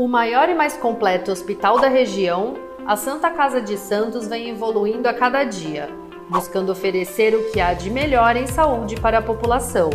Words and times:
O 0.00 0.08
maior 0.08 0.48
e 0.48 0.54
mais 0.54 0.78
completo 0.78 1.30
hospital 1.30 1.78
da 1.78 1.86
região, 1.86 2.54
a 2.86 2.96
Santa 2.96 3.30
Casa 3.30 3.60
de 3.60 3.76
Santos 3.76 4.26
vem 4.26 4.48
evoluindo 4.48 5.06
a 5.06 5.12
cada 5.12 5.44
dia, 5.44 5.90
buscando 6.26 6.72
oferecer 6.72 7.34
o 7.34 7.50
que 7.50 7.60
há 7.60 7.74
de 7.74 7.90
melhor 7.90 8.34
em 8.34 8.46
saúde 8.46 8.96
para 8.96 9.18
a 9.18 9.22
população. 9.22 9.90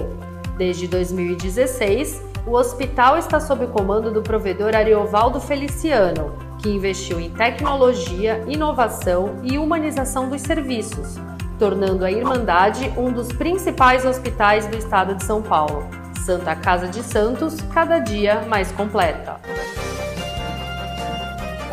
Desde 0.60 0.88
2016, 0.88 2.24
o 2.46 2.52
hospital 2.52 3.18
está 3.18 3.40
sob 3.40 3.66
o 3.66 3.70
comando 3.70 4.12
do 4.12 4.22
provedor 4.22 4.76
Ariovaldo 4.76 5.42
Feliciano, 5.42 6.38
que 6.62 6.70
investiu 6.70 7.20
em 7.20 7.32
tecnologia, 7.32 8.44
inovação 8.48 9.40
e 9.42 9.58
humanização 9.58 10.30
dos 10.30 10.42
serviços, 10.42 11.16
tornando 11.58 12.06
a 12.06 12.12
Irmandade 12.12 12.94
um 12.96 13.12
dos 13.12 13.30
principais 13.30 14.06
hospitais 14.06 14.68
do 14.68 14.78
estado 14.78 15.16
de 15.16 15.24
São 15.24 15.42
Paulo. 15.42 15.84
Santa 16.24 16.56
Casa 16.56 16.88
de 16.88 17.02
Santos, 17.02 17.58
cada 17.74 17.98
dia 17.98 18.42
mais 18.48 18.72
completa. 18.72 19.40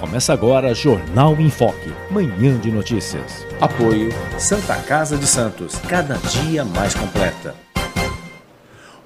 Começa 0.03 0.33
agora 0.33 0.75
Jornal 0.75 1.37
em 1.39 1.49
Foque, 1.49 1.95
manhã 2.11 2.59
de 2.59 2.73
notícias. 2.73 3.47
Apoio 3.61 4.11
Santa 4.37 4.75
Casa 4.83 5.17
de 5.17 5.29
Santos, 5.29 5.77
cada 5.89 6.17
dia 6.17 6.65
mais 6.65 6.93
completa. 6.93 7.55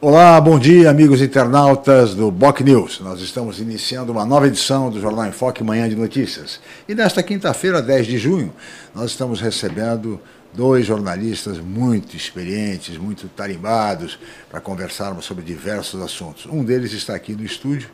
Olá, 0.01 0.41
bom 0.41 0.59
dia, 0.59 0.89
amigos 0.89 1.21
internautas 1.21 2.15
do 2.15 2.31
Boc 2.31 2.63
News. 2.63 3.01
Nós 3.01 3.21
estamos 3.21 3.61
iniciando 3.61 4.11
uma 4.11 4.25
nova 4.25 4.47
edição 4.47 4.91
do 4.91 4.99
Jornal 4.99 5.27
em 5.27 5.33
Foque 5.33 5.63
Manhã 5.63 5.87
de 5.87 5.95
Notícias. 5.95 6.61
E 6.89 6.95
nesta 6.95 7.23
quinta-feira, 7.23 7.83
10 7.83 8.07
de 8.07 8.17
junho, 8.17 8.51
nós 8.95 9.11
estamos 9.11 9.39
recebendo 9.39 10.19
dois 10.55 10.87
jornalistas 10.87 11.59
muito 11.59 12.17
experientes, 12.17 12.97
muito 12.97 13.29
tarimbados, 13.29 14.19
para 14.49 14.63
conversarmos 14.63 15.27
sobre 15.27 15.45
diversos 15.45 16.01
assuntos. 16.01 16.47
Um 16.47 16.65
deles 16.65 16.95
está 16.95 17.15
aqui 17.15 17.35
no 17.35 17.45
estúdio, 17.45 17.91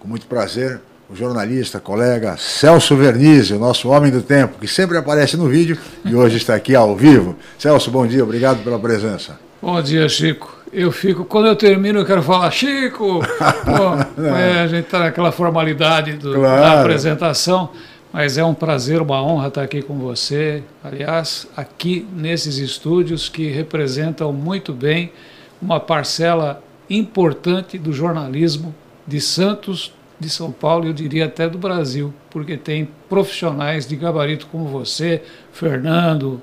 com 0.00 0.08
muito 0.08 0.26
prazer, 0.26 0.80
o 1.12 1.16
jornalista, 1.16 1.78
colega 1.78 2.36
Celso 2.38 2.96
Vernizzi, 2.96 3.52
o 3.52 3.58
nosso 3.58 3.90
homem 3.90 4.10
do 4.10 4.22
tempo, 4.22 4.58
que 4.58 4.66
sempre 4.66 4.96
aparece 4.96 5.36
no 5.36 5.46
vídeo 5.46 5.76
e 6.06 6.14
hoje 6.14 6.38
está 6.38 6.54
aqui 6.54 6.74
ao 6.74 6.96
vivo. 6.96 7.36
Celso, 7.58 7.90
bom 7.90 8.06
dia, 8.06 8.24
obrigado 8.24 8.64
pela 8.64 8.78
presença. 8.78 9.38
Bom 9.60 9.80
dia, 9.82 10.08
Chico. 10.08 10.56
Eu 10.72 10.90
fico, 10.90 11.26
quando 11.26 11.48
eu 11.48 11.54
termino, 11.54 12.00
eu 12.00 12.06
quero 12.06 12.22
falar, 12.22 12.50
Chico! 12.50 13.20
Pô, 13.20 14.22
é, 14.24 14.60
a 14.60 14.66
gente 14.66 14.86
está 14.86 15.00
naquela 15.00 15.30
formalidade 15.30 16.14
do, 16.14 16.32
claro. 16.32 16.62
da 16.62 16.80
apresentação, 16.80 17.68
mas 18.10 18.38
é 18.38 18.44
um 18.44 18.54
prazer, 18.54 19.02
uma 19.02 19.22
honra 19.22 19.48
estar 19.48 19.62
aqui 19.62 19.82
com 19.82 19.98
você. 19.98 20.62
Aliás, 20.82 21.46
aqui 21.54 22.08
nesses 22.16 22.56
estúdios 22.56 23.28
que 23.28 23.48
representam 23.48 24.32
muito 24.32 24.72
bem 24.72 25.12
uma 25.60 25.78
parcela 25.78 26.62
importante 26.88 27.76
do 27.76 27.92
jornalismo 27.92 28.74
de 29.06 29.20
Santos, 29.20 29.92
de 30.22 30.30
São 30.30 30.50
Paulo 30.50 30.86
eu 30.86 30.92
diria 30.92 31.26
até 31.26 31.48
do 31.48 31.58
Brasil, 31.58 32.14
porque 32.30 32.56
tem 32.56 32.88
profissionais 33.08 33.86
de 33.86 33.96
gabarito 33.96 34.46
como 34.46 34.66
você, 34.66 35.22
Fernando, 35.52 36.40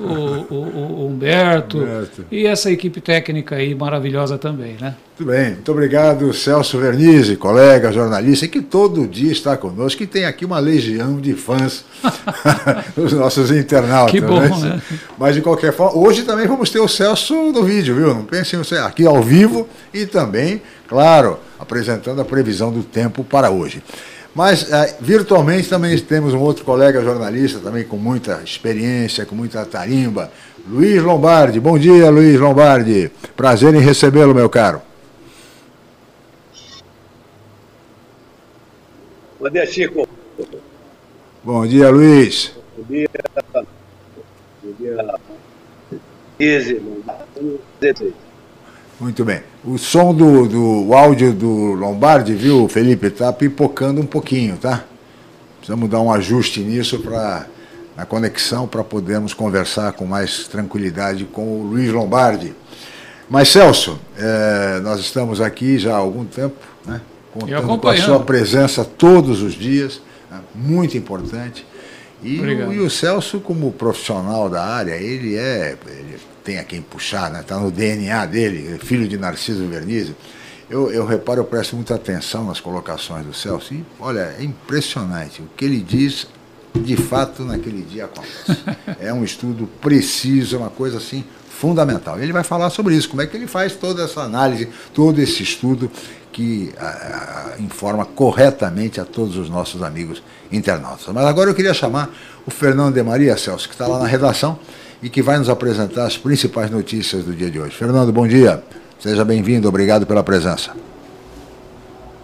o, 0.00 0.54
o, 0.54 1.02
o 1.02 1.06
Humberto, 1.06 1.78
Humberto, 1.78 2.24
e 2.30 2.46
essa 2.46 2.70
equipe 2.70 3.00
técnica 3.00 3.56
aí 3.56 3.74
maravilhosa 3.74 4.38
também, 4.38 4.76
né? 4.80 4.94
Muito 5.18 5.30
bem, 5.30 5.50
muito 5.50 5.70
obrigado 5.70 6.32
Celso 6.32 6.78
Vernizzi, 6.78 7.36
colega, 7.36 7.92
jornalista, 7.92 8.48
que 8.48 8.62
todo 8.62 9.06
dia 9.06 9.30
está 9.30 9.54
conosco, 9.56 9.98
que 9.98 10.06
tem 10.06 10.24
aqui 10.24 10.46
uma 10.46 10.58
legião 10.58 11.20
de 11.20 11.34
fãs 11.34 11.84
dos 12.96 13.12
nossos 13.12 13.50
internautas. 13.50 14.12
Que 14.12 14.20
bom, 14.20 14.40
né? 14.40 14.74
né? 14.74 14.82
Mas 15.18 15.34
de 15.34 15.42
qualquer 15.42 15.74
forma, 15.74 15.98
hoje 15.98 16.22
também 16.22 16.46
vamos 16.46 16.70
ter 16.70 16.80
o 16.80 16.88
Celso 16.88 17.52
no 17.52 17.62
vídeo, 17.62 17.94
viu? 17.94 18.14
Não 18.14 18.24
pensem 18.24 18.58
aqui 18.78 19.06
ao 19.06 19.22
vivo 19.22 19.68
e 19.92 20.06
também, 20.06 20.62
claro, 20.88 21.38
apresentando 21.58 22.20
a 22.20 22.24
previsão 22.24 22.72
do 22.72 22.82
tempo 22.82 23.22
para 23.22 23.50
hoje. 23.50 23.82
Mas 24.34 24.70
é, 24.72 24.96
virtualmente 25.00 25.68
também 25.68 25.98
temos 25.98 26.32
um 26.34 26.38
outro 26.38 26.64
colega 26.64 27.02
jornalista, 27.02 27.58
também 27.58 27.84
com 27.84 27.96
muita 27.96 28.40
experiência, 28.44 29.26
com 29.26 29.34
muita 29.34 29.64
tarimba, 29.66 30.30
Luiz 30.68 31.02
Lombardi. 31.02 31.58
Bom 31.58 31.78
dia, 31.78 32.10
Luiz 32.10 32.38
Lombardi. 32.38 33.10
Prazer 33.36 33.74
em 33.74 33.80
recebê-lo, 33.80 34.34
meu 34.34 34.48
caro. 34.48 34.80
Bom 39.40 39.50
dia, 39.50 39.66
Chico. 39.66 40.08
Bom 41.42 41.66
dia, 41.66 41.90
Luiz. 41.90 42.52
Bom 42.76 42.84
dia. 42.84 43.08
Bom 44.62 44.72
dia. 44.78 44.96
Bom 46.70 47.50
dia. 47.80 48.29
Muito 49.00 49.24
bem. 49.24 49.40
O 49.64 49.78
som 49.78 50.14
do, 50.14 50.46
do 50.46 50.88
o 50.88 50.94
áudio 50.94 51.32
do 51.32 51.72
Lombardi, 51.72 52.34
viu, 52.34 52.68
Felipe, 52.68 53.06
está 53.06 53.32
pipocando 53.32 54.00
um 54.00 54.06
pouquinho, 54.06 54.56
tá? 54.58 54.84
Precisamos 55.56 55.88
dar 55.88 56.00
um 56.00 56.12
ajuste 56.12 56.60
nisso 56.60 56.98
para 56.98 57.46
na 57.96 58.06
conexão 58.06 58.66
para 58.66 58.82
podermos 58.82 59.34
conversar 59.34 59.92
com 59.92 60.06
mais 60.06 60.48
tranquilidade 60.48 61.24
com 61.24 61.60
o 61.60 61.62
Luiz 61.64 61.92
Lombardi. 61.92 62.54
Mas 63.28 63.48
Celso, 63.48 63.98
é, 64.16 64.80
nós 64.80 65.00
estamos 65.00 65.40
aqui 65.40 65.78
já 65.78 65.94
há 65.94 65.98
algum 65.98 66.24
tempo, 66.24 66.56
né? 66.86 67.00
Contando 67.32 67.78
com 67.78 67.88
a 67.88 67.96
sua 67.96 68.20
presença 68.20 68.84
todos 68.84 69.40
os 69.42 69.52
dias, 69.52 70.00
né, 70.30 70.40
muito 70.54 70.96
importante. 70.96 71.64
E 72.22 72.40
o, 72.40 72.72
e 72.72 72.80
o, 72.80 72.90
Celso, 72.90 73.38
como 73.38 73.70
profissional 73.70 74.48
da 74.48 74.64
área, 74.64 74.94
ele 74.94 75.36
é. 75.36 75.76
Ele 75.86 76.16
tem 76.50 76.58
a 76.58 76.64
quem 76.64 76.82
puxar, 76.82 77.30
né? 77.30 77.40
Está 77.40 77.56
no 77.58 77.70
DNA 77.70 78.26
dele, 78.26 78.76
filho 78.78 79.06
de 79.06 79.16
Narciso 79.16 79.64
Vernizzi. 79.68 80.16
Eu, 80.68 80.90
eu 80.90 81.06
reparo, 81.06 81.40
eu 81.40 81.44
presto 81.44 81.76
muita 81.76 81.94
atenção 81.94 82.44
nas 82.44 82.60
colocações 82.60 83.24
do 83.24 83.32
Celso 83.32 83.72
e, 83.72 83.84
olha, 84.00 84.34
é 84.38 84.42
impressionante. 84.42 85.42
O 85.42 85.48
que 85.56 85.64
ele 85.64 85.78
diz, 85.78 86.26
de 86.74 86.96
fato, 86.96 87.44
naquele 87.44 87.82
dia 87.82 88.06
acontece. 88.06 88.58
É 88.98 89.12
um 89.12 89.22
estudo 89.22 89.68
preciso, 89.80 90.56
é 90.56 90.58
uma 90.58 90.70
coisa 90.70 90.98
assim 90.98 91.24
fundamental. 91.48 92.18
Ele 92.18 92.32
vai 92.32 92.42
falar 92.42 92.70
sobre 92.70 92.96
isso, 92.96 93.08
como 93.08 93.22
é 93.22 93.26
que 93.26 93.36
ele 93.36 93.46
faz 93.46 93.74
toda 93.74 94.02
essa 94.02 94.22
análise, 94.22 94.68
todo 94.92 95.20
esse 95.20 95.42
estudo 95.42 95.90
que 96.32 96.72
a, 96.78 97.54
a, 97.56 97.60
informa 97.60 98.04
corretamente 98.04 99.00
a 99.00 99.04
todos 99.04 99.36
os 99.36 99.48
nossos 99.48 99.82
amigos 99.82 100.22
internautas. 100.50 101.06
Mas 101.12 101.26
agora 101.26 101.50
eu 101.50 101.54
queria 101.54 101.74
chamar 101.74 102.10
o 102.44 102.50
Fernando 102.50 102.94
de 102.94 103.02
Maria 103.02 103.36
Celso, 103.36 103.68
que 103.68 103.74
está 103.74 103.86
lá 103.86 103.98
na 103.98 104.06
redação 104.06 104.58
e 105.02 105.08
que 105.08 105.22
vai 105.22 105.38
nos 105.38 105.48
apresentar 105.48 106.06
as 106.06 106.16
principais 106.16 106.70
notícias 106.70 107.24
do 107.24 107.32
dia 107.32 107.50
de 107.50 107.58
hoje. 107.58 107.74
Fernando, 107.74 108.12
bom 108.12 108.26
dia. 108.26 108.62
Seja 108.98 109.24
bem-vindo, 109.24 109.68
obrigado 109.68 110.06
pela 110.06 110.22
presença. 110.22 110.72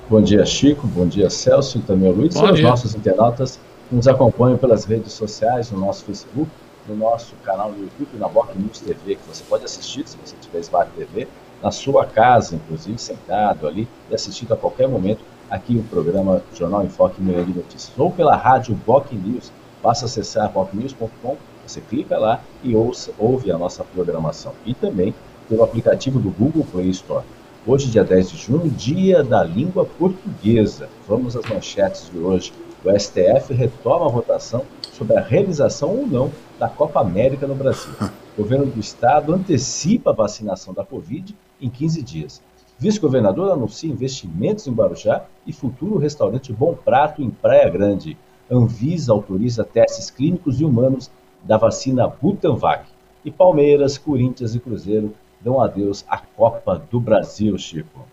Bom 0.09 0.21
dia, 0.21 0.45
Chico. 0.45 0.87
Bom 0.87 1.07
dia, 1.07 1.31
Celso 1.31 1.79
e 1.79 1.81
também 1.81 2.11
o 2.11 2.13
Luiz. 2.13 2.35
Bom 2.35 2.49
e 2.49 2.53
os 2.53 2.61
nossos 2.61 2.95
internautas 2.95 3.59
que 3.89 3.95
nos 3.95 4.07
acompanham 4.07 4.59
pelas 4.59 4.85
redes 4.85 5.13
sociais, 5.13 5.71
no 5.71 5.81
nosso 5.81 6.05
Facebook, 6.05 6.51
no 6.89 6.95
nosso 6.95 7.35
canal 7.45 7.73
no 7.73 7.79
YouTube, 7.79 8.09
na 8.19 8.29
Boc 8.29 8.55
News 8.55 8.81
TV, 8.81 9.17
que 9.17 9.27
você 9.27 9.43
pode 9.49 9.65
assistir, 9.65 10.07
se 10.07 10.17
você 10.25 10.37
tiver 10.41 10.61
Smart 10.61 10.91
TV, 10.97 11.27
na 11.63 11.71
sua 11.71 12.05
casa, 12.05 12.55
inclusive, 12.55 12.99
sentado 12.99 13.67
ali, 13.67 13.89
e 14.11 14.15
assistindo 14.15 14.53
a 14.53 14.57
qualquer 14.57 14.89
momento 14.89 15.21
aqui 15.51 15.77
o 15.77 15.83
programa 15.85 16.43
Jornal 16.55 16.85
em 16.85 16.89
Foque 16.89 17.21
Meia 17.21 17.43
de 17.43 17.53
Notícias. 17.53 17.93
Ou 17.97 18.11
pela 18.11 18.37
rádio 18.37 18.79
Boc 18.87 19.11
News, 19.13 19.51
basta 19.83 20.05
acessar 20.05 20.51
bocnews.com 20.53 21.37
você 21.71 21.81
clica 21.81 22.19
lá 22.19 22.41
e 22.63 22.75
ouça, 22.75 23.13
ouve 23.19 23.51
a 23.51 23.59
nossa 23.59 23.85
programação. 23.85 24.53
E 24.65 24.75
também 24.75 25.15
pelo 25.49 25.63
aplicativo 25.63 26.19
do 26.19 26.31
Google 26.31 26.67
Play 26.71 26.91
Store. 26.91 27.25
Hoje, 27.67 27.91
dia 27.91 28.05
10 28.05 28.31
de 28.31 28.37
junho, 28.37 28.71
dia 28.71 29.25
da 29.25 29.43
língua 29.43 29.85
portuguesa. 29.85 30.89
Vamos 31.09 31.37
às 31.37 31.45
manchetes 31.47 32.11
de 32.13 32.19
hoje. 32.19 32.53
O 32.85 32.91
STF 32.97 33.53
retoma 33.53 34.07
a 34.07 34.09
votação 34.09 34.63
sobre 34.93 35.17
a 35.17 35.21
realização 35.21 35.91
ou 35.91 36.07
não 36.07 36.31
da 36.59 36.69
Copa 36.69 37.01
América 37.01 37.47
no 37.47 37.55
Brasil. 37.55 37.93
O 38.01 38.11
governo 38.43 38.67
do 38.67 38.79
estado 38.79 39.35
antecipa 39.35 40.11
a 40.11 40.15
vacinação 40.15 40.73
da 40.73 40.85
Covid 40.85 41.35
em 41.61 41.69
15 41.69 42.03
dias. 42.03 42.43
Vice-governador 42.79 43.51
anuncia 43.51 43.91
investimentos 43.91 44.67
em 44.67 44.73
Guarujá 44.73 45.25
e 45.47 45.53
futuro 45.53 45.99
restaurante 45.99 46.53
Bom 46.53 46.75
Prato 46.75 47.23
em 47.23 47.31
Praia 47.31 47.69
Grande. 47.69 48.17
Anvisa 48.51 49.13
autoriza 49.13 49.65
testes 49.65 50.11
clínicos 50.11 50.61
e 50.61 50.65
humanos 50.65 51.11
da 51.47 51.57
vacina 51.57 52.07
Butanvac. 52.07 52.85
E 53.25 53.31
Palmeiras, 53.31 53.99
Corinthians 53.99 54.55
e 54.55 54.61
Cruzeiro 54.61 55.15
dão 55.41 55.61
adeus 55.61 56.05
à 56.09 56.19
Copa 56.19 56.81
do 56.91 57.01
Brasil, 57.01 57.57
Chico. 57.59 58.07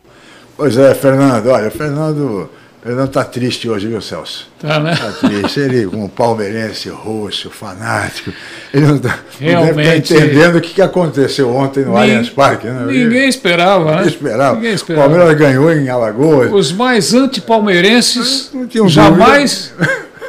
Pois 0.55 0.77
é, 0.77 0.93
Fernando. 0.93 1.47
Olha, 1.47 1.69
Fernando. 1.69 2.49
Fernando 2.81 3.07
está 3.07 3.23
triste 3.23 3.69
hoje, 3.69 3.87
viu, 3.87 4.01
Celso? 4.01 4.49
Tá, 4.59 4.77
né? 4.77 4.91
Está 4.91 5.11
triste. 5.13 5.57
Ele, 5.57 5.85
como 5.85 6.09
palmeirense 6.09 6.89
roxo, 6.89 7.49
fanático, 7.49 8.33
ele 8.73 8.85
não, 8.85 8.99
tá, 8.99 9.19
Realmente, 9.39 9.69
não 9.69 9.75
deve 9.77 9.97
estar 9.99 10.15
entendendo 10.15 10.55
o 10.57 10.61
que 10.61 10.81
aconteceu 10.81 11.55
ontem 11.55 11.85
no 11.85 11.95
Allianz 11.95 12.29
Parque. 12.29 12.67
Né? 12.67 12.85
Ninguém 12.87 13.29
esperava, 13.29 13.85
né? 13.85 13.91
Ninguém 13.91 14.13
esperava. 14.13 14.55
Ninguém 14.55 14.73
esperava. 14.73 15.07
O 15.07 15.09
Palmeiras 15.09 15.39
ganhou 15.39 15.71
em 15.71 15.87
Alagoas. 15.87 16.51
Os 16.51 16.73
mais 16.73 17.13
antipalmeirenses 17.13 18.51
jamais 18.87 19.73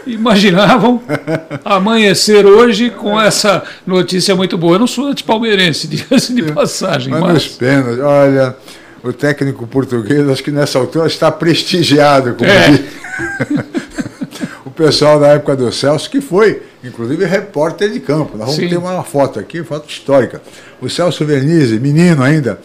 imaginavam 0.06 1.02
amanhecer 1.64 2.46
hoje 2.46 2.90
com 2.90 3.20
essa 3.20 3.62
notícia 3.86 4.34
muito 4.34 4.56
boa. 4.58 4.76
Eu 4.76 4.80
não 4.80 4.86
sou 4.86 5.08
anti-palmeirense, 5.08 5.86
diga-se 5.88 6.34
de 6.34 6.42
passagem. 6.52 7.12
Mas, 7.12 7.56
mas... 7.60 8.00
olha, 8.00 8.56
o 9.02 9.12
técnico 9.12 9.66
português, 9.66 10.28
acho 10.28 10.42
que 10.42 10.50
nessa 10.50 10.78
altura 10.78 11.06
está 11.06 11.30
prestigiado. 11.30 12.34
Como 12.34 12.50
é, 12.50 12.84
o 14.64 14.70
pessoal 14.70 15.20
da 15.20 15.28
época 15.28 15.56
do 15.56 15.70
Celso, 15.72 16.10
que 16.10 16.20
foi, 16.20 16.62
inclusive, 16.82 17.24
repórter 17.24 17.90
de 17.90 18.00
campo. 18.00 18.36
Nós 18.36 18.48
vamos 18.48 18.56
Sim. 18.56 18.68
ter 18.68 18.76
uma 18.76 19.02
foto 19.02 19.38
aqui, 19.38 19.62
foto 19.62 19.88
histórica. 19.88 20.40
O 20.80 20.88
Celso 20.88 21.24
Vernizzi, 21.24 21.78
menino 21.78 22.22
ainda, 22.22 22.58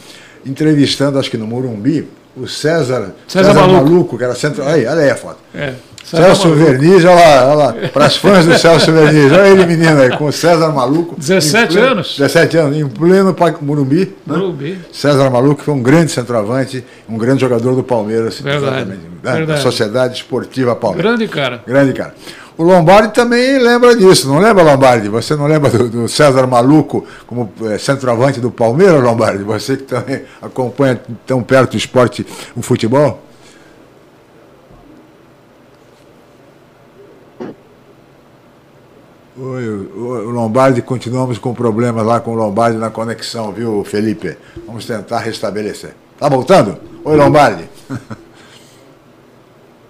entrevistando, 0.45 1.19
acho 1.19 1.29
que 1.29 1.37
no 1.37 1.45
Morumbi, 1.45 2.07
o 2.35 2.47
César, 2.47 3.13
César, 3.27 3.49
César 3.49 3.53
Maluco. 3.53 3.83
Maluco. 3.83 4.17
que 4.17 4.23
era 4.23 4.35
centro. 4.35 4.63
Aí, 4.63 4.85
olha 4.85 5.01
aí 5.01 5.09
a 5.09 5.15
foto. 5.15 5.39
É. 5.53 5.73
Celso 6.09 6.55
Verniz, 6.55 7.05
olha 7.05 7.15
lá, 7.15 7.45
olha 7.45 7.55
lá, 7.55 7.73
para 7.93 8.05
as 8.05 8.17
fãs 8.17 8.43
do 8.43 8.57
Celso 8.57 8.91
Verniz, 8.91 9.31
olha 9.31 9.47
ele 9.47 9.65
menino 9.65 10.01
aí, 10.01 10.17
com 10.17 10.25
o 10.25 10.31
César 10.31 10.69
Maluco. 10.69 11.15
17 11.15 11.73
pleno, 11.73 11.87
anos. 11.87 12.15
17 12.17 12.57
anos, 12.57 12.77
em 12.77 12.87
pleno 12.87 13.35
Morumbi. 13.61 14.05
Né? 14.25 14.37
Morumbi. 14.37 14.79
César 14.91 15.29
Maluco 15.29 15.61
foi 15.61 15.73
um 15.73 15.83
grande 15.83 16.11
centroavante, 16.11 16.83
um 17.07 17.15
grande 17.15 17.41
jogador 17.41 17.75
do 17.75 17.83
Palmeiras. 17.83 18.41
Verdade. 18.41 18.89
Né? 18.89 18.97
Verdade. 19.21 19.45
Da 19.45 19.57
Sociedade 19.57 20.15
Esportiva 20.15 20.75
Palmeiras. 20.75 21.11
Grande 21.11 21.27
cara. 21.31 21.61
Grande 21.67 21.93
cara. 21.93 22.15
O 22.57 22.63
Lombardi 22.63 23.13
também 23.13 23.57
lembra 23.59 23.95
disso, 23.95 24.27
não 24.27 24.39
lembra, 24.39 24.63
Lombardi? 24.63 25.07
Você 25.09 25.35
não 25.35 25.45
lembra 25.45 25.69
do, 25.69 25.87
do 25.89 26.07
César 26.09 26.45
Maluco 26.47 27.05
como 27.27 27.53
é, 27.65 27.77
centroavante 27.77 28.41
do 28.41 28.49
Palmeiras, 28.49 29.01
Lombardi? 29.01 29.43
Você 29.43 29.77
que 29.77 29.83
também 29.83 30.23
acompanha 30.41 30.99
tão 31.25 31.41
perto 31.43 31.75
o 31.75 31.77
esporte, 31.77 32.25
o 32.55 32.61
futebol? 32.61 33.28
Oi, 39.41 39.69
o 39.69 40.31
Lombardi, 40.31 40.81
continuamos 40.81 41.37
com 41.37 41.53
problemas 41.53 42.05
lá 42.05 42.19
com 42.19 42.33
o 42.33 42.35
Lombardi 42.35 42.77
na 42.77 42.89
conexão, 42.89 43.53
viu, 43.53 43.85
Felipe? 43.85 44.37
Vamos 44.65 44.85
tentar 44.85 45.19
restabelecer. 45.19 45.93
Tá 46.19 46.27
voltando? 46.27 46.77
Oi, 47.05 47.15
Lombardi. 47.15 47.63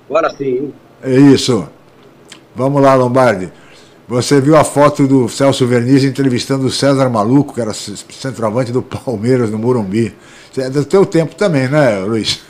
Agora 0.07 0.29
sim. 0.35 0.71
É 1.01 1.15
isso. 1.15 1.67
Vamos 2.55 2.79
lá, 2.79 2.93
Lombardi. 2.93 3.51
Você 4.07 4.39
viu 4.39 4.55
a 4.55 4.63
foto 4.63 5.07
do 5.07 5.27
Celso 5.27 5.65
Verniz 5.65 6.03
entrevistando 6.03 6.67
o 6.67 6.71
César 6.71 7.09
Maluco, 7.09 7.55
que 7.55 7.61
era 7.61 7.73
centroavante 7.73 8.71
do 8.71 8.83
Palmeiras 8.83 9.49
no 9.49 9.57
Morumbi. 9.57 10.15
É 10.55 10.69
do 10.69 10.85
teu 10.85 11.07
tempo 11.07 11.33
também, 11.33 11.67
né, 11.67 11.97
Luiz? 12.01 12.43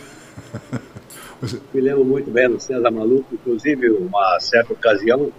Me 1.74 1.80
lembro 1.80 2.04
muito 2.04 2.30
bem 2.30 2.50
do 2.50 2.60
César 2.60 2.92
Maluco, 2.92 3.34
inclusive, 3.34 3.90
uma 3.90 4.38
certa 4.42 4.74
ocasião. 4.74 5.31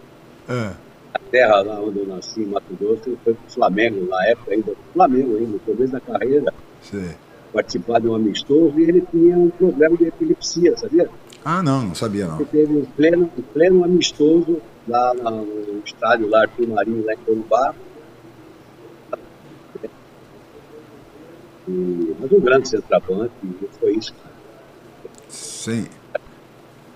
É 0.49 0.90
terra 1.31 1.63
lá 1.63 1.81
onde 1.81 1.99
eu 1.99 2.07
nasci, 2.07 2.43
em 2.43 2.47
Mato 2.47 2.75
Grosso, 2.79 3.19
foi 3.25 3.35
para 3.35 3.47
o 3.47 3.51
Flamengo, 3.51 4.07
na 4.09 4.27
época 4.27 4.53
ainda, 4.53 4.73
Flamengo 4.93 5.37
ainda, 5.37 5.53
no 5.53 5.59
começo 5.61 5.93
da 5.93 6.01
carreira, 6.01 6.53
Sim. 6.83 7.11
participar 7.53 8.01
de 8.01 8.09
um 8.09 8.15
amistoso 8.15 8.79
e 8.79 8.83
ele 8.83 9.03
tinha 9.11 9.39
um 9.39 9.51
problema 9.51 9.97
de 9.97 10.07
epilepsia, 10.07 10.77
sabia? 10.77 11.09
Ah, 11.45 11.63
não, 11.63 11.83
não 11.83 11.95
sabia 11.95 12.27
não. 12.27 12.37
Ele 12.37 12.45
teve 12.47 12.77
um 12.77 12.85
pleno, 12.85 13.31
um 13.37 13.43
pleno 13.43 13.85
amistoso 13.85 14.61
lá 14.87 15.15
no 15.15 15.83
estádio 15.85 16.29
lá, 16.29 16.43
Arthur 16.43 16.69
Marinho, 16.69 17.05
lá 17.05 17.15
em 17.15 17.19
Corumbá. 17.19 17.75
E, 21.69 22.17
mas 22.19 22.33
um 22.33 22.41
grande 22.41 22.69
centroavante, 22.69 23.33
foi 23.79 23.95
isso. 23.95 24.15
Sim. 25.29 25.87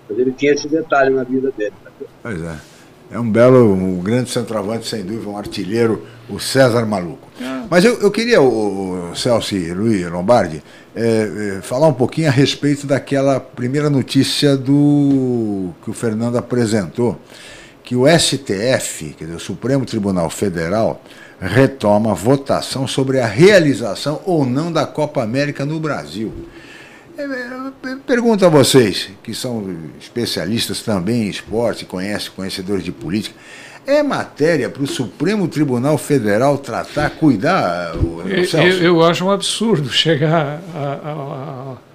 Mas 0.09 0.19
ele 0.19 0.33
tinha 0.33 0.53
esse 0.53 0.69
detalhe 0.69 1.15
na 1.15 1.23
vida 1.23 1.51
dele. 1.53 1.75
Sabia? 1.83 2.09
Pois 2.23 2.43
é. 2.43 2.74
É 3.11 3.19
um 3.19 3.31
belo, 3.31 3.73
um 3.73 4.01
grande 4.01 4.31
centroavante, 4.31 4.89
sem 4.89 5.03
dúvida, 5.05 5.29
um 5.29 5.37
artilheiro, 5.37 6.05
o 6.29 6.41
César 6.41 6.85
Maluco. 6.87 7.29
É. 7.41 7.65
Mas 7.71 7.85
eu, 7.85 8.01
eu 8.01 8.11
queria, 8.11 8.41
o, 8.41 9.11
o 9.11 9.17
Celso 9.17 9.55
e 9.55 9.73
Luiz 9.73 10.11
Lombardi, 10.11 10.63
é, 10.97 11.57
é, 11.59 11.63
falar 11.63 11.89
um 11.89 11.93
pouquinho 11.93 12.29
a 12.29 12.31
respeito 12.31 12.87
daquela 12.87 13.39
primeira 13.39 13.91
notícia 13.91 14.57
do 14.57 15.71
que 15.83 15.91
o 15.91 15.93
Fernando 15.93 16.37
apresentou, 16.37 17.21
que 17.83 17.95
o 17.95 18.07
STF, 18.09 19.15
quer 19.19 19.25
dizer, 19.25 19.37
o 19.37 19.41
Supremo 19.41 19.85
Tribunal 19.85 20.31
Federal, 20.31 21.03
retoma 21.41 22.13
a 22.13 22.15
votação 22.15 22.87
sobre 22.87 23.21
a 23.21 23.27
realização 23.27 24.21
ou 24.25 24.47
não 24.47 24.73
da 24.73 24.87
Copa 24.87 25.23
América 25.23 25.65
no 25.65 25.79
Brasil. 25.79 26.33
Pergunto 28.07 28.45
a 28.45 28.49
vocês, 28.49 29.11
que 29.23 29.35
são 29.35 29.77
especialistas 30.01 30.83
também 30.83 31.25
em 31.25 31.29
esporte, 31.29 31.85
conhecem, 31.85 32.33
conhecedores 32.35 32.85
de 32.85 32.93
política, 32.93 33.37
é 33.87 34.03
matéria 34.03 34.69
para 34.69 34.83
o 34.83 34.87
Supremo 34.87 35.47
Tribunal 35.47 35.99
Federal 35.99 36.59
tratar, 36.59 37.11
cuidar, 37.11 37.95
o, 37.97 38.23
eu, 38.27 38.83
eu, 38.83 39.05
acho 39.05 39.27
um 39.27 39.31
absurdo 39.31 39.91
chegar 39.91 40.61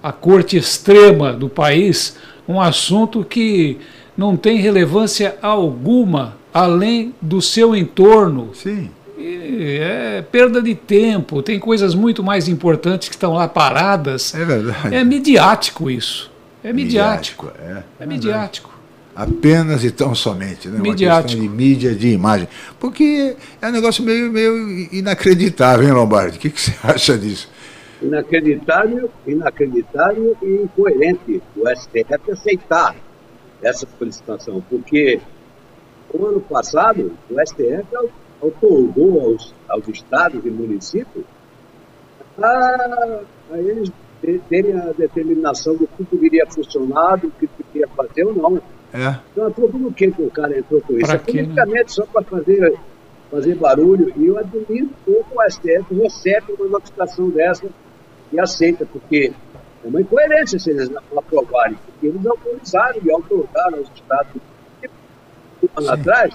à 0.01 0.11
corte 0.11 0.55
extrema 0.55 1.33
do 1.33 1.49
país 1.49 2.15
um 2.47 2.61
assunto 2.61 3.23
que 3.23 3.77
não 4.15 4.37
tem 4.37 4.57
relevância 4.57 5.35
alguma 5.41 6.37
além 6.53 7.13
do 7.21 7.41
seu 7.41 7.75
entorno. 7.75 8.51
Sim 8.53 8.89
é 9.19 10.21
perda 10.31 10.61
de 10.61 10.75
tempo, 10.75 11.41
tem 11.41 11.59
coisas 11.59 11.93
muito 11.93 12.23
mais 12.23 12.47
importantes 12.47 13.09
que 13.09 13.15
estão 13.15 13.33
lá 13.33 13.47
paradas. 13.47 14.33
É 14.33 14.45
verdade. 14.45 14.95
É 14.95 15.03
midiático 15.03 15.89
isso. 15.89 16.31
É 16.63 16.71
midiático. 16.73 17.47
midiático 17.47 17.83
é. 17.99 18.03
é 18.03 18.05
midiático. 18.05 18.79
Apenas 19.15 19.83
e 19.83 19.91
tão 19.91 20.15
somente, 20.15 20.69
né? 20.69 20.79
Midiático. 20.79 21.41
Uma 21.41 21.49
de 21.49 21.55
mídia, 21.55 21.93
de 21.93 22.09
imagem. 22.09 22.47
Porque 22.79 23.35
é 23.61 23.67
um 23.67 23.71
negócio 23.71 24.03
meio, 24.03 24.31
meio 24.31 24.87
inacreditável, 24.93 25.85
hein, 25.85 25.93
Lombardi? 25.93 26.37
O 26.37 26.39
que, 26.39 26.49
que 26.49 26.61
você 26.61 26.73
acha 26.83 27.17
disso? 27.17 27.49
Inacreditável, 28.01 29.11
inacreditável 29.27 30.37
e 30.41 30.63
incoerente 30.63 31.41
o 31.57 31.67
STF 31.67 32.31
aceitar 32.31 32.95
essa 33.61 33.85
solicitação, 33.97 34.63
porque 34.69 35.19
o 36.13 36.25
ano 36.25 36.39
passado 36.39 37.11
o 37.29 37.35
STF 37.45 37.85
otorgou 38.41 39.21
aos, 39.21 39.53
aos 39.67 39.87
estados 39.87 40.45
e 40.45 40.49
municípios 40.49 41.25
a, 42.41 43.21
a 43.51 43.57
eles 43.57 43.91
terem 44.49 44.77
a 44.79 44.91
determinação 44.97 45.75
do 45.75 45.87
que 45.87 46.03
poderia 46.03 46.45
funcionar, 46.47 47.17
do 47.17 47.31
que 47.31 47.47
poderia 47.47 47.87
fazer 47.89 48.23
ou 48.23 48.33
não. 48.33 48.61
É. 48.93 49.19
Então, 49.31 49.47
atrapou 49.47 49.79
no 49.79 49.93
que 49.93 50.07
o 50.07 50.31
cara 50.31 50.57
entrou 50.57 50.81
com 50.81 50.93
isso? 50.93 51.05
Pra 51.05 51.15
é 51.15 51.17
politicamente 51.19 51.75
né? 51.77 51.87
só 51.87 52.05
para 52.05 52.23
fazer, 52.23 52.77
fazer 53.31 53.55
barulho. 53.55 54.11
E 54.17 54.27
eu 54.27 54.37
admiro 54.37 54.89
pouco 55.05 55.39
o 55.39 55.49
STF 55.49 55.93
recebe 55.95 56.53
uma 56.53 56.67
notificação 56.67 57.29
dessa 57.29 57.67
e 58.31 58.39
aceita, 58.39 58.85
porque 58.85 59.31
é 59.83 59.87
uma 59.87 60.01
incoerência 60.01 60.59
se 60.59 60.69
eles 60.69 60.89
não 60.89 61.01
aprovarem, 61.17 61.77
porque 61.85 62.07
eles 62.07 62.25
autorizaram 62.25 62.99
e 63.03 63.11
autorizaram 63.11 63.81
os 63.81 63.89
estados 63.95 64.41
um 65.61 65.67
ano 65.75 65.91
atrás 65.91 66.33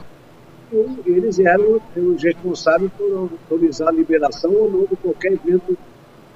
eles 1.07 1.39
eram 1.39 1.81
os 1.97 2.23
responsáveis 2.23 2.91
por 2.97 3.31
autorizar 3.51 3.89
a 3.89 3.93
liberação 3.93 4.53
ou 4.53 4.71
não 4.71 4.81
de 4.81 4.97
qualquer 4.97 5.33
evento 5.33 5.77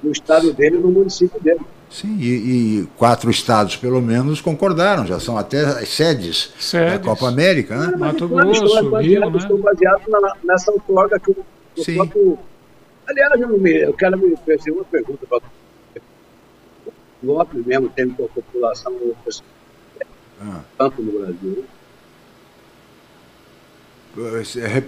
no 0.02 0.12
estado 0.12 0.52
dele 0.52 0.78
no 0.78 0.90
município 0.90 1.40
dele. 1.40 1.60
Sim, 1.90 2.18
e, 2.18 2.82
e, 2.82 2.86
quatro 2.98 3.30
estados, 3.30 3.76
pelo 3.76 4.00
menos, 4.00 4.40
concordaram, 4.42 5.06
já 5.06 5.18
são 5.18 5.38
até 5.38 5.64
as 5.64 5.88
sedes, 5.88 6.52
sedes. 6.58 6.92
da 6.92 6.98
Copa 6.98 7.28
América, 7.28 7.76
né? 7.76 7.96
Mato 7.96 8.28
Grosso, 8.28 8.64
estou, 8.64 9.00
Rio, 9.00 9.20
baseado, 9.20 9.30
né? 9.30 9.38
Estou 9.38 9.58
baseado 9.58 10.02
na, 10.08 10.32
nessa 10.44 10.70
outorga 10.70 11.18
que 11.18 11.30
o, 11.30 11.36
o 11.76 11.94
próprio... 11.94 12.38
Aliás, 13.06 13.40
eu, 13.40 13.58
me, 13.58 13.72
eu 13.80 13.94
quero 13.94 14.18
me 14.18 14.36
fazer 14.36 14.70
uma 14.70 14.84
pergunta 14.84 15.26
para 15.26 15.40
o 17.22 17.26
voto 17.26 17.56
mesmo 17.66 17.88
tem 17.88 18.08
com 18.10 18.24
a 18.24 18.28
população 18.28 18.94
ah. 20.40 20.60
tanto 20.76 21.02
no 21.02 21.18
Brasil? 21.18 21.64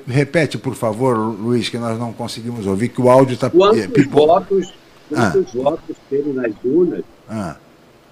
Repete, 0.06 0.58
por 0.58 0.74
favor, 0.74 1.16
Luiz, 1.16 1.68
que 1.68 1.78
nós 1.78 1.98
não 1.98 2.12
conseguimos 2.12 2.66
ouvir, 2.66 2.88
que 2.88 3.00
o 3.00 3.08
áudio 3.08 3.34
está... 3.34 3.48
Quantos, 3.50 3.80
é, 3.80 3.86
votos, 4.04 4.72
quantos 5.08 5.46
ah. 5.46 5.60
votos 5.62 5.96
teve 6.08 6.32
nas 6.32 6.52
urnas 6.64 7.02
ah. 7.28 7.56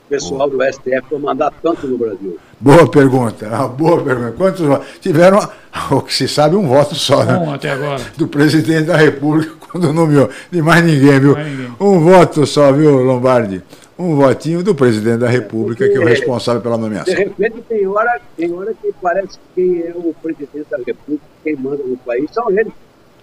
o 0.06 0.08
pessoal 0.08 0.48
do 0.48 0.62
STF 0.62 1.02
para 1.08 1.18
mandar 1.18 1.52
tanto 1.62 1.86
no 1.86 1.98
Brasil? 1.98 2.38
Boa 2.60 2.88
pergunta, 2.88 3.46
uma 3.48 3.68
boa 3.68 4.02
pergunta. 4.02 4.32
Quantos 4.32 4.60
votos? 4.60 4.86
Tiveram, 5.00 5.48
o 5.90 6.02
que 6.02 6.14
se 6.14 6.28
sabe, 6.28 6.56
um 6.56 6.66
voto 6.66 6.94
só, 6.94 7.24
né? 7.24 7.36
Um 7.36 7.52
até 7.52 7.70
agora. 7.70 8.02
Do 8.16 8.28
presidente 8.28 8.84
da 8.84 8.96
República, 8.96 9.54
quando 9.70 9.92
nomeou. 9.92 10.28
De 10.50 10.62
mais 10.62 10.84
ninguém, 10.84 11.20
viu? 11.20 11.32
Mais 11.34 11.48
ninguém. 11.48 11.72
Um 11.80 12.00
voto 12.00 12.46
só, 12.46 12.72
viu, 12.72 13.02
Lombardi? 13.02 13.62
Um 13.98 14.14
votinho 14.14 14.62
do 14.62 14.74
presidente 14.74 15.18
da 15.18 15.28
República, 15.28 15.84
Porque, 15.84 15.92
que 15.92 15.98
é 15.98 16.00
o 16.00 16.08
responsável 16.08 16.62
pela 16.62 16.78
nomeação. 16.78 17.12
De 17.12 17.18
repente, 17.18 17.56
tem 17.68 17.86
hora, 17.86 18.20
tem 18.36 18.52
hora 18.52 18.72
que 18.72 18.94
parece 19.02 19.38
que 19.38 19.40
quem 19.56 19.80
é 19.82 19.92
o 19.94 20.14
presidente 20.22 20.66
da 20.70 20.78
República, 20.78 21.24
quem 21.42 21.56
manda 21.56 21.82
no 21.82 21.96
país, 21.98 22.30
são 22.32 22.48
eles. 22.50 22.72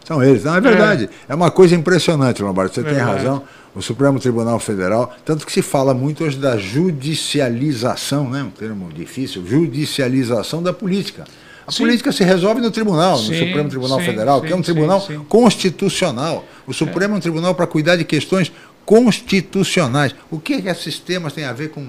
São 0.03 0.21
eles, 0.21 0.43
não 0.43 0.55
é 0.55 0.61
verdade. 0.61 1.09
É, 1.27 1.31
é 1.31 1.35
uma 1.35 1.49
coisa 1.49 1.73
impressionante, 1.73 2.43
Lombardo. 2.43 2.73
Você 2.73 2.83
tem 2.83 2.97
razão. 2.97 3.41
O 3.73 3.81
Supremo 3.81 4.19
Tribunal 4.19 4.59
Federal, 4.59 5.13
tanto 5.25 5.45
que 5.45 5.51
se 5.51 5.61
fala 5.61 5.93
muito 5.93 6.23
hoje 6.23 6.37
da 6.37 6.57
judicialização, 6.57 8.29
né? 8.29 8.43
um 8.43 8.49
termo 8.49 8.91
difícil, 8.93 9.45
judicialização 9.45 10.61
da 10.61 10.71
política. 10.71 11.25
A 11.67 11.71
sim. 11.71 11.83
política 11.83 12.11
se 12.11 12.23
resolve 12.23 12.61
no 12.61 12.69
tribunal, 12.69 13.17
sim, 13.17 13.31
no 13.31 13.47
Supremo 13.47 13.69
Tribunal 13.69 13.99
sim, 13.99 14.05
Federal, 14.05 14.41
que 14.41 14.53
é 14.53 14.55
um 14.55 14.61
tribunal 14.61 15.05
constitucional. 15.27 16.45
O 16.67 16.73
Supremo 16.73 17.15
é 17.15 17.17
um 17.17 17.19
tribunal 17.19 17.55
para 17.55 17.65
cuidar 17.65 17.95
de 17.95 18.03
questões 18.05 18.51
constitucionais. 18.85 20.15
O 20.29 20.39
que, 20.39 20.61
que 20.61 20.67
esses 20.67 20.99
temas 20.99 21.33
têm 21.33 21.45
a 21.45 21.53
ver 21.53 21.69
com 21.69 21.87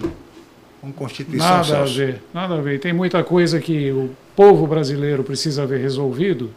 com 0.86 0.92
Constituição. 0.92 1.48
Nada 1.48 1.64
Celso. 1.64 1.92
a 1.92 2.04
ver, 2.06 2.22
nada 2.32 2.54
a 2.54 2.60
ver. 2.60 2.78
Tem 2.78 2.92
muita 2.92 3.22
coisa 3.24 3.60
que 3.60 3.90
o 3.90 4.10
povo 4.34 4.66
brasileiro 4.66 5.24
precisa 5.24 5.66
ver 5.66 5.80
resolvido 5.80 6.50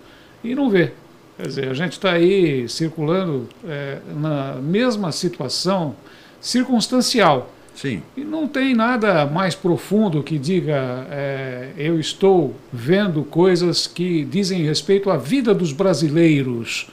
e 0.44 0.54
não 0.54 0.70
vê. 0.70 0.92
Quer 1.38 1.48
dizer, 1.48 1.70
a 1.70 1.74
gente 1.74 1.94
está 1.94 2.12
aí 2.12 2.68
circulando 2.68 3.48
é, 3.66 4.00
na 4.16 4.56
mesma 4.56 5.12
situação 5.12 5.96
circunstancial. 6.40 7.54
Sim. 7.74 8.04
E 8.18 8.22
não 8.26 8.46
tem 8.46 8.76
nada 8.76 9.26
mais 9.26 9.56
profundo 9.56 10.22
que 10.22 10.38
diga 10.38 11.08
é, 11.10 11.70
eu 11.78 11.98
estou 11.98 12.54
vendo 12.74 13.24
coisas 13.24 13.88
que 13.88 14.26
dizem 14.26 14.64
respeito 14.64 15.10
à 15.10 15.16
vida 15.16 15.54
dos 15.54 15.72
brasileiros. 15.72 16.88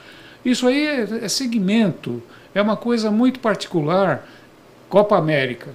Isso 0.45 0.65
aí 0.65 0.87
é, 0.87 1.07
é 1.23 1.27
segmento, 1.27 2.23
é 2.57 2.61
uma 2.61 2.75
coisa 2.75 3.11
muito 3.11 3.39
particular. 3.39 4.27
Copa 4.89 5.15
América, 5.15 5.69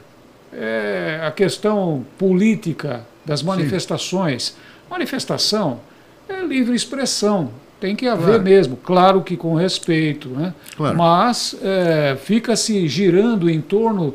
é 0.53 1.21
a 1.23 1.31
questão 1.31 2.05
política 2.19 3.07
das 3.25 3.43
manifestações. 3.43 4.45
Sim. 4.45 4.55
Manifestação 4.91 5.81
é 6.29 6.41
livre 6.41 6.75
expressão, 6.75 7.51
tem 7.81 7.95
que 7.95 8.09
haver 8.09 8.25
claro. 8.25 8.43
mesmo, 8.43 8.77
claro 8.77 9.23
que 9.23 9.37
com 9.37 9.55
respeito, 9.55 10.29
né? 10.31 10.55
Claro. 10.77 10.97
mas 10.97 11.55
é, 11.63 12.17
fica-se 12.17 12.89
girando 12.89 13.49
em 13.49 13.61
torno 13.61 14.15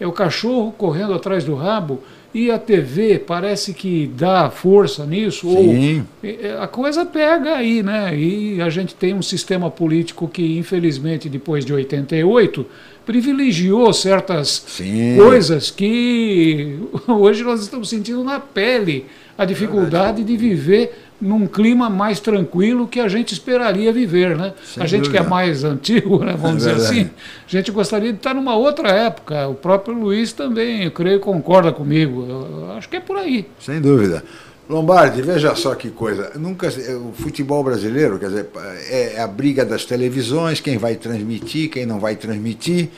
é 0.00 0.06
o 0.06 0.12
cachorro 0.12 0.72
correndo 0.72 1.14
atrás 1.14 1.44
do 1.44 1.54
rabo 1.54 2.02
e 2.38 2.50
a 2.52 2.58
TV 2.58 3.18
parece 3.18 3.74
que 3.74 4.06
dá 4.14 4.48
força 4.48 5.04
nisso. 5.04 5.50
Sim. 5.50 6.04
Ou, 6.22 6.28
é, 6.28 6.56
a 6.60 6.68
coisa 6.68 7.04
pega 7.04 7.56
aí, 7.56 7.82
né? 7.82 8.16
E 8.16 8.62
a 8.62 8.70
gente 8.70 8.94
tem 8.94 9.12
um 9.12 9.22
sistema 9.22 9.68
político 9.70 10.28
que, 10.28 10.56
infelizmente, 10.56 11.28
depois 11.28 11.64
de 11.64 11.72
88, 11.72 12.64
privilegiou 13.04 13.92
certas 13.92 14.64
Sim. 14.68 15.16
coisas 15.16 15.70
que 15.70 16.78
hoje 17.08 17.42
nós 17.42 17.60
estamos 17.60 17.88
sentindo 17.88 18.22
na 18.22 18.38
pele 18.38 19.06
a 19.36 19.44
dificuldade 19.44 20.22
de 20.22 20.36
viver 20.36 21.07
num 21.20 21.46
clima 21.46 21.90
mais 21.90 22.20
tranquilo 22.20 22.86
que 22.86 23.00
a 23.00 23.08
gente 23.08 23.32
esperaria 23.32 23.92
viver, 23.92 24.36
né? 24.36 24.52
Sem 24.64 24.82
a 24.82 24.86
gente 24.86 25.04
dúvida. 25.04 25.20
que 25.20 25.26
é 25.26 25.28
mais 25.28 25.64
antigo, 25.64 26.24
né, 26.24 26.36
vamos 26.38 26.66
é 26.66 26.72
dizer 26.72 26.84
assim, 26.84 27.10
a 27.46 27.50
gente 27.50 27.70
gostaria 27.70 28.12
de 28.12 28.18
estar 28.18 28.34
numa 28.34 28.56
outra 28.56 28.88
época. 28.90 29.48
O 29.48 29.54
próprio 29.54 29.94
Luiz 29.94 30.32
também, 30.32 30.84
eu 30.84 30.90
creio, 30.90 31.20
concorda 31.20 31.72
comigo. 31.72 32.26
Eu 32.28 32.72
acho 32.76 32.88
que 32.88 32.96
é 32.96 33.00
por 33.00 33.16
aí. 33.16 33.46
Sem 33.58 33.80
dúvida. 33.80 34.22
Lombardi, 34.68 35.22
veja 35.22 35.54
só 35.54 35.74
que 35.74 35.88
coisa. 35.88 36.32
Nunca 36.34 36.68
o 36.68 37.12
futebol 37.14 37.64
brasileiro, 37.64 38.18
quer 38.18 38.28
dizer, 38.28 38.50
é 38.90 39.20
a 39.20 39.26
briga 39.26 39.64
das 39.64 39.86
televisões, 39.86 40.60
quem 40.60 40.76
vai 40.76 40.94
transmitir, 40.94 41.70
quem 41.70 41.86
não 41.86 41.98
vai 41.98 42.16
transmitir 42.16 42.90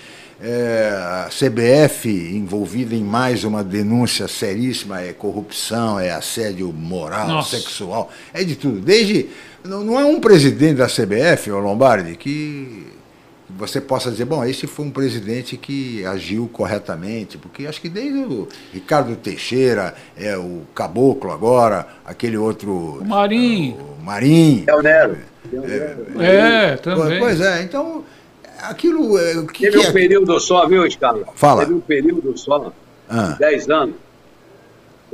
é, 0.42 0.90
a 0.94 1.28
CBF 1.28 2.09
envolvida 2.09 2.94
em 2.94 3.04
mais 3.04 3.44
uma 3.44 3.62
denúncia 3.62 4.26
seríssima, 4.26 5.02
é 5.02 5.12
corrupção, 5.12 6.00
é 6.00 6.11
assédio 6.11 6.73
moral, 6.73 7.28
Nossa. 7.28 7.56
sexual, 7.59 8.11
é 8.32 8.42
de 8.42 8.56
tudo. 8.56 8.80
Desde. 8.80 9.28
Não, 9.62 9.85
não 9.85 10.00
é 10.00 10.04
um 10.04 10.18
presidente 10.18 10.76
da 10.76 10.87
CBF, 10.87 11.50
o 11.50 11.59
Lombardi, 11.59 12.16
que 12.16 12.87
você 13.50 13.78
possa 13.78 14.11
dizer, 14.11 14.25
bom, 14.25 14.42
esse 14.42 14.66
foi 14.66 14.87
um 14.87 14.90
presidente 14.90 15.56
que 15.59 16.02
agiu 16.06 16.49
corretamente, 16.50 17.37
porque 17.37 17.66
acho 17.66 17.78
que 17.78 17.90
desde 17.90 18.20
o 18.20 18.49
Ricardo 18.73 19.14
Teixeira, 19.16 19.94
é 20.16 20.37
o 20.38 20.62
Caboclo 20.75 21.30
agora, 21.30 21.87
aquele 22.04 22.38
outro. 22.38 23.00
O 23.00 23.04
Marim. 23.04 23.76
O 24.00 24.02
Marim. 24.02 24.64
É 24.66 24.75
o 24.75 24.80
Nero. 24.80 25.18
É, 26.18 26.73
é, 26.73 26.76
também. 26.76 27.18
Pois 27.18 27.40
é, 27.40 27.62
então 27.62 28.04
aquilo. 28.62 29.19
É, 29.19 29.35
que, 29.47 29.64
Teve 29.64 29.79
que 29.79 29.87
um 29.87 29.90
é... 29.90 29.93
período 29.93 30.38
só, 30.40 30.67
viu, 30.67 30.87
Escala? 30.87 31.25
Fala. 31.35 31.62
Teve 31.62 31.75
um 31.75 31.81
período 31.81 32.37
só, 32.38 32.73
ah. 33.09 33.37
10 33.38 33.71
anos, 33.71 33.97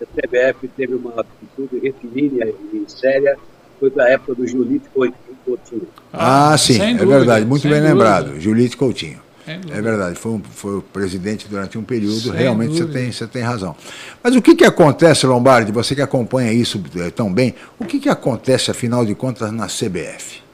a 0.00 0.04
CBF 0.04 0.68
teve 0.76 0.94
uma 0.94 1.12
atitude 1.18 1.78
retilínea 1.82 2.52
e 2.72 2.84
séria, 2.88 3.38
foi 3.80 3.90
da 3.90 4.08
época 4.08 4.34
do 4.34 4.46
Julito 4.46 4.88
Coutinho. 4.90 5.88
Ah, 6.12 6.52
ah 6.52 6.58
sim, 6.58 6.80
é 6.80 6.92
dúvida, 6.92 7.18
verdade, 7.18 7.46
muito 7.46 7.62
bem 7.62 7.72
dúvida. 7.72 7.88
lembrado, 7.88 8.40
Julito 8.40 8.76
Coutinho. 8.76 9.26
É 9.46 9.80
verdade, 9.80 10.18
foi, 10.18 10.32
um, 10.32 10.42
foi 10.42 10.78
o 10.78 10.82
presidente 10.82 11.46
durante 11.48 11.78
um 11.78 11.84
período, 11.84 12.18
sem 12.18 12.32
realmente 12.32 12.76
você 12.76 12.86
tem, 12.86 13.12
você 13.12 13.26
tem 13.28 13.42
razão. 13.42 13.76
Mas 14.20 14.34
o 14.34 14.42
que, 14.42 14.56
que 14.56 14.64
acontece, 14.64 15.24
Lombardi, 15.24 15.70
você 15.70 15.94
que 15.94 16.02
acompanha 16.02 16.52
isso 16.52 16.82
é, 16.96 17.10
tão 17.10 17.32
bem, 17.32 17.54
o 17.78 17.84
que, 17.84 18.00
que 18.00 18.08
acontece, 18.08 18.72
afinal 18.72 19.06
de 19.06 19.14
contas, 19.14 19.52
na 19.52 19.66
CBF? 19.66 20.45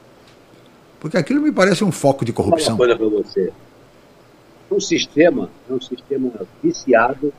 Porque 1.03 1.17
aquilo 1.17 1.43
me 1.43 1.51
parece 1.51 1.83
um 1.83 1.91
foco 1.91 2.25
de 2.25 2.33
corrupção. 2.33 2.75
Uma 2.75 2.79
coisa 2.79 2.97
para 2.97 3.09
você. 3.09 3.53
Um 4.71 4.79
sistema, 4.79 5.51
é 5.69 5.73
um 5.73 5.81
sistema 5.81 6.31
viciado, 6.63 7.33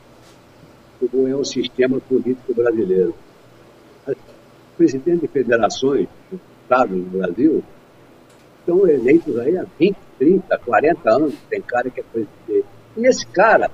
como 1.00 1.26
é 1.30 1.34
o 1.34 1.46
sistema 1.46 1.98
político 2.02 2.54
brasileiro. 2.54 3.16
Os 4.06 4.16
presidentes 4.76 5.22
de 5.22 5.28
federações, 5.30 6.10
estados 6.62 6.98
no 6.98 7.06
Brasil, 7.06 7.64
estão 8.60 8.86
eleitos 8.86 9.40
aí 9.40 9.58
há 9.58 9.66
20, 9.80 9.96
30, 10.20 10.58
40 10.58 11.10
anos. 11.10 11.34
Tem 11.50 11.62
cara 11.62 11.90
que 11.90 12.02
é 12.02 12.04
presidente. 12.04 12.68
E 12.98 13.08
esse 13.08 13.26
cara, 13.28 13.72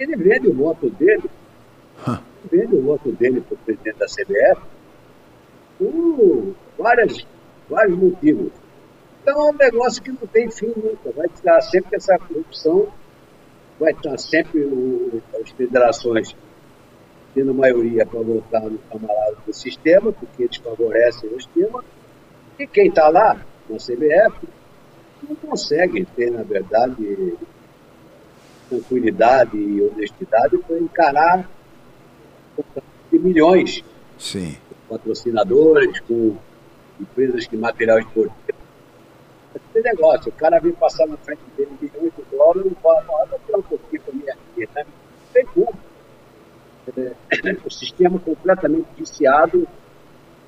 ele 0.00 0.16
vende 0.16 0.48
o 0.48 0.54
voto 0.54 0.88
dele, 0.88 1.24
huh. 2.08 2.16
vende 2.50 2.74
o 2.74 2.80
voto 2.80 3.12
dele 3.12 3.42
para 3.42 3.54
o 3.54 3.58
presidente 3.58 3.98
da 3.98 4.06
CBF 4.06 4.62
por 5.78 6.54
várias, 6.78 7.26
vários 7.68 7.98
motivos 7.98 8.63
então 9.24 9.46
é 9.46 9.50
um 9.50 9.56
negócio 9.56 10.02
que 10.02 10.10
não 10.10 10.26
tem 10.30 10.50
fim 10.50 10.72
nunca. 10.76 11.10
Vai 11.16 11.26
estar 11.26 11.58
sempre 11.62 11.96
essa 11.96 12.18
corrupção, 12.18 12.88
vai 13.80 13.92
estar 13.92 14.18
sempre 14.18 14.60
o, 14.60 15.22
as 15.42 15.50
federações 15.50 16.36
tendo 17.34 17.54
maioria 17.54 18.04
para 18.04 18.20
votar 18.20 18.62
no 18.62 18.78
camarada 18.78 19.36
do 19.44 19.52
sistema, 19.52 20.12
porque 20.12 20.44
eles 20.44 20.56
favorecem 20.58 21.30
o 21.30 21.40
sistema, 21.40 21.82
e 22.58 22.66
quem 22.66 22.88
está 22.88 23.08
lá, 23.08 23.40
na 23.68 23.76
CBF, 23.78 24.46
não 25.26 25.34
consegue 25.36 26.04
ter, 26.14 26.30
na 26.30 26.42
verdade, 26.42 27.34
tranquilidade 28.68 29.56
e 29.56 29.82
honestidade 29.82 30.58
para 30.58 30.78
encarar 30.78 31.50
de 33.10 33.18
milhões 33.18 33.82
Sim. 34.16 34.56
patrocinadores, 34.88 35.98
com 36.00 36.36
empresas 37.00 37.48
de 37.48 37.56
material 37.56 37.98
esportivo 37.98 38.53
esse 39.54 39.82
negócio. 39.82 40.30
O 40.30 40.34
cara 40.34 40.58
vem 40.58 40.72
passar 40.72 41.06
na 41.06 41.16
frente 41.18 41.42
dele 41.56 41.72
milhões 41.80 42.12
de 42.16 42.36
dólares 42.36 42.72
e 42.72 42.74
fala, 42.82 43.02
não, 43.02 43.26
vou 43.26 43.40
tirar 43.46 43.58
um 43.58 43.62
pouquinho 43.62 44.02
para 44.02 44.14
minha 44.14 44.32
aqui, 44.32 44.68
né? 44.74 44.84
Não 44.84 45.32
tem 45.32 45.46
como. 45.46 45.74
É, 46.96 47.12
o 47.64 47.70
sistema 47.70 48.18
completamente 48.18 48.86
viciado 48.96 49.66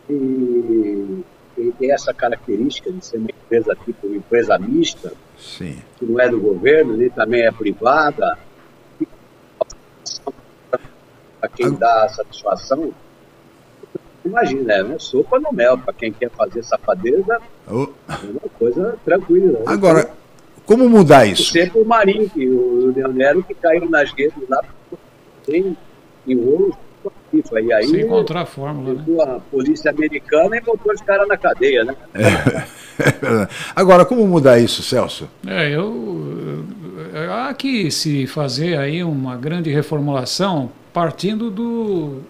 e, 0.08 1.24
e, 1.56 1.72
tem 1.78 1.90
essa 1.90 2.12
característica 2.12 2.92
de 2.92 3.04
ser 3.04 3.16
uma 3.16 3.30
empresa 3.30 3.74
tipo 3.84 4.06
uma 4.06 4.16
empresa 4.16 4.58
mista, 4.58 5.14
Sim. 5.38 5.82
que 5.96 6.04
não 6.04 6.20
é 6.20 6.28
do 6.28 6.38
governo, 6.38 6.94
nem 6.94 7.08
também 7.08 7.42
é 7.42 7.50
privada. 7.50 8.38
Para 11.40 11.48
quem 11.48 11.72
dá 11.72 12.06
satisfação, 12.10 12.92
imagina, 14.26 14.72
é 14.72 14.82
uma 14.82 14.98
sopa 14.98 15.38
no 15.38 15.52
mel 15.52 15.78
para 15.78 15.92
quem 15.92 16.12
quer 16.12 16.30
fazer 16.30 16.62
safadeza. 16.62 17.38
Oh. 17.70 17.88
É 18.08 18.30
uma 18.30 18.50
coisa 18.58 18.96
tranquila. 19.04 19.60
Né? 19.60 19.64
Agora, 19.66 20.10
como 20.64 20.88
mudar 20.88 21.26
isso? 21.26 21.52
Sempre 21.52 21.80
o 21.80 21.84
Marinho, 21.84 22.28
que, 22.28 22.48
o 22.48 22.92
Leonero, 22.94 23.42
que 23.42 23.54
caiu 23.54 23.88
nas 23.88 24.12
redes 24.12 24.48
lá, 24.48 24.62
tem 25.44 25.76
enrolos. 26.26 26.74
E 27.32 27.72
aí, 27.72 27.86
Sem 27.86 28.00
encontrar 28.00 28.42
a 28.42 28.46
fórmula. 28.46 28.94
Né? 28.94 29.22
A 29.22 29.40
polícia 29.50 29.90
americana 29.90 30.56
e 30.56 30.60
botou 30.60 30.92
os 30.92 31.00
caras 31.02 31.28
na 31.28 31.36
cadeia, 31.36 31.84
né? 31.84 31.94
É. 32.14 32.66
Agora, 33.76 34.04
como 34.04 34.26
mudar 34.26 34.58
isso, 34.58 34.82
Celso? 34.82 35.28
É, 35.46 35.70
eu. 35.70 36.64
Há 37.30 37.52
que 37.54 37.90
se 37.90 38.26
fazer 38.26 38.78
aí 38.78 39.02
uma 39.04 39.36
grande 39.36 39.70
reformulação 39.70 40.70
partindo 40.92 41.50
do, 41.50 42.22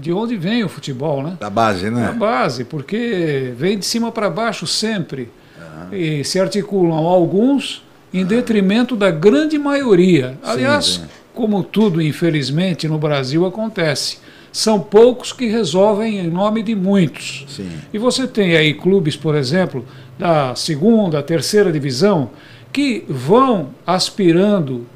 de 0.00 0.12
onde 0.12 0.36
vem 0.36 0.64
o 0.64 0.68
futebol, 0.68 1.22
né? 1.22 1.36
Da 1.38 1.50
base, 1.50 1.90
né? 1.90 2.06
Da 2.06 2.12
base, 2.12 2.64
porque 2.64 3.52
vem 3.56 3.78
de 3.78 3.84
cima 3.84 4.10
para 4.10 4.30
baixo 4.30 4.66
sempre. 4.66 5.28
Uhum. 5.58 5.96
E 5.96 6.24
se 6.24 6.40
articulam 6.40 7.06
alguns 7.06 7.84
em 8.12 8.24
detrimento 8.24 8.96
da 8.96 9.10
grande 9.10 9.58
maioria. 9.58 10.36
Aliás, 10.42 10.84
sim, 10.84 11.00
sim. 11.02 11.08
como 11.34 11.62
tudo, 11.62 12.02
infelizmente, 12.02 12.88
no 12.88 12.98
Brasil 12.98 13.46
acontece. 13.46 14.18
São 14.52 14.80
poucos 14.80 15.32
que 15.32 15.46
resolvem 15.46 16.18
em 16.18 16.28
nome 16.28 16.62
de 16.62 16.74
muitos. 16.74 17.46
Sim. 17.48 17.70
E 17.92 17.98
você 17.98 18.26
tem 18.26 18.56
aí 18.56 18.74
clubes, 18.74 19.16
por 19.16 19.36
exemplo, 19.36 19.84
da 20.18 20.54
segunda, 20.56 21.22
terceira 21.22 21.70
divisão, 21.70 22.30
que 22.72 23.04
vão 23.08 23.70
aspirando 23.86 24.86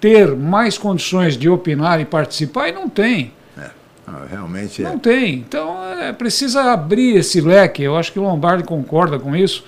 ter 0.00 0.34
mais 0.34 0.78
condições 0.78 1.36
de 1.36 1.48
opinar 1.48 2.00
e 2.00 2.04
participar 2.04 2.68
e 2.68 2.72
não 2.72 2.88
tem. 2.88 3.32
Ah, 4.06 4.24
realmente 4.30 4.82
é. 4.82 4.88
Não 4.88 4.98
tem. 4.98 5.34
Então 5.34 5.82
é, 5.84 6.12
precisa 6.12 6.72
abrir 6.72 7.16
esse 7.16 7.40
leque. 7.40 7.82
Eu 7.82 7.96
acho 7.96 8.12
que 8.12 8.18
o 8.18 8.22
Lombardi 8.22 8.62
concorda 8.62 9.18
com 9.18 9.34
isso. 9.34 9.64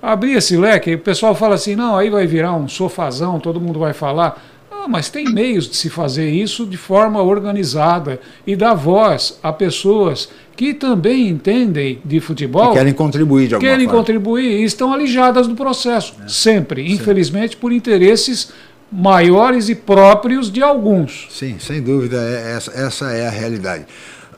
Abrir 0.00 0.32
esse 0.32 0.56
leque. 0.56 0.94
O 0.94 0.98
pessoal 0.98 1.34
fala 1.34 1.56
assim: 1.56 1.74
não, 1.74 1.96
aí 1.96 2.08
vai 2.08 2.26
virar 2.26 2.54
um 2.54 2.68
sofazão, 2.68 3.40
todo 3.40 3.60
mundo 3.60 3.78
vai 3.78 3.92
falar. 3.92 4.40
Ah, 4.70 4.88
mas 4.88 5.10
tem 5.10 5.26
meios 5.26 5.68
de 5.68 5.76
se 5.76 5.90
fazer 5.90 6.30
isso 6.30 6.64
de 6.64 6.76
forma 6.76 7.20
organizada 7.20 8.18
e 8.46 8.56
dar 8.56 8.72
voz 8.72 9.38
a 9.42 9.52
pessoas 9.52 10.30
que 10.56 10.72
também 10.72 11.28
entendem 11.28 12.00
de 12.04 12.20
futebol. 12.20 12.68
Que 12.68 12.78
querem 12.78 12.92
contribuir 12.92 13.48
de 13.48 13.54
alguma 13.54 13.70
querem 13.70 13.86
forma. 13.86 13.98
contribuir 13.98 14.60
e 14.60 14.64
estão 14.64 14.92
alijadas 14.92 15.46
do 15.46 15.54
processo, 15.54 16.14
é. 16.24 16.28
sempre, 16.28 16.90
infelizmente, 16.90 17.56
por 17.56 17.72
interesses 17.72 18.52
maiores 18.90 19.68
e 19.68 19.74
próprios 19.74 20.50
de 20.50 20.62
alguns. 20.62 21.28
Sim, 21.30 21.58
sem 21.58 21.82
dúvida, 21.82 22.16
é, 22.16 22.56
essa, 22.56 22.72
essa 22.72 23.12
é 23.12 23.26
a 23.26 23.30
realidade. 23.30 23.86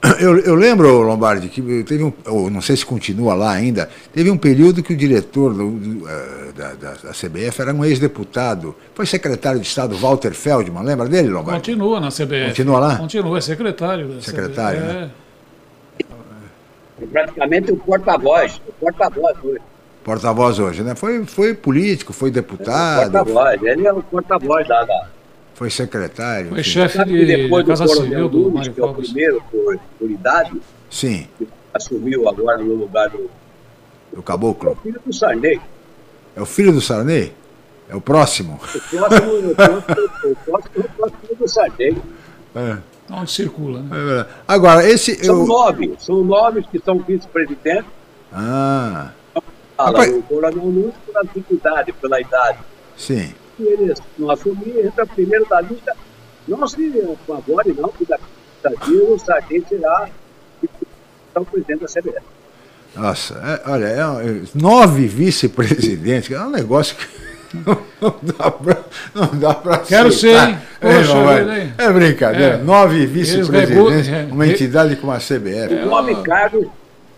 Eu, 0.18 0.36
eu, 0.40 0.56
lembro, 0.56 1.00
Lombardi, 1.02 1.48
que 1.48 1.84
teve 1.84 2.02
um, 2.02 2.12
ou 2.26 2.50
não 2.50 2.60
sei 2.60 2.76
se 2.76 2.84
continua 2.84 3.34
lá 3.34 3.52
ainda, 3.52 3.88
teve 4.12 4.28
um 4.32 4.36
período 4.36 4.82
que 4.82 4.92
o 4.92 4.96
diretor 4.96 5.54
do, 5.54 5.70
do, 5.70 6.04
uh, 6.04 6.52
da, 6.56 6.74
da, 6.74 6.90
da, 6.94 7.10
CBF 7.12 7.62
era 7.62 7.72
um 7.72 7.84
ex-deputado, 7.84 8.74
foi 8.96 9.06
secretário 9.06 9.60
de 9.60 9.66
Estado 9.68 9.96
Walter 9.96 10.32
Feldman, 10.32 10.82
lembra 10.82 11.08
dele, 11.08 11.28
Lombardi? 11.28 11.60
Continua 11.60 12.00
na 12.00 12.08
CBF. 12.08 12.48
Continua 12.48 12.80
lá? 12.80 12.96
Continua, 12.96 13.38
é 13.38 13.40
secretário 13.40 14.08
da 14.08 14.20
Secretário, 14.20 14.80
CBF. 14.80 14.92
né? 14.92 15.10
É. 17.00 17.06
Praticamente 17.06 17.70
o 17.70 17.76
porta-voz, 17.76 18.60
o 18.66 18.72
porta-voz 18.72 19.36
hoje. 19.44 19.60
Porta-voz 20.04 20.58
hoje, 20.58 20.82
né? 20.82 20.94
Foi, 20.94 21.24
foi 21.24 21.54
político, 21.54 22.12
foi 22.12 22.30
deputado. 22.30 23.16
É 23.16 23.22
porta-voz, 23.22 23.62
ele 23.62 23.86
é 23.86 23.92
o 23.92 24.02
porta-voz 24.02 24.66
da, 24.66 24.84
da 24.84 25.08
foi 25.54 25.70
secretário. 25.70 26.48
Foi 26.48 26.62
chefe 26.62 27.04
de 27.04 27.24
depois 27.24 27.64
Casa 27.64 27.84
do 27.84 27.90
Civil 27.90 28.28
do 28.28 28.50
Mário 28.50 28.72
que 28.72 28.80
é 28.80 28.84
o 28.84 28.94
primeiro 28.94 29.42
por, 29.50 29.78
por 29.98 30.10
idade. 30.10 30.60
Sim. 30.90 31.28
Que 31.38 31.46
assumiu 31.72 32.28
agora 32.28 32.58
no 32.58 32.74
lugar 32.74 33.08
do. 33.10 33.30
Do 34.12 34.22
Caboclo. 34.22 34.70
É 34.70 34.72
o 34.72 34.76
filho 34.76 35.00
do 35.06 35.12
Sarney. 35.12 35.60
É 36.34 36.42
o 36.42 36.46
filho 36.46 36.72
do 36.72 36.80
Sarney? 36.80 37.32
É 37.88 37.94
o 37.94 38.00
próximo? 38.00 38.54
O 38.54 38.58
próximo, 38.58 39.50
o 39.50 39.54
próximo, 39.54 39.96
o 40.24 40.36
próximo, 40.36 40.84
o 40.84 40.88
próximo 40.96 41.36
do 41.38 41.48
Sarney. 41.48 42.02
É. 42.56 42.76
Onde 43.10 43.30
circula, 43.30 43.82
né? 43.82 43.96
É 44.20 44.26
Agora, 44.48 44.88
esse. 44.88 45.14
São 45.24 45.40
eu... 45.40 45.46
nove, 45.46 45.94
são 45.98 46.24
nove 46.24 46.62
que 46.62 46.78
são 46.80 46.98
vice-presidentes. 46.98 47.84
Ah. 48.32 49.10
Fala, 49.76 49.90
Rapaz... 49.90 50.12
O 50.14 50.22
Coronel 50.22 50.66
Nunes 50.66 50.94
pela 51.06 51.22
dificuldade, 51.22 51.92
pela 51.92 52.20
idade. 52.20 52.58
Sim 52.96 53.34
se 53.56 53.62
eles 53.62 53.98
não 54.18 54.30
assumirem, 54.30 54.86
entra 54.86 55.06
primeiro 55.06 55.46
da 55.46 55.60
lista. 55.60 55.94
Não 56.46 56.66
se 56.66 56.92
favore, 57.26 57.74
não, 57.78 57.88
que 57.90 58.04
daqui 58.04 58.24
a 58.64 58.68
dias 58.84 59.08
o 59.08 59.18
Sargento 59.18 59.68
será 59.68 60.08
o 61.36 61.44
presidente 61.44 61.80
da 61.80 61.86
CBF. 61.86 62.26
Nossa, 62.96 63.34
é, 63.34 63.70
olha, 63.70 63.86
é, 63.86 64.42
nove 64.54 65.06
vice-presidentes, 65.06 66.30
é 66.30 66.40
um 66.40 66.50
negócio 66.50 66.96
que 66.96 67.06
não 68.00 68.14
dá 68.22 68.50
pra, 68.50 68.84
não 69.14 69.38
dá 69.38 69.54
pra 69.54 69.78
Quero 69.78 70.08
aceitar. 70.08 70.46
ser, 70.46 70.50
hein? 70.50 70.58
Poxa, 70.80 71.78
é, 71.78 71.84
é, 71.84 71.92
brincadeira. 71.92 72.54
É. 72.54 72.58
Nove 72.58 73.06
vice-presidentes, 73.06 74.32
uma 74.32 74.46
entidade 74.46 74.96
como 74.96 75.12
a 75.12 75.18
CBF. 75.18 75.74
É, 75.74 75.84
nove 75.84 76.14
cargos 76.22 76.66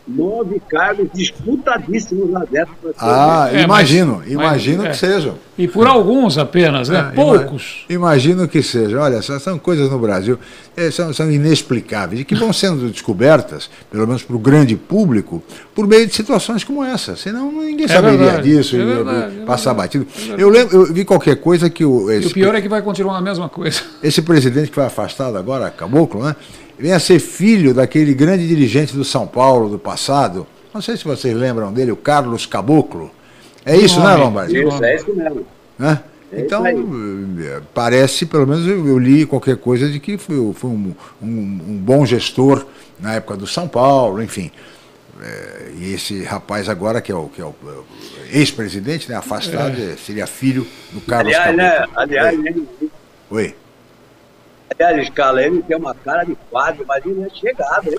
nove 0.06 0.60
cargos 0.68 1.08
disputadíssimos 1.14 2.30
lá 2.30 2.44
dentro. 2.50 2.74
Ah, 2.98 3.48
é, 3.52 3.62
imagino, 3.62 4.18
mas, 4.18 4.30
imagino 4.30 4.82
mas, 4.82 4.98
que 4.98 5.06
é. 5.06 5.10
sejam. 5.10 5.34
E 5.56 5.66
por 5.68 5.86
alguns 5.86 6.36
apenas, 6.36 6.88
né? 6.88 7.10
É, 7.12 7.14
Poucos. 7.14 7.84
Imagino 7.88 8.46
que 8.46 8.62
seja. 8.62 9.00
Olha, 9.00 9.22
são 9.22 9.58
coisas 9.58 9.90
no 9.90 9.98
Brasil, 9.98 10.38
é, 10.76 10.90
são, 10.90 11.12
são 11.12 11.30
inexplicáveis 11.30 12.20
e 12.20 12.24
que 12.24 12.34
vão 12.34 12.52
sendo 12.52 12.88
descobertas, 12.90 13.70
pelo 13.90 14.06
menos 14.06 14.22
para 14.22 14.34
o 14.34 14.38
grande 14.38 14.76
público, 14.76 15.42
por 15.74 15.86
meio 15.86 16.06
de 16.06 16.14
situações 16.14 16.64
como 16.64 16.84
essa. 16.84 17.16
Senão 17.16 17.50
ninguém 17.52 17.86
é 17.86 17.88
saberia 17.88 18.18
verdade, 18.18 18.48
disso, 18.48 18.76
é 18.76 18.84
verdade, 18.84 19.36
passar 19.46 19.74
batido. 19.74 20.06
Eu, 20.36 20.48
lembro, 20.48 20.76
eu 20.76 20.92
vi 20.92 21.04
qualquer 21.04 21.36
coisa 21.36 21.70
que 21.70 21.84
o. 21.84 22.10
Esse, 22.10 22.28
e 22.28 22.30
o 22.30 22.34
pior 22.34 22.54
é 22.54 22.60
que 22.60 22.68
vai 22.68 22.82
continuar 22.82 23.18
a 23.18 23.20
mesma 23.20 23.48
coisa. 23.48 23.80
Esse 24.02 24.22
presidente 24.22 24.68
que 24.68 24.74
foi 24.74 24.84
afastado 24.84 25.36
agora, 25.36 25.70
Caboclo, 25.70 26.24
né? 26.24 26.34
vem 26.78 26.92
a 26.92 26.98
ser 26.98 27.18
filho 27.18 27.72
daquele 27.72 28.14
grande 28.14 28.46
dirigente 28.46 28.96
do 28.96 29.04
São 29.04 29.26
Paulo 29.26 29.68
do 29.68 29.78
passado. 29.78 30.46
Não 30.72 30.82
sei 30.82 30.96
se 30.96 31.04
vocês 31.04 31.34
lembram 31.36 31.72
dele, 31.72 31.92
o 31.92 31.96
Carlos 31.96 32.46
Caboclo. 32.46 33.10
É 33.64 33.76
isso, 33.76 34.00
né, 34.00 34.14
Lombardi? 34.16 34.60
Isso, 34.60 34.84
é 34.84 34.96
isso 34.96 35.14
mesmo. 35.14 35.46
Né? 35.78 36.00
Então, 36.36 36.66
eh, 36.66 37.62
parece, 37.72 38.26
pelo 38.26 38.46
menos 38.46 38.66
eu, 38.66 38.86
eu, 38.86 38.98
li 38.98 39.24
qualquer 39.26 39.56
coisa 39.56 39.88
de 39.88 39.98
que 40.00 40.18
foi, 40.18 40.52
foi 40.54 40.70
um, 40.70 40.94
um, 41.22 41.26
um, 41.26 41.78
bom 41.78 42.04
gestor 42.04 42.66
na 42.98 43.14
época 43.14 43.36
do 43.36 43.46
São 43.46 43.68
Paulo, 43.68 44.20
enfim. 44.22 44.50
É, 45.22 45.70
e 45.78 45.94
esse 45.94 46.24
rapaz 46.24 46.68
agora, 46.68 47.00
que 47.00 47.12
é 47.12 47.14
o, 47.14 47.28
que 47.28 47.40
é 47.40 47.44
o, 47.44 47.54
é 48.32 48.38
ex-presidente, 48.38 49.08
né, 49.08 49.14
afastado, 49.16 49.80
é. 49.80 49.96
seria 49.96 50.26
filho 50.26 50.66
do 50.92 51.00
Carlos 51.00 51.32
aliás. 51.34 51.56
Né, 51.56 51.86
aliás, 51.94 52.36
Oi. 52.36 52.66
Oi. 53.30 53.54
Aliás, 54.78 55.02
escala, 55.02 55.42
ele 55.42 55.62
tem 55.62 55.76
uma 55.76 55.94
cara 55.94 56.24
de 56.24 56.36
quadro, 56.50 56.84
mas 56.86 57.06
ele 57.06 57.22
é 57.22 57.30
chegado, 57.30 57.90
hein? 57.90 57.98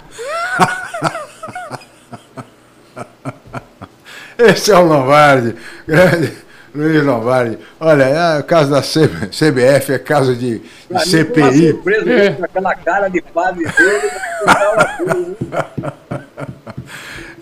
Esse 4.38 4.72
é 4.72 4.78
o 4.78 4.86
Lombardi, 4.86 5.56
grande 5.88 6.45
Luiz 6.76 7.04
Lombardi. 7.04 7.58
Olha, 7.80 8.04
é 8.04 8.40
o 8.40 8.44
caso 8.44 8.70
da 8.72 8.82
CBF, 8.82 9.94
é 9.94 10.00
caso 10.00 10.36
de, 10.36 10.60
de 10.60 11.10
CPI. 11.10 11.42
Uma 11.42 11.54
surpresa, 11.54 12.12
é. 12.12 12.32
com 12.32 12.46
aquela 12.46 12.76
cara 12.76 13.08
de 13.08 13.22
padre 13.22 13.66
dele, 13.66 14.12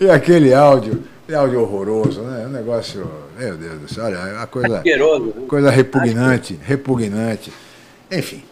E 0.00 0.10
aquele 0.10 0.52
áudio, 0.52 1.02
áudio 1.34 1.60
horroroso, 1.62 2.22
né? 2.22 2.46
Um 2.46 2.50
negócio, 2.50 3.10
meu 3.38 3.56
Deus 3.56 3.80
do 3.80 3.92
céu, 3.92 4.04
olha, 4.04 4.16
é 4.16 4.32
uma 4.34 4.46
coisa, 4.46 4.82
né? 4.82 4.84
coisa 5.48 5.70
repugnante, 5.70 6.58
repugnante. 6.62 7.52
Enfim 8.10 8.42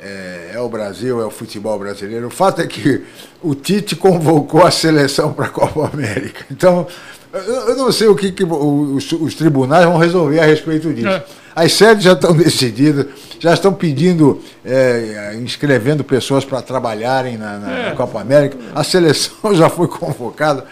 é, 0.00 0.52
é, 0.54 0.60
o 0.60 0.68
Brasil, 0.68 1.20
é 1.20 1.26
o 1.26 1.30
futebol 1.30 1.78
brasileiro. 1.78 2.26
O 2.26 2.30
fato 2.30 2.60
é 2.60 2.66
que 2.66 3.02
o 3.42 3.54
Tite 3.54 3.96
convocou 3.96 4.64
a 4.64 4.70
seleção 4.70 5.32
para 5.32 5.46
a 5.46 5.48
Copa 5.48 5.90
América. 5.92 6.44
Então, 6.50 6.86
eu 7.32 7.76
não 7.76 7.90
sei 7.92 8.06
o 8.08 8.14
que, 8.14 8.32
que 8.32 8.44
os, 8.44 9.12
os, 9.12 9.34
tribunais 9.34 9.84
vão 9.84 9.96
resolver 9.96 10.40
a 10.40 10.44
respeito 10.44 10.92
disso. 10.92 11.08
É. 11.08 11.24
As 11.54 11.72
sedes 11.72 12.04
já 12.04 12.12
estão 12.12 12.32
decididas, 12.36 13.06
já 13.38 13.54
estão 13.54 13.72
pedindo, 13.72 14.40
é, 14.64 15.36
inscrevendo 15.40 16.04
pessoas 16.04 16.44
para 16.44 16.60
trabalharem 16.62 17.36
na, 17.36 17.58
na, 17.58 17.78
é. 17.78 17.90
na 17.90 17.96
Copa 17.96 18.20
América. 18.20 18.56
A 18.74 18.84
seleção 18.84 19.34
já 19.54 19.68
foi 19.68 19.88
convocada. 19.88 20.64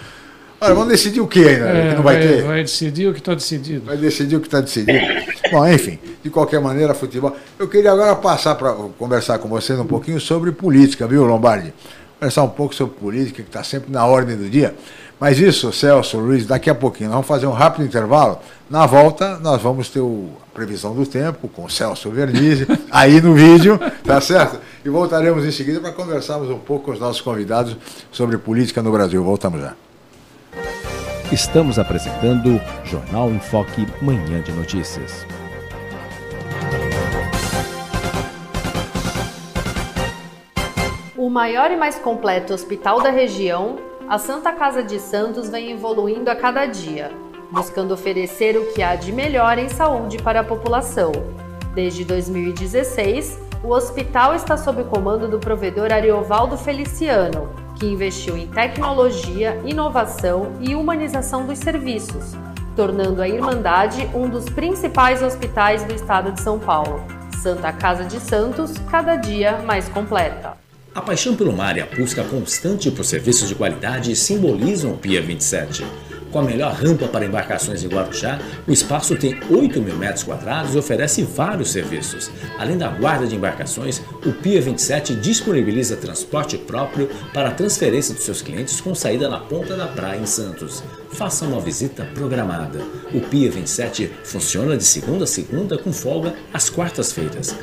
Olha, 0.61 0.75
vamos 0.75 0.91
decidir 0.91 1.21
o 1.21 1.27
que 1.27 1.41
ainda? 1.41 1.69
É, 1.69 1.89
que 1.91 1.97
não 1.97 2.03
vai, 2.03 2.19
vai, 2.19 2.29
ter? 2.29 2.43
Vai 2.43 2.63
decidir 2.63 3.09
o 3.09 3.13
que 3.13 3.19
está 3.19 3.35
decidido. 3.35 3.85
Vai 3.85 3.97
decidir 3.97 4.37
o 4.37 4.41
que 4.41 4.47
está 4.47 4.61
decidido. 4.61 4.99
Bom, 5.51 5.69
enfim, 5.69 5.99
de 6.25 6.31
qualquer 6.31 6.59
maneira, 6.59 6.95
futebol. 6.95 7.37
Eu 7.59 7.69
queria 7.69 7.93
agora 7.93 8.17
passar 8.17 8.55
para 8.55 8.73
conversar 8.99 9.39
com 9.39 9.47
vocês 9.47 9.79
um 9.79 9.85
pouquinho 9.85 10.19
sobre 10.19 10.51
política, 10.51 11.07
viu, 11.07 11.23
Lombardi? 11.25 11.75
Conversar 12.19 12.43
um 12.45 12.49
pouco 12.49 12.75
sobre 12.75 12.95
política, 12.95 13.43
que 13.43 13.49
está 13.49 13.63
sempre 13.63 13.93
na 13.93 14.07
ordem 14.07 14.35
do 14.35 14.49
dia. 14.49 14.75
Mas 15.21 15.39
isso, 15.39 15.71
Celso, 15.71 16.19
Luiz, 16.19 16.47
daqui 16.47 16.71
a 16.71 16.75
pouquinho. 16.75 17.11
Nós 17.11 17.17
vamos 17.17 17.29
fazer 17.29 17.47
um 17.47 17.53
rápido 17.53 17.85
intervalo. 17.85 18.39
Na 18.71 18.87
volta, 18.87 19.39
nós 19.39 19.61
vamos 19.61 19.91
ter 19.91 20.01
o, 20.01 20.31
a 20.51 20.55
previsão 20.55 20.95
do 20.95 21.05
tempo 21.05 21.47
com 21.47 21.67
o 21.67 21.71
Celso 21.71 22.11
Vernizzi, 22.11 22.67
aí 22.91 23.21
no 23.21 23.35
vídeo, 23.35 23.79
tá 24.03 24.19
certo? 24.19 24.59
E 24.83 24.89
voltaremos 24.89 25.45
em 25.45 25.51
seguida 25.51 25.79
para 25.79 25.93
conversarmos 25.93 26.49
um 26.49 26.59
pouco 26.59 26.87
com 26.87 26.93
os 26.93 26.99
nossos 26.99 27.21
convidados 27.21 27.77
sobre 28.11 28.39
política 28.39 28.83
no 28.83 28.91
Brasil. 28.91 29.23
Voltamos 29.23 29.61
já. 29.61 29.75
Estamos 31.31 31.79
apresentando 31.79 32.59
Jornal 32.85 33.31
em 33.31 33.41
Foque, 33.41 33.87
Manhã 34.01 34.41
de 34.41 34.53
Notícias. 34.53 35.27
O 41.25 41.31
maior 41.31 41.71
e 41.71 41.77
mais 41.77 41.97
completo 41.97 42.53
hospital 42.53 43.01
da 43.01 43.09
região, 43.09 43.79
a 44.07 44.19
Santa 44.19 44.53
Casa 44.53 44.83
de 44.83 45.01
Santos 45.01 45.49
vem 45.49 45.71
evoluindo 45.71 46.31
a 46.31 46.37
cada 46.37 46.67
dia, 46.67 47.11
buscando 47.51 47.95
oferecer 47.95 48.59
o 48.59 48.75
que 48.75 48.83
há 48.83 48.95
de 48.95 49.11
melhor 49.11 49.57
em 49.57 49.71
saúde 49.71 50.19
para 50.19 50.41
a 50.41 50.45
população. 50.45 51.13
Desde 51.75 52.05
2016, 52.05 53.41
o 53.63 53.71
hospital 53.71 54.35
está 54.35 54.59
sob 54.59 54.83
o 54.83 54.85
comando 54.85 55.27
do 55.27 55.39
provedor 55.39 55.91
Ariovaldo 55.95 56.59
Feliciano, 56.59 57.49
que 57.77 57.87
investiu 57.87 58.37
em 58.37 58.47
tecnologia, 58.47 59.59
inovação 59.65 60.53
e 60.61 60.75
humanização 60.75 61.47
dos 61.47 61.59
serviços, 61.59 62.37
tornando 62.77 63.23
a 63.23 63.27
Irmandade 63.27 64.11
um 64.15 64.29
dos 64.29 64.45
principais 64.45 65.23
hospitais 65.23 65.85
do 65.85 65.95
estado 65.95 66.33
de 66.33 66.43
São 66.43 66.59
Paulo. 66.59 67.03
Santa 67.43 67.73
Casa 67.73 68.05
de 68.05 68.21
Santos, 68.21 68.75
cada 68.91 69.17
dia 69.17 69.63
mais 69.65 69.89
completa. 69.89 70.64
A 70.95 71.03
paixão 71.03 71.35
pelo 71.35 71.53
mar 71.53 71.77
e 71.77 71.81
a 71.81 71.87
busca 71.87 72.23
constante 72.23 72.89
por 72.89 73.05
serviços 73.05 73.49
de 73.49 73.57
qualidade 73.57 74.15
simbolizam 74.15 74.93
o 74.93 74.97
Pia 74.97 75.21
27. 75.21 75.85
Com 76.31 76.39
a 76.39 76.43
melhor 76.43 76.73
rampa 76.73 77.09
para 77.09 77.25
embarcações 77.25 77.83
em 77.83 77.89
Guarujá, 77.89 78.39
o 78.65 78.73
espaço 78.73 79.17
tem 79.17 79.37
8 79.51 79.83
mil 79.83 79.97
metros 79.97 80.23
quadrados 80.23 80.73
e 80.73 80.79
oferece 80.79 81.23
vários 81.25 81.73
serviços. 81.73 82.31
Além 82.59 82.79
da 82.79 82.89
guarda 82.89 83.27
de 83.27 83.35
embarcações, 83.35 84.01
o 84.25 84.33
Pia 84.33 84.61
27 84.61 85.17
disponibiliza 85.17 85.97
transporte 85.97 86.57
próprio 86.57 87.09
para 87.33 87.49
a 87.49 87.55
transferência 87.55 88.15
dos 88.15 88.23
seus 88.23 88.41
clientes 88.41 88.81
com 88.81 88.95
saída 88.95 89.29
na 89.29 89.41
ponta 89.41 89.77
da 89.77 89.89
praia 89.89 90.21
em 90.21 90.27
Santos. 90.27 90.81
Faça 91.11 91.45
uma 91.45 91.61
visita 91.61 92.05
programada. 92.15 92.81
O 93.13 93.21
Pia 93.21 93.51
27 93.51 94.13
funciona 94.23 94.77
de 94.77 94.85
segunda 94.85 95.25
a 95.25 95.29
segunda 95.29 95.77
com 95.77 95.93
folga 95.93 96.35
às 96.53 96.71
quartas-feiras. 96.71 97.57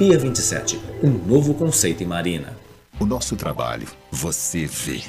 Pia 0.00 0.18
27, 0.18 0.80
um 1.02 1.10
novo 1.10 1.52
conceito 1.52 2.02
em 2.02 2.06
marina. 2.06 2.56
O 2.98 3.04
nosso 3.04 3.36
trabalho, 3.36 3.86
você 4.10 4.64
vê. 4.64 5.02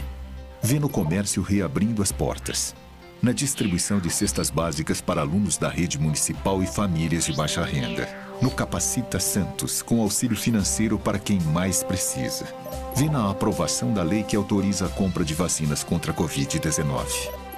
Vê 0.62 0.82
no 0.82 0.90
comércio 0.90 1.42
reabrindo 1.42 2.02
as 2.02 2.12
portas. 2.12 2.76
Na 3.22 3.32
distribuição 3.32 4.02
de 4.02 4.10
cestas 4.10 4.50
básicas 4.50 5.00
para 5.00 5.22
alunos 5.22 5.58
da 5.58 5.70
rede 5.70 5.98
municipal 5.98 6.62
e 6.62 6.68
famílias 6.68 7.26
de 7.26 7.32
baixa 7.32 7.64
renda. 7.64 8.06
No 8.42 8.52
Capacita 8.52 9.18
Santos, 9.18 9.82
com 9.82 10.02
auxílio 10.02 10.36
financeiro 10.36 11.00
para 11.00 11.18
quem 11.18 11.40
mais 11.40 11.84
precisa. 11.84 12.54
Vê 12.94 13.06
na 13.06 13.32
aprovação 13.32 13.94
da 13.94 14.04
lei 14.04 14.24
que 14.24 14.36
autoriza 14.36 14.88
a 14.88 14.90
compra 14.90 15.24
de 15.24 15.34
vacinas 15.34 15.86
contra 15.86 16.12
a 16.12 16.16
Covid-19. 16.16 17.06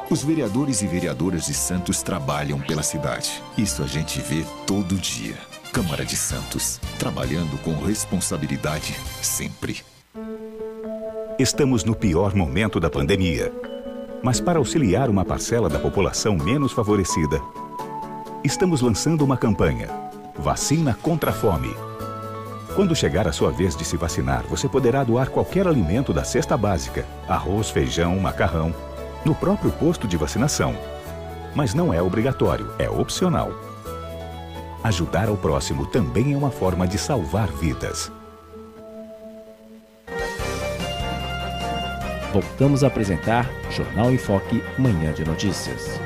Os 0.08 0.22
vereadores 0.22 0.84
e 0.84 0.88
vereadoras 0.88 1.48
de 1.48 1.56
Santos 1.56 2.04
trabalham 2.04 2.60
pela 2.60 2.84
cidade. 2.84 3.42
Isso 3.58 3.82
a 3.82 3.88
gente 3.88 4.22
vê 4.22 4.46
todo 4.68 4.94
dia. 4.94 5.36
Câmara 5.74 6.06
de 6.06 6.16
Santos, 6.16 6.80
trabalhando 7.00 7.58
com 7.64 7.74
responsabilidade 7.84 8.96
sempre. 9.24 9.82
Estamos 11.40 11.84
no 11.84 11.96
pior 11.96 12.36
momento 12.36 12.80
da 12.80 12.92
pandemia. 12.92 13.52
Mas 14.22 14.40
para 14.40 14.60
auxiliar 14.60 15.10
uma 15.10 15.26
parcela 15.26 15.68
da 15.68 15.80
população 15.80 16.38
menos 16.38 16.72
favorecida, 16.72 17.42
estamos 18.44 18.82
lançando 18.82 19.26
uma 19.26 19.36
campanha: 19.36 19.90
Vacina 20.38 20.96
contra 21.02 21.32
a 21.32 21.34
Fome. 21.34 21.76
Quando 22.76 22.96
chegar 22.96 23.28
a 23.28 23.32
sua 23.32 23.50
vez 23.50 23.76
de 23.76 23.84
se 23.84 23.98
vacinar, 23.98 24.44
você 24.44 24.70
poderá 24.70 25.04
doar 25.04 25.32
qualquer 25.32 25.68
alimento 25.68 26.14
da 26.14 26.24
cesta 26.24 26.56
básica: 26.56 27.04
arroz, 27.28 27.72
feijão, 27.72 28.20
macarrão, 28.20 28.76
no 29.26 29.34
próprio 29.34 29.72
posto 29.72 30.08
de 30.08 30.18
vacinação. 30.18 30.76
Mas 31.56 31.74
não 31.74 31.92
é 31.92 32.00
obrigatório, 32.00 32.72
é 32.78 32.88
opcional. 32.88 33.73
Ajudar 34.84 35.30
ao 35.30 35.38
próximo 35.38 35.86
também 35.86 36.34
é 36.34 36.38
uma 36.38 36.52
forma 36.52 36.86
de 36.86 36.98
salvar 36.98 37.48
vidas. 37.48 38.12
Voltamos 42.34 42.84
a 42.84 42.88
apresentar 42.88 43.50
Jornal 43.72 44.12
em 44.12 44.18
Foque, 44.18 44.62
Manhã 44.78 45.14
de 45.14 45.24
Notícias. 45.24 46.00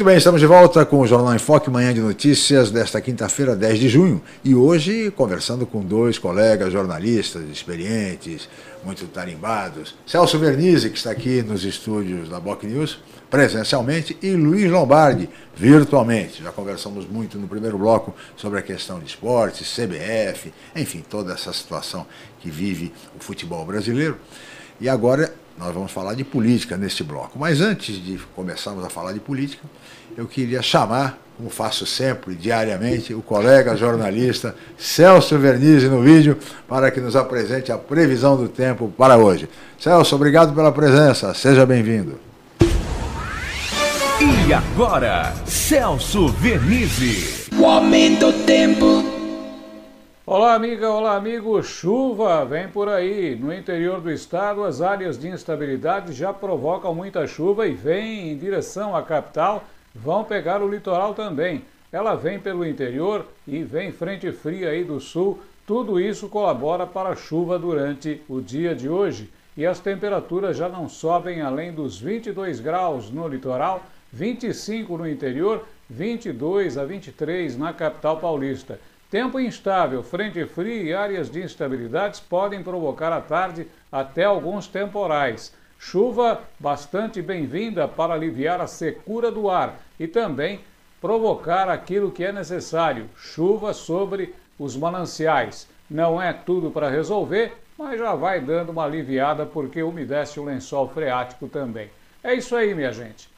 Muito 0.00 0.04
bem, 0.04 0.16
estamos 0.16 0.40
de 0.40 0.46
volta 0.46 0.86
com 0.86 1.00
o 1.00 1.06
Jornal 1.06 1.34
em 1.34 1.38
Foque, 1.38 1.68
manhã 1.68 1.92
de 1.92 2.00
notícias 2.00 2.70
desta 2.70 3.00
quinta-feira, 3.00 3.54
10 3.54 3.78
de 3.78 3.88
junho. 3.88 4.22
E 4.42 4.54
hoje 4.54 5.10
conversando 5.10 5.66
com 5.66 5.82
dois 5.82 6.18
colegas 6.18 6.72
jornalistas 6.72 7.42
experientes, 7.50 8.48
muito 8.82 9.04
tarimbados. 9.08 9.94
Celso 10.06 10.38
Vernizzi, 10.38 10.88
que 10.88 10.96
está 10.96 11.10
aqui 11.10 11.42
nos 11.42 11.64
estúdios 11.64 12.30
da 12.30 12.40
Boc 12.40 12.64
News, 12.64 12.98
presencialmente, 13.30 14.18
e 14.20 14.32
Luiz 14.32 14.70
Lombardi, 14.70 15.30
virtualmente. 15.54 16.42
Já 16.42 16.50
conversamos 16.50 17.08
muito 17.08 17.38
no 17.38 17.46
primeiro 17.46 17.78
bloco 17.78 18.14
sobre 18.36 18.58
a 18.58 18.62
questão 18.62 18.98
de 18.98 19.06
esportes, 19.06 19.72
CBF, 19.72 20.52
enfim, 20.74 21.04
toda 21.08 21.32
essa 21.32 21.52
situação 21.52 22.06
que 22.40 22.50
vive 22.50 22.92
o 23.18 23.22
futebol 23.22 23.64
brasileiro. 23.64 24.18
E 24.80 24.88
agora 24.88 25.32
nós 25.56 25.74
vamos 25.74 25.92
falar 25.92 26.14
de 26.14 26.24
política 26.24 26.76
neste 26.76 27.04
bloco. 27.04 27.38
Mas 27.38 27.60
antes 27.60 28.02
de 28.02 28.18
começarmos 28.34 28.84
a 28.84 28.88
falar 28.88 29.12
de 29.12 29.20
política, 29.20 29.62
eu 30.16 30.26
queria 30.26 30.62
chamar, 30.62 31.18
como 31.36 31.50
faço 31.50 31.86
sempre, 31.86 32.34
diariamente, 32.34 33.14
o 33.14 33.20
colega 33.20 33.76
jornalista 33.76 34.56
Celso 34.78 35.38
Vernizzi 35.38 35.86
no 35.86 36.02
vídeo, 36.02 36.36
para 36.66 36.90
que 36.90 37.00
nos 37.00 37.14
apresente 37.14 37.70
a 37.70 37.78
previsão 37.78 38.36
do 38.36 38.48
tempo 38.48 38.92
para 38.96 39.18
hoje. 39.18 39.48
Celso, 39.78 40.16
obrigado 40.16 40.54
pela 40.54 40.72
presença. 40.72 41.32
Seja 41.34 41.66
bem-vindo. 41.66 42.29
E 44.22 44.52
agora, 44.52 45.32
Celso 45.46 46.28
Vernizzi. 46.28 47.48
O 47.58 47.64
aumento 47.64 48.30
do 48.30 48.44
tempo. 48.44 48.84
Olá, 50.26 50.52
amiga, 50.52 50.90
olá, 50.90 51.16
amigo. 51.16 51.62
Chuva 51.62 52.44
vem 52.44 52.68
por 52.68 52.86
aí. 52.86 53.34
No 53.34 53.50
interior 53.50 53.98
do 53.98 54.10
estado, 54.10 54.62
as 54.62 54.82
áreas 54.82 55.18
de 55.18 55.26
instabilidade 55.26 56.12
já 56.12 56.34
provocam 56.34 56.94
muita 56.94 57.26
chuva 57.26 57.66
e 57.66 57.72
vem 57.72 58.30
em 58.30 58.36
direção 58.36 58.94
à 58.94 59.02
capital. 59.02 59.64
Vão 59.94 60.22
pegar 60.22 60.60
o 60.60 60.68
litoral 60.68 61.14
também. 61.14 61.64
Ela 61.90 62.14
vem 62.14 62.38
pelo 62.38 62.66
interior 62.66 63.26
e 63.48 63.62
vem 63.62 63.90
frente 63.90 64.30
fria 64.32 64.68
aí 64.68 64.84
do 64.84 65.00
sul. 65.00 65.38
Tudo 65.66 65.98
isso 65.98 66.28
colabora 66.28 66.86
para 66.86 67.08
a 67.08 67.16
chuva 67.16 67.58
durante 67.58 68.20
o 68.28 68.42
dia 68.42 68.74
de 68.74 68.86
hoje. 68.86 69.30
E 69.56 69.64
as 69.64 69.80
temperaturas 69.80 70.58
já 70.58 70.68
não 70.68 70.90
sobem 70.90 71.40
além 71.40 71.72
dos 71.72 71.98
22 71.98 72.60
graus 72.60 73.10
no 73.10 73.26
litoral, 73.26 73.82
25 74.12 74.98
no 74.98 75.08
interior, 75.08 75.66
22 75.88 76.76
a 76.76 76.84
23 76.84 77.56
na 77.56 77.72
capital 77.72 78.18
paulista. 78.18 78.80
Tempo 79.10 79.40
instável, 79.40 80.02
frente 80.02 80.44
fria 80.46 80.82
e 80.82 80.94
áreas 80.94 81.30
de 81.30 81.42
instabilidades 81.42 82.20
podem 82.20 82.62
provocar 82.62 83.12
à 83.12 83.20
tarde 83.20 83.66
até 83.90 84.24
alguns 84.24 84.66
temporais. 84.66 85.52
Chuva 85.78 86.42
bastante 86.58 87.22
bem-vinda 87.22 87.88
para 87.88 88.14
aliviar 88.14 88.60
a 88.60 88.66
secura 88.66 89.30
do 89.30 89.48
ar 89.48 89.80
e 89.98 90.06
também 90.06 90.60
provocar 91.00 91.68
aquilo 91.68 92.10
que 92.10 92.24
é 92.24 92.32
necessário: 92.32 93.08
chuva 93.16 93.72
sobre 93.72 94.34
os 94.58 94.76
mananciais. 94.76 95.66
Não 95.88 96.20
é 96.20 96.32
tudo 96.32 96.70
para 96.70 96.90
resolver, 96.90 97.54
mas 97.78 97.98
já 97.98 98.14
vai 98.14 98.40
dando 98.40 98.70
uma 98.70 98.84
aliviada 98.84 99.46
porque 99.46 99.82
umedece 99.82 100.38
o 100.38 100.44
lençol 100.44 100.88
freático 100.88 101.48
também. 101.48 101.90
É 102.22 102.34
isso 102.34 102.54
aí, 102.54 102.74
minha 102.74 102.92
gente. 102.92 103.29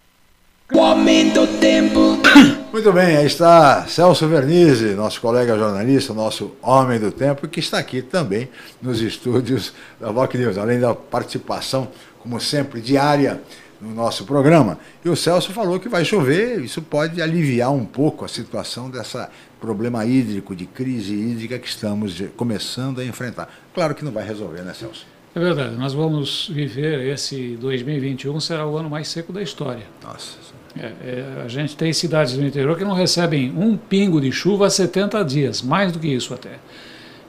O 0.74 0.80
aumento 0.80 1.46
do 1.46 1.58
tempo. 1.58 2.18
Muito 2.72 2.92
bem, 2.92 3.16
aí 3.16 3.26
está 3.26 3.86
Celso 3.86 4.26
Vernizzi, 4.26 4.94
nosso 4.94 5.20
colega 5.20 5.58
jornalista, 5.58 6.14
nosso 6.14 6.52
homem 6.62 6.98
do 6.98 7.12
tempo, 7.12 7.46
que 7.46 7.60
está 7.60 7.78
aqui 7.78 8.00
também 8.00 8.48
nos 8.80 9.00
estúdios 9.00 9.74
da 10.00 10.10
Vox 10.10 10.34
News, 10.34 10.56
além 10.56 10.80
da 10.80 10.94
participação, 10.94 11.88
como 12.20 12.40
sempre, 12.40 12.80
diária 12.80 13.40
no 13.80 13.94
nosso 13.94 14.24
programa. 14.24 14.78
E 15.04 15.08
o 15.08 15.16
Celso 15.16 15.52
falou 15.52 15.78
que 15.78 15.88
vai 15.88 16.04
chover, 16.04 16.60
isso 16.60 16.80
pode 16.80 17.20
aliviar 17.20 17.70
um 17.70 17.84
pouco 17.84 18.24
a 18.24 18.28
situação 18.28 18.88
dessa 18.88 19.28
problema 19.60 20.04
hídrico, 20.06 20.56
de 20.56 20.66
crise 20.66 21.14
hídrica 21.14 21.58
que 21.58 21.68
estamos 21.68 22.20
começando 22.36 23.00
a 23.00 23.04
enfrentar. 23.04 23.48
Claro 23.74 23.94
que 23.94 24.04
não 24.04 24.12
vai 24.12 24.26
resolver, 24.26 24.62
né, 24.62 24.72
Celso? 24.72 25.06
É 25.34 25.40
verdade, 25.40 25.76
nós 25.76 25.94
vamos 25.94 26.50
viver 26.52 27.06
esse 27.06 27.56
2021, 27.56 28.38
será 28.40 28.66
o 28.66 28.76
ano 28.76 28.90
mais 28.90 29.08
seco 29.08 29.32
da 29.32 29.42
história. 29.42 29.86
Nossa. 30.02 30.61
É, 30.78 30.86
é, 31.04 31.42
a 31.44 31.48
gente 31.48 31.76
tem 31.76 31.92
cidades 31.92 32.34
do 32.34 32.44
interior 32.44 32.76
que 32.76 32.84
não 32.84 32.94
recebem 32.94 33.52
um 33.56 33.76
pingo 33.76 34.20
de 34.20 34.32
chuva 34.32 34.66
há 34.66 34.70
70 34.70 35.22
dias, 35.24 35.62
mais 35.62 35.92
do 35.92 35.98
que 35.98 36.08
isso 36.08 36.32
até. 36.32 36.52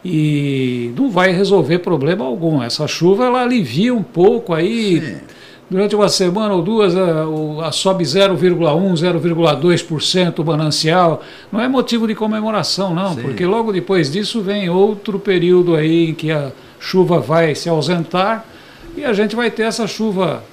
E 0.04 0.94
não 0.98 1.10
vai 1.10 1.32
resolver 1.32 1.80
problema 1.80 2.26
algum. 2.26 2.62
Essa 2.62 2.88
chuva 2.88 3.26
ela 3.26 3.42
alivia 3.42 3.94
um 3.94 4.04
pouco 4.04 4.54
aí. 4.54 5.02
Sim. 5.02 5.18
Durante 5.70 5.96
uma 5.96 6.10
semana 6.10 6.54
ou 6.54 6.62
duas, 6.62 6.96
a, 6.96 7.24
a 7.66 7.72
sobe 7.72 8.04
0,1, 8.04 8.38
0,2% 8.94 10.40
o 10.40 10.46
manancial. 10.46 11.24
Não 11.52 11.60
é 11.60 11.68
motivo 11.68 12.06
de 12.06 12.14
comemoração, 12.14 12.94
não, 12.94 13.16
Sim. 13.16 13.22
porque 13.22 13.46
logo 13.46 13.72
depois 13.72 14.12
disso 14.12 14.42
vem 14.42 14.70
outro 14.70 15.18
período 15.18 15.76
aí 15.76 16.10
em 16.10 16.14
que 16.14 16.32
a 16.32 16.52
chuva 16.80 17.20
vai 17.20 17.56
se 17.56 17.70
ausentar 17.70 18.46
e 18.96 19.04
a 19.04 19.14
gente 19.14 19.36
vai 19.36 19.50
ter 19.50 19.64
essa 19.64 19.88
chuva 19.88 20.44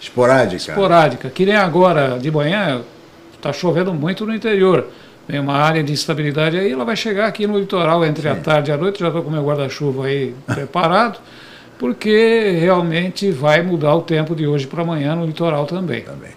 Esporádica. 0.00 0.72
Esporádica. 0.72 1.30
Que 1.30 1.44
nem 1.46 1.56
agora 1.56 2.18
de 2.18 2.30
manhã, 2.30 2.82
está 3.34 3.52
chovendo 3.52 3.92
muito 3.94 4.24
no 4.26 4.34
interior. 4.34 4.86
Tem 5.26 5.38
uma 5.38 5.54
área 5.54 5.82
de 5.82 5.92
instabilidade 5.92 6.58
aí, 6.58 6.72
ela 6.72 6.84
vai 6.84 6.96
chegar 6.96 7.26
aqui 7.26 7.46
no 7.46 7.58
litoral 7.58 8.04
entre 8.04 8.22
Sim. 8.22 8.28
a 8.28 8.36
tarde 8.36 8.70
e 8.70 8.74
a 8.74 8.76
noite. 8.76 9.00
Já 9.00 9.08
estou 9.08 9.22
com 9.22 9.30
meu 9.30 9.44
guarda-chuva 9.44 10.06
aí 10.06 10.34
preparado, 10.46 11.18
porque 11.78 12.56
realmente 12.58 13.30
vai 13.30 13.62
mudar 13.62 13.94
o 13.94 14.00
tempo 14.00 14.34
de 14.34 14.46
hoje 14.46 14.66
para 14.66 14.82
amanhã 14.82 15.14
no 15.14 15.26
litoral 15.26 15.66
também. 15.66 16.02
Também. 16.02 16.30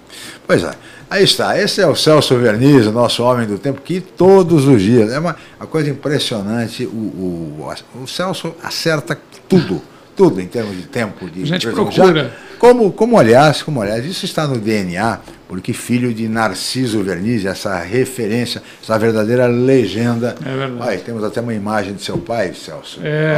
Pois 0.45 0.63
é. 0.63 0.71
Aí 1.09 1.23
está, 1.23 1.59
esse 1.59 1.81
é 1.81 1.87
o 1.87 1.95
Celso 1.95 2.37
Verniz, 2.37 2.85
o 2.85 2.91
nosso 2.91 3.23
homem 3.23 3.45
do 3.45 3.57
tempo, 3.57 3.81
que 3.81 3.99
todos 3.99 4.65
os 4.65 4.81
dias, 4.81 5.11
é 5.11 5.19
uma, 5.19 5.35
uma 5.59 5.67
coisa 5.67 5.89
impressionante, 5.89 6.85
o, 6.85 6.89
o, 6.89 7.73
o 8.01 8.07
Celso 8.07 8.55
acerta 8.63 9.17
tudo 9.47 9.81
tudo 10.21 10.39
em 10.39 10.45
termos 10.45 10.77
de 10.77 10.83
tempo 10.83 11.27
de 11.27 11.41
a 11.41 11.45
gente 11.47 11.67
procura 11.71 12.25
já, 12.25 12.31
como 12.59 12.91
como 12.91 13.17
aliás 13.17 13.63
como 13.63 13.81
aliás 13.81 14.05
isso 14.05 14.23
está 14.23 14.45
no 14.45 14.59
DNA 14.59 15.19
porque 15.47 15.73
filho 15.73 16.13
de 16.13 16.29
Narciso 16.29 17.01
Vernizzi 17.01 17.47
essa 17.47 17.79
referência 17.79 18.61
essa 18.81 18.99
verdadeira 18.99 19.47
legenda. 19.47 20.35
É 20.45 20.55
verdade. 20.55 20.89
Ai, 20.89 20.97
temos 20.99 21.23
até 21.23 21.41
uma 21.41 21.55
imagem 21.55 21.95
de 21.95 22.03
seu 22.03 22.19
pai 22.19 22.53
Celso. 22.53 23.01
É, 23.03 23.35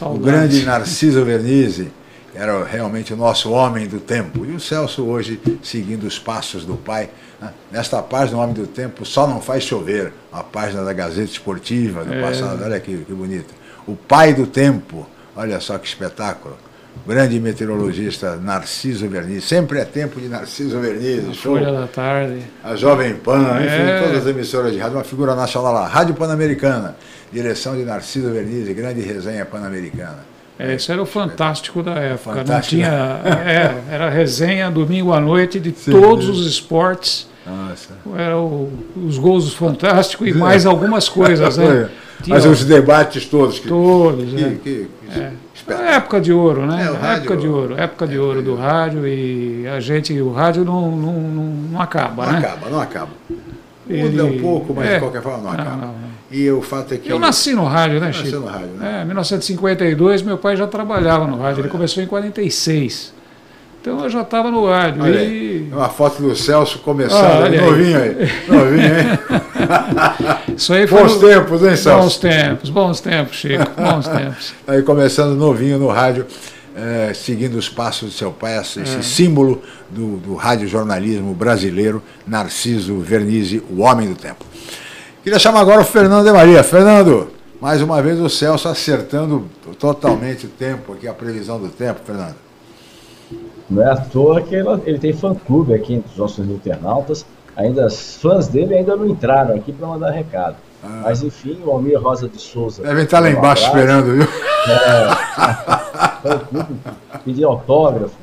o 0.00 0.18
grande 0.18 0.64
Narciso 0.64 1.22
Vernizzi 1.22 1.92
era 2.34 2.64
realmente 2.64 3.12
o 3.12 3.16
nosso 3.16 3.50
homem 3.50 3.86
do 3.86 4.00
tempo. 4.00 4.46
E 4.46 4.52
o 4.52 4.58
Celso 4.58 5.04
hoje 5.04 5.38
seguindo 5.62 6.04
os 6.04 6.18
passos 6.18 6.64
do 6.64 6.76
pai 6.76 7.10
né? 7.38 7.50
nesta 7.70 8.02
página 8.02 8.38
o 8.38 8.40
homem 8.40 8.54
do 8.54 8.66
tempo 8.66 9.04
só 9.04 9.26
não 9.26 9.40
faz 9.42 9.64
chover. 9.64 10.14
A 10.32 10.42
página 10.42 10.82
da 10.82 10.94
Gazeta 10.94 11.30
Esportiva 11.30 12.04
do 12.04 12.14
é. 12.14 12.22
passado 12.22 12.64
olha 12.64 12.80
que, 12.80 12.96
que 12.96 13.12
bonito. 13.12 13.54
O 13.86 13.94
pai 13.94 14.32
do 14.32 14.46
tempo 14.46 15.06
Olha 15.36 15.60
só 15.60 15.78
que 15.78 15.86
espetáculo. 15.86 16.56
grande 17.06 17.40
meteorologista 17.40 18.36
Narciso 18.36 19.08
Verniz. 19.08 19.44
Sempre 19.44 19.80
é 19.80 19.84
tempo 19.84 20.20
de 20.20 20.28
Narciso 20.28 20.78
Verniz. 20.78 21.28
A 21.28 21.34
Folha 21.34 21.72
da 21.72 21.86
Tarde. 21.86 22.42
A 22.62 22.76
Jovem 22.76 23.14
Pan, 23.14 23.58
é. 23.58 23.64
enfim, 23.64 24.04
todas 24.04 24.22
as 24.22 24.26
emissoras 24.28 24.72
de 24.72 24.78
rádio, 24.78 24.98
uma 24.98 25.04
figura 25.04 25.34
nacional 25.34 25.72
lá. 25.72 25.88
Rádio 25.88 26.14
Pan-Americana, 26.14 26.96
direção 27.32 27.74
de 27.74 27.84
Narciso 27.84 28.30
Verniz, 28.30 28.68
grande 28.74 29.00
resenha 29.00 29.44
pan-americana. 29.46 30.32
É, 30.58 30.74
isso 30.74 30.92
era 30.92 31.02
o 31.02 31.06
fantástico 31.06 31.82
da 31.82 31.94
época. 31.94 32.36
Fantástico. 32.36 32.82
Não 32.82 32.88
tinha, 32.88 33.20
é, 33.90 33.94
era 33.94 34.10
resenha 34.10 34.70
domingo 34.70 35.12
à 35.12 35.20
noite 35.20 35.58
de 35.58 35.72
Sim, 35.72 35.90
todos 35.90 36.28
os 36.28 36.46
esportes. 36.46 37.26
Nossa. 37.46 37.90
Era 38.16 38.38
o, 38.38 38.72
os 38.96 39.18
gols 39.18 39.52
fantásticos 39.54 40.28
e 40.28 40.32
mais 40.32 40.64
algumas 40.64 41.08
coisas, 41.08 41.56
né? 41.56 41.88
Mas 42.26 42.46
os 42.46 42.64
debates 42.64 43.26
todos. 43.26 43.58
Que, 43.58 43.68
todos, 43.68 44.32
que, 44.32 44.44
é. 44.44 44.50
que, 44.62 44.88
é. 45.10 45.32
É 45.68 45.94
época 45.96 46.20
de 46.20 46.32
ouro, 46.32 46.66
né? 46.66 46.82
É, 46.82 46.86
rádio, 46.86 47.06
época 47.06 47.36
de 47.36 47.48
ouro, 47.48 47.74
época 47.78 48.06
de 48.06 48.18
ouro 48.18 48.42
do 48.42 48.54
rádio 48.56 49.06
e 49.06 49.66
a 49.68 49.78
gente, 49.80 50.18
o 50.20 50.32
rádio 50.32 50.64
não, 50.64 50.90
não, 50.90 51.12
não, 51.12 51.80
acaba, 51.80 52.26
não 52.26 52.32
né? 52.32 52.40
Não 52.40 52.48
acaba, 52.48 52.70
não 52.70 52.80
acaba. 52.80 53.10
Ele... 53.88 54.10
Muda 54.10 54.24
um 54.24 54.38
pouco, 54.40 54.74
mas 54.74 54.88
é. 54.88 54.94
de 54.94 55.00
qualquer 55.00 55.22
forma 55.22 55.38
não 55.38 55.50
acaba. 55.52 55.70
Não, 55.70 55.86
não, 55.88 55.94
e 56.30 56.50
o 56.50 56.62
fato 56.62 56.94
é 56.94 56.96
que. 56.96 57.10
Eu 57.10 57.18
nasci 57.18 57.52
no 57.52 57.64
rádio, 57.64 58.00
né, 58.00 58.12
Chico? 58.12 58.24
Nasci 58.24 58.36
no 58.36 58.46
rádio, 58.46 58.74
né? 58.78 59.00
É, 59.02 59.04
1952, 59.04 60.22
meu 60.22 60.38
pai 60.38 60.56
já 60.56 60.66
trabalhava 60.66 61.26
no 61.26 61.38
rádio. 61.38 61.60
Ele 61.60 61.68
começou 61.68 62.02
em 62.02 62.06
46. 62.06 63.12
Então 63.82 63.98
eu 63.98 64.08
já 64.08 64.22
estava 64.22 64.48
no 64.48 64.64
rádio. 64.64 65.02
Olha 65.02 65.24
e... 65.24 65.68
Uma 65.72 65.88
foto 65.88 66.22
do 66.22 66.36
Celso 66.36 66.78
começando, 66.78 67.46
ah, 67.46 67.48
novinho 67.48 68.00
aí. 68.00 68.30
Novinho 68.46 68.94
aí. 68.94 70.54
Isso 70.56 70.72
aí 70.72 70.86
foi 70.86 71.02
bons 71.02 71.20
no... 71.20 71.28
tempos, 71.28 71.62
hein, 71.64 71.76
Celso? 71.76 72.00
Bons 72.00 72.16
tempos, 72.16 72.70
bons 72.70 73.00
tempos, 73.00 73.36
Chico, 73.36 73.64
bons 73.76 74.06
tempos. 74.06 74.54
Aí 74.68 74.82
começando 74.82 75.34
novinho 75.34 75.78
no 75.78 75.88
rádio, 75.88 76.26
é, 76.76 77.12
seguindo 77.12 77.56
os 77.56 77.68
passos 77.68 78.10
do 78.10 78.14
seu 78.16 78.30
pai, 78.30 78.56
esse 78.60 78.80
é. 78.80 79.02
símbolo 79.02 79.60
do, 79.90 80.16
do 80.18 80.36
radiojornalismo 80.36 81.34
brasileiro, 81.34 82.00
Narciso 82.24 83.00
Vernizzi, 83.00 83.64
o 83.68 83.80
homem 83.80 84.08
do 84.08 84.14
tempo. 84.14 84.44
Queria 85.24 85.40
chamar 85.40 85.60
agora 85.60 85.80
o 85.80 85.84
Fernando 85.84 86.24
de 86.24 86.32
Maria. 86.32 86.62
Fernando, 86.62 87.32
mais 87.60 87.82
uma 87.82 88.00
vez 88.00 88.20
o 88.20 88.28
Celso 88.28 88.68
acertando 88.68 89.48
totalmente 89.80 90.46
o 90.46 90.48
tempo 90.48 90.92
aqui, 90.92 91.08
a 91.08 91.12
previsão 91.12 91.58
do 91.58 91.68
tempo, 91.68 92.00
Fernando. 92.06 92.51
Não 93.70 93.82
é 93.82 93.90
à 93.90 93.96
toa 93.96 94.40
que 94.40 94.54
ele, 94.54 94.98
tem 94.98 95.12
fã-clube 95.12 95.74
aqui 95.74 95.94
entre 95.94 96.10
os 96.10 96.16
nossos 96.16 96.46
internautas. 96.48 97.24
Ainda, 97.56 97.86
os 97.86 98.16
fãs 98.16 98.48
dele 98.48 98.74
ainda 98.74 98.96
não 98.96 99.06
entraram 99.06 99.54
aqui 99.54 99.72
para 99.72 99.86
mandar 99.86 100.10
recado. 100.10 100.56
Ah. 100.82 101.02
Mas 101.04 101.22
enfim, 101.22 101.60
o 101.64 101.70
Almir 101.70 102.00
Rosa 102.00 102.28
de 102.28 102.38
Souza. 102.38 102.82
Devem 102.82 103.04
estar 103.04 103.20
lá 103.20 103.30
embaixo 103.30 103.66
esperando, 103.66 104.12
viu? 104.12 104.22
É, 104.68 105.14
fã-clube, 106.22 106.76
pedir 107.24 107.44
autógrafo. 107.44 108.16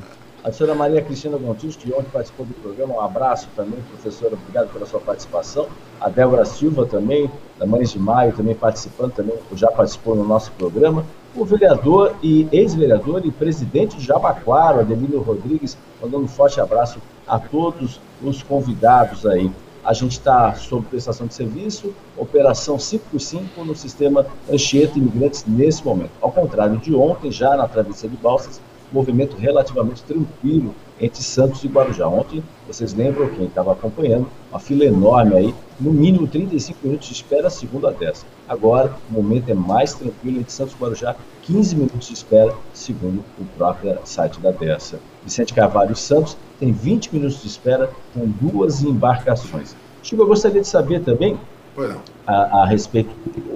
A 0.43 0.52
senhora 0.52 0.73
Maria 0.73 1.02
Cristina 1.02 1.38
Gontijo, 1.38 1.78
que 1.78 1.91
ontem 1.91 2.10
participou 2.12 2.45
do 2.45 2.54
programa, 2.56 2.95
um 2.95 3.02
abraço 3.02 3.49
também, 3.56 3.80
professora, 3.91 4.36
obrigado 4.36 4.71
pela 4.71 4.86
sua 4.86 4.99
participação. 4.99 5.67
A 5.99 6.10
Débora 6.10 6.45
Silva 6.45 6.86
também, 6.86 7.30
da 7.58 7.65
Mães 7.65 7.91
de 7.91 7.99
Maio, 7.99 8.32
também 8.32 8.56
participando, 8.56 9.12
também 9.12 9.36
já 9.54 9.69
participou 9.69 10.15
no 10.15 10.23
nosso 10.23 10.52
programa 10.54 11.04
o 11.36 11.46
vereador 11.46 12.15
e 12.22 12.48
ex-vereador 12.52 13.26
e 13.26 13.32
presidente 13.32 13.98
de 13.98 14.06
Jabaquara, 14.06 14.82
Adelino 14.82 15.22
Rodrigues, 15.22 15.78
mandando 16.02 16.24
um 16.24 16.28
forte 16.28 16.60
abraço 16.60 17.00
a 17.28 17.39
todos 17.39 18.00
os 18.22 18.42
convidados 18.44 19.26
aí. 19.26 19.52
A 19.84 19.94
gente 19.94 20.13
está 20.13 20.54
sob 20.56 20.86
prestação 20.88 21.26
de 21.26 21.34
serviço, 21.34 21.94
operação 22.18 22.78
5 22.78 23.06
por 23.12 23.20
5 23.20 23.63
no 23.63 23.76
sistema 23.76 24.26
Anchieta 24.52 25.00
Imigrantes 25.00 25.46
nesse 25.48 25.86
momento. 25.86 26.12
Ao 26.22 26.32
contrário 26.32 26.78
de 26.78 26.94
ontem, 26.94 27.32
já 27.32 27.56
na 27.56 27.68
travessia 27.68 28.10
de 28.10 28.18
Balsas, 28.18 28.60
movimento 28.91 29.36
relativamente 29.38 30.04
tranquilo 30.04 30.73
entre 30.99 31.23
Santos 31.23 31.63
e 31.63 31.67
Guarujá. 31.67 32.08
Ontem, 32.08 32.43
vocês 32.67 32.93
lembram, 32.93 33.30
quem 33.30 33.45
estava 33.45 33.71
acompanhando, 33.71 34.28
uma 34.52 34.60
fila 34.60 34.84
enorme 34.84 35.36
aí, 35.36 35.56
no 35.80 35.91
mínimo 35.91 36.28
35 36.28 36.80
minutos 36.84 37.08
de 37.08 37.13
espera, 37.13 37.49
segundo 37.49 37.88
a 37.88 37.91
Dessa. 37.91 38.25
Agora, 38.47 38.93
o 39.10 39.13
momento 39.13 39.49
é 39.49 39.54
mais 39.54 39.93
tranquilo 39.93 40.39
entre 40.39 40.52
Santos 40.52 40.73
e 40.73 40.78
Guarujá, 40.78 41.15
15 41.43 41.75
minutos 41.75 42.08
de 42.08 42.13
espera, 42.13 42.54
segundo 42.73 43.23
o 43.39 43.45
próprio 43.58 43.97
site 44.04 44.39
da 44.39 44.52
Dessa. 44.52 44.99
Vicente 45.23 45.54
Carvalho 45.54 45.95
Santos 45.95 46.38
tem 46.60 46.71
20 46.71 47.13
minutos 47.13 47.41
de 47.41 47.47
espera 47.47 47.89
com 48.13 48.28
duas 48.28 48.82
embarcações. 48.82 49.75
Chico, 50.04 50.21
eu 50.21 50.28
gostaria 50.28 50.62
de 50.62 50.67
saber 50.67 51.02
também 51.02 51.38
a, 52.28 52.62
a, 52.62 52.65
respeito, 52.65 53.10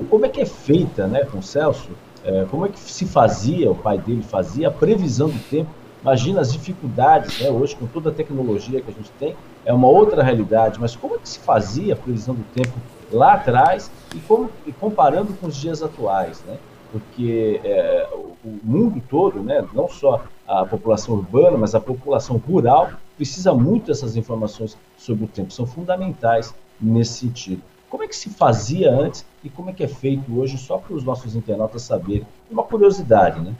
como 0.09 0.25
é 0.25 0.29
que 0.29 0.41
é 0.41 0.45
feita, 0.45 1.07
né, 1.07 1.25
com 1.25 1.39
o 1.39 1.43
Celso, 1.43 1.89
é, 2.23 2.45
como 2.49 2.65
é 2.65 2.69
que 2.69 2.79
se 2.79 3.05
fazia, 3.05 3.71
o 3.71 3.75
pai 3.75 3.97
dele 3.97 4.23
fazia, 4.23 4.67
a 4.67 4.71
previsão 4.71 5.29
do 5.29 5.39
tempo 5.49 5.69
Imagina 6.03 6.41
as 6.41 6.51
dificuldades, 6.51 7.39
né? 7.39 7.49
hoje 7.49 7.77
com 7.77 7.87
toda 7.87 8.09
a 8.09 8.13
tecnologia 8.13 8.81
que 8.81 8.91
a 8.91 8.93
gente 8.93 9.09
tem, 9.11 9.33
é 9.63 9.71
uma 9.71 9.87
outra 9.87 10.21
realidade, 10.21 10.77
mas 10.77 10.97
como 10.97 11.15
é 11.15 11.17
que 11.17 11.29
se 11.29 11.39
fazia 11.39 11.93
a 11.93 11.95
previsão 11.95 12.35
do 12.35 12.43
tempo 12.53 12.73
lá 13.09 13.35
atrás 13.35 13.89
e, 14.13 14.19
como, 14.19 14.49
e 14.67 14.73
comparando 14.73 15.33
com 15.33 15.47
os 15.47 15.55
dias 15.55 15.81
atuais, 15.81 16.43
né? 16.45 16.57
Porque 16.91 17.61
é, 17.63 18.05
o 18.43 18.59
mundo 18.61 19.01
todo, 19.09 19.41
né, 19.41 19.65
não 19.73 19.87
só 19.87 20.25
a 20.45 20.65
população 20.65 21.15
urbana, 21.15 21.57
mas 21.57 21.73
a 21.73 21.79
população 21.79 22.35
rural, 22.35 22.91
precisa 23.15 23.53
muito 23.53 23.87
dessas 23.87 24.17
informações 24.17 24.77
sobre 24.97 25.23
o 25.23 25.27
tempo, 25.27 25.53
são 25.53 25.65
fundamentais 25.65 26.53
nesse 26.81 27.13
sentido. 27.13 27.61
Como 27.93 28.03
é 28.03 28.07
que 28.07 28.15
se 28.15 28.31
fazia 28.31 28.91
antes 28.91 29.23
e 29.43 29.49
como 29.51 29.69
é 29.69 29.73
que 29.73 29.83
é 29.83 29.87
feito 29.87 30.35
hoje, 30.35 30.57
só 30.57 30.79
para 30.79 30.95
os 30.95 31.03
nossos 31.03 31.35
internautas 31.35 31.83
saberem? 31.83 32.25
Uma 32.49 32.63
curiosidade, 32.63 33.39
né? 33.39 33.53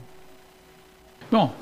Bom, 1.31 1.53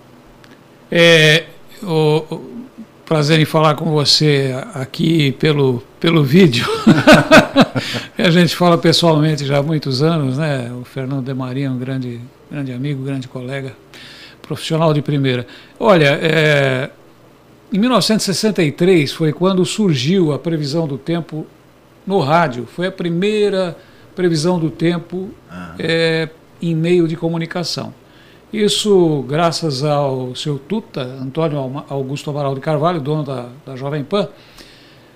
é, 0.89 1.47
o, 1.83 2.23
o, 2.33 2.65
prazer 3.03 3.41
em 3.41 3.43
falar 3.43 3.75
com 3.75 3.91
você 3.91 4.55
aqui 4.73 5.33
pelo, 5.33 5.83
pelo 5.99 6.23
vídeo. 6.23 6.65
a 8.17 8.29
gente 8.29 8.55
fala 8.55 8.77
pessoalmente 8.77 9.45
já 9.45 9.57
há 9.57 9.61
muitos 9.61 10.01
anos, 10.01 10.37
né? 10.37 10.71
O 10.71 10.85
Fernando 10.85 11.25
de 11.25 11.33
Maria 11.33 11.67
é 11.67 11.69
um 11.69 11.77
grande, 11.77 12.21
grande 12.49 12.71
amigo, 12.71 13.03
grande 13.03 13.27
colega, 13.27 13.75
profissional 14.41 14.93
de 14.93 15.01
primeira. 15.01 15.45
Olha, 15.77 16.17
é, 16.21 16.89
em 17.73 17.77
1963 17.77 19.11
foi 19.11 19.33
quando 19.33 19.65
surgiu 19.65 20.31
a 20.31 20.39
previsão 20.39 20.87
do 20.87 20.97
tempo 20.97 21.45
no 22.05 22.19
rádio. 22.19 22.65
Foi 22.65 22.87
a 22.87 22.91
primeira 22.91 23.77
previsão 24.15 24.59
do 24.59 24.69
tempo 24.69 25.29
ah. 25.49 25.75
é, 25.79 26.29
em 26.61 26.75
meio 26.75 27.07
de 27.07 27.15
comunicação. 27.15 27.93
Isso 28.51 29.23
graças 29.27 29.83
ao 29.83 30.35
seu 30.35 30.59
tuta, 30.59 31.01
Antônio 31.01 31.83
Augusto 31.87 32.29
Amaral 32.29 32.53
de 32.53 32.59
Carvalho, 32.59 32.99
dono 32.99 33.23
da, 33.23 33.47
da 33.65 33.75
Jovem 33.77 34.03
Pan, 34.03 34.27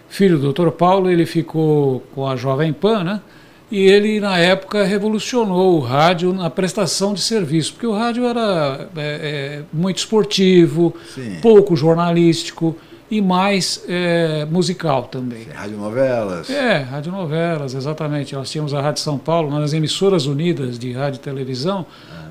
filho 0.07 0.39
do 0.39 0.53
Dr. 0.53 0.69
Paulo, 0.69 1.09
ele 1.09 1.25
ficou 1.25 2.01
com 2.13 2.25
a 2.27 2.35
Jovem 2.35 2.71
Pan, 2.71 3.03
né? 3.03 3.21
E 3.69 3.81
ele, 3.81 4.19
na 4.19 4.37
época, 4.37 4.83
revolucionou 4.83 5.75
o 5.75 5.79
rádio 5.79 6.31
na 6.31 6.49
prestação 6.49 7.13
de 7.13 7.21
serviço, 7.21 7.73
porque 7.73 7.87
o 7.87 7.93
rádio 7.93 8.25
era 8.25 8.87
é, 8.95 9.01
é, 9.01 9.63
muito 9.73 9.97
esportivo, 9.97 10.95
Sim. 11.13 11.39
pouco 11.41 11.75
jornalístico 11.75 12.77
e 13.09 13.21
mais 13.21 13.83
é, 13.87 14.45
musical 14.45 15.03
também. 15.03 15.45
Radionovelas. 15.53 16.49
É, 16.49 16.77
radionovelas, 16.77 17.73
exatamente. 17.75 18.33
Nós 18.33 18.49
tínhamos 18.49 18.73
a 18.73 18.81
Rádio 18.81 19.01
São 19.01 19.17
Paulo, 19.17 19.51
nas 19.51 19.73
emissoras 19.73 20.25
unidas 20.25 20.79
de 20.79 20.91
rádio 20.91 21.17
e 21.17 21.21
televisão, 21.21 21.85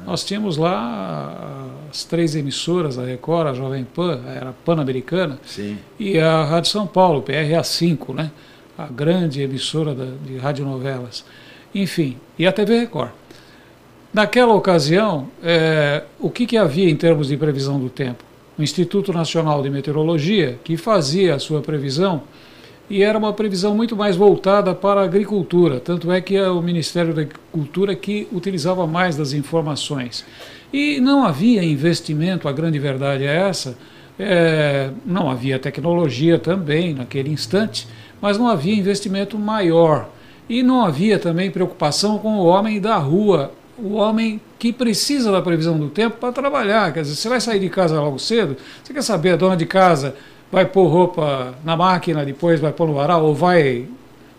nós 0.06 0.22
tínhamos 0.22 0.56
lá 0.58 1.70
as 1.90 2.04
três 2.04 2.36
emissoras, 2.36 2.98
a 2.98 3.04
Record, 3.04 3.48
a 3.48 3.54
Jovem 3.54 3.84
Pan, 3.84 4.20
era 4.26 4.52
Pan-Americana, 4.64 5.38
e 5.98 6.18
a 6.18 6.44
Rádio 6.44 6.70
São 6.70 6.86
Paulo, 6.86 7.22
PRA5, 7.22 8.14
né? 8.14 8.30
a 8.76 8.86
grande 8.86 9.40
emissora 9.40 9.94
da, 9.94 10.06
de 10.24 10.36
radionovelas. 10.36 11.24
Enfim, 11.74 12.18
e 12.38 12.46
a 12.46 12.52
TV 12.52 12.80
Record. 12.80 13.12
Naquela 14.12 14.54
ocasião, 14.54 15.28
é, 15.42 16.04
o 16.20 16.28
que, 16.30 16.46
que 16.46 16.56
havia 16.56 16.88
em 16.88 16.96
termos 16.96 17.28
de 17.28 17.36
previsão 17.36 17.80
do 17.80 17.88
tempo? 17.88 18.22
O 18.58 18.62
Instituto 18.62 19.12
Nacional 19.12 19.62
de 19.62 19.70
Meteorologia, 19.70 20.58
que 20.62 20.76
fazia 20.76 21.34
a 21.34 21.38
sua 21.38 21.60
previsão 21.60 22.22
e 22.88 23.02
era 23.02 23.18
uma 23.18 23.32
previsão 23.32 23.74
muito 23.74 23.96
mais 23.96 24.14
voltada 24.14 24.74
para 24.74 25.00
a 25.00 25.04
agricultura, 25.04 25.80
tanto 25.80 26.12
é 26.12 26.20
que 26.20 26.36
é 26.36 26.48
o 26.48 26.60
Ministério 26.60 27.14
da 27.14 27.22
Agricultura 27.22 27.96
que 27.96 28.28
utilizava 28.30 28.86
mais 28.86 29.16
das 29.16 29.32
informações. 29.32 30.24
E 30.72 31.00
não 31.00 31.24
havia 31.24 31.64
investimento, 31.64 32.46
a 32.46 32.52
grande 32.52 32.78
verdade 32.78 33.24
é 33.24 33.34
essa, 33.48 33.76
é, 34.18 34.90
não 35.04 35.30
havia 35.30 35.58
tecnologia 35.58 36.38
também 36.38 36.94
naquele 36.94 37.30
instante, 37.30 37.88
mas 38.20 38.38
não 38.38 38.48
havia 38.48 38.74
investimento 38.74 39.38
maior. 39.38 40.10
E 40.48 40.62
não 40.62 40.84
havia 40.84 41.18
também 41.18 41.50
preocupação 41.50 42.18
com 42.18 42.36
o 42.36 42.44
homem 42.44 42.80
da 42.80 42.96
rua, 42.98 43.50
o 43.76 43.94
homem 43.94 44.40
que 44.58 44.72
precisa 44.72 45.30
da 45.30 45.42
previsão 45.42 45.78
do 45.78 45.88
tempo 45.88 46.16
para 46.18 46.32
trabalhar. 46.32 46.92
Quer 46.92 47.02
dizer, 47.02 47.16
você 47.16 47.28
vai 47.28 47.40
sair 47.40 47.60
de 47.60 47.68
casa 47.68 48.00
logo 48.00 48.18
cedo, 48.18 48.56
você 48.82 48.92
quer 48.92 49.02
saber, 49.02 49.32
a 49.32 49.36
dona 49.36 49.56
de 49.56 49.66
casa 49.66 50.14
vai 50.50 50.64
pôr 50.64 50.86
roupa 50.86 51.54
na 51.64 51.76
máquina, 51.76 52.24
depois 52.24 52.60
vai 52.60 52.72
pôr 52.72 52.86
no 52.86 52.94
varal, 52.94 53.24
ou 53.24 53.34
vai 53.34 53.88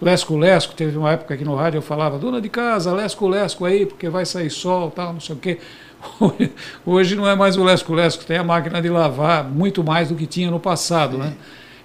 Lesco 0.01 0.37
Lesco, 0.37 0.73
teve 0.75 0.97
uma 0.97 1.11
época 1.11 1.33
aqui 1.33 1.43
no 1.43 1.55
rádio 1.55 1.79
eu 1.79 1.81
falava, 1.81 2.17
dona 2.17 2.41
de 2.41 2.49
casa, 2.49 2.93
Lesco 2.93 3.27
Lesco 3.27 3.65
aí, 3.65 3.85
porque 3.85 4.09
vai 4.09 4.25
sair 4.25 4.49
sol, 4.49 4.91
tal, 4.91 5.13
não 5.13 5.19
sei 5.19 5.35
o 5.35 5.39
quê. 5.39 5.57
Hoje 6.85 7.15
não 7.15 7.27
é 7.27 7.35
mais 7.35 7.57
o 7.57 7.63
Lesco 7.63 7.93
Lesco, 7.93 8.25
tem 8.25 8.37
a 8.37 8.43
máquina 8.43 8.81
de 8.81 8.89
lavar 8.89 9.43
muito 9.43 9.83
mais 9.83 10.09
do 10.09 10.15
que 10.15 10.25
tinha 10.25 10.51
no 10.51 10.59
passado, 10.59 11.17
né? 11.17 11.33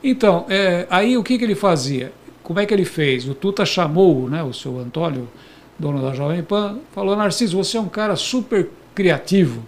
Então, 0.03 0.47
é, 0.49 0.87
aí 0.91 1.17
o 1.17 1.23
que, 1.23 1.39
que 1.39 1.45
ele 1.45 1.55
fazia? 1.55 2.13
Como 2.43 2.59
é 2.59 2.67
que 2.67 2.75
ele 2.75 2.85
fez? 2.85 3.29
O 3.29 3.35
Tuta 3.35 3.65
chamou 3.65 4.29
né, 4.29 4.43
o 4.43 4.53
seu 4.53 4.79
Antônio, 4.79 5.29
dono 5.81 6.03
da 6.03 6.12
Jovem 6.14 6.43
Pan, 6.43 6.79
falou: 6.93 7.16
Narciso, 7.16 7.57
você 7.57 7.77
é 7.77 7.81
um 7.81 7.88
cara 7.88 8.14
super 8.14 8.69
criativo. 8.95 9.64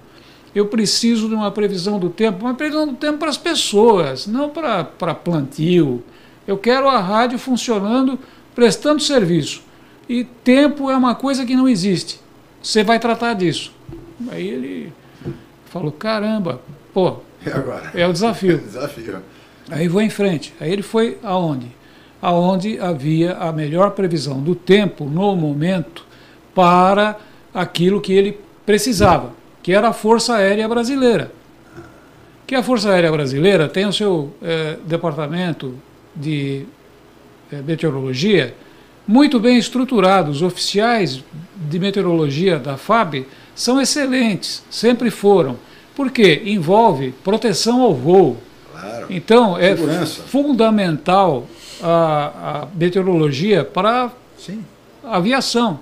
Eu 0.55 0.67
preciso 0.67 1.29
de 1.29 1.35
uma 1.35 1.51
previsão 1.51 1.99
do 1.99 2.11
tempo, 2.11 2.45
uma 2.45 2.55
previsão 2.55 2.87
do 2.87 2.95
tempo 2.95 3.19
para 3.19 3.31
as 3.31 3.39
pessoas, 3.39 4.27
não 4.27 4.51
para, 4.51 4.85
plantio. 5.15 6.05
Eu 6.47 6.59
quero 6.59 6.89
a 6.89 7.01
rádio 7.01 7.39
funcionando, 7.39 8.19
prestando 8.55 9.01
serviço. 9.01 9.63
E 10.07 10.25
tempo 10.25 10.91
é 10.91 10.97
uma 10.97 11.15
coisa 11.15 11.47
que 11.47 11.57
não 11.57 11.67
existe. 11.67 12.21
Você 12.63 12.85
vai 12.85 12.99
tratar 12.99 13.33
disso. 13.33 13.73
Aí 14.31 14.47
ele 14.47 14.93
falou: 15.67 15.91
caramba, 15.91 16.61
pô, 16.93 17.17
é 17.95 18.07
o 18.07 18.13
desafio. 18.13 18.59
desafio. 18.63 19.23
Aí 19.71 19.89
vou 19.89 20.03
em 20.03 20.11
frente. 20.11 20.53
Aí 20.61 20.71
ele 20.71 20.83
foi 20.83 21.19
aonde? 21.23 21.69
Aonde 22.23 22.79
havia 22.79 23.35
a 23.35 23.53
melhor 23.53 23.91
previsão 23.91 24.41
do 24.41 24.55
tempo 24.55 25.05
no 25.05 25.35
momento 25.35 26.07
para 26.55 27.19
aquilo 27.53 28.01
que 28.01 28.13
ele 28.13 28.39
precisava, 28.65 29.33
que 29.63 29.73
era 29.73 29.89
a 29.89 29.93
Força 29.93 30.37
Aérea 30.37 30.69
Brasileira. 30.69 31.33
Que 32.47 32.55
a 32.55 32.63
Força 32.63 32.91
Aérea 32.91 33.11
Brasileira 33.11 33.69
tem 33.69 33.87
o 33.87 33.93
seu 33.93 34.33
eh, 34.41 34.77
departamento 34.87 35.75
de 36.15 36.65
eh, 37.53 37.61
meteorologia 37.63 38.55
muito 39.07 39.41
bem 39.41 39.59
estruturado. 39.59 40.31
Os 40.31 40.43
oficiais 40.43 41.25
de 41.57 41.79
meteorologia 41.79 42.59
da 42.59 42.77
FAB 42.77 43.27
são 43.55 43.81
excelentes, 43.81 44.63
sempre 44.71 45.11
foram. 45.11 45.59
Porque 45.97 46.43
envolve 46.47 47.13
proteção 47.25 47.83
ao 47.83 47.95
voo, 47.95 48.39
Claro. 48.83 49.07
Então, 49.11 49.57
é 49.59 49.77
fundamental 49.77 51.47
a, 51.83 52.63
a 52.63 52.69
meteorologia 52.75 53.65
para 53.65 54.11
a 55.05 55.17
aviação. 55.17 55.81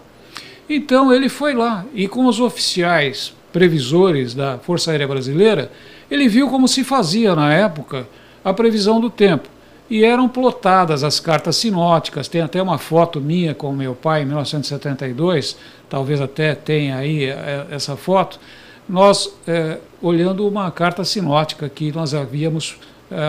Então, 0.68 1.12
ele 1.12 1.28
foi 1.28 1.54
lá 1.54 1.84
e, 1.92 2.08
com 2.08 2.26
os 2.26 2.40
oficiais 2.40 3.34
previsores 3.52 4.34
da 4.34 4.58
Força 4.58 4.92
Aérea 4.92 5.08
Brasileira, 5.08 5.70
ele 6.10 6.28
viu 6.28 6.48
como 6.48 6.68
se 6.68 6.84
fazia 6.84 7.34
na 7.34 7.52
época 7.52 8.06
a 8.44 8.52
previsão 8.52 9.00
do 9.00 9.10
tempo. 9.10 9.48
E 9.88 10.04
eram 10.04 10.28
plotadas 10.28 11.02
as 11.02 11.18
cartas 11.18 11.56
sinóticas. 11.56 12.28
Tem 12.28 12.40
até 12.40 12.62
uma 12.62 12.78
foto 12.78 13.20
minha 13.20 13.54
com 13.54 13.72
meu 13.72 13.94
pai 13.94 14.22
em 14.22 14.26
1972, 14.26 15.56
talvez 15.88 16.20
até 16.20 16.54
tenha 16.54 16.96
aí 16.96 17.24
é, 17.24 17.66
essa 17.70 17.96
foto. 17.96 18.38
Nós 18.88 19.32
é, 19.46 19.78
olhando 20.00 20.46
uma 20.46 20.70
carta 20.70 21.04
sinótica 21.04 21.68
que 21.68 21.90
nós 21.90 22.14
havíamos 22.14 22.78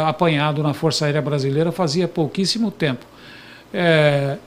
apanhado 0.07 0.61
na 0.61 0.73
Força 0.73 1.05
Aérea 1.05 1.21
Brasileira 1.21 1.71
fazia 1.71 2.07
pouquíssimo 2.07 2.69
tempo. 2.71 3.05
É, 3.73 4.37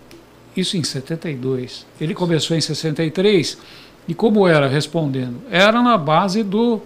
isso 0.56 0.76
em 0.76 0.84
72. 0.84 1.86
Ele 2.00 2.14
começou 2.14 2.56
em 2.56 2.60
63 2.60 3.58
e 4.06 4.14
como 4.14 4.46
era 4.46 4.68
respondendo? 4.68 5.40
Era 5.50 5.82
na 5.82 5.96
base 5.96 6.42
do 6.42 6.80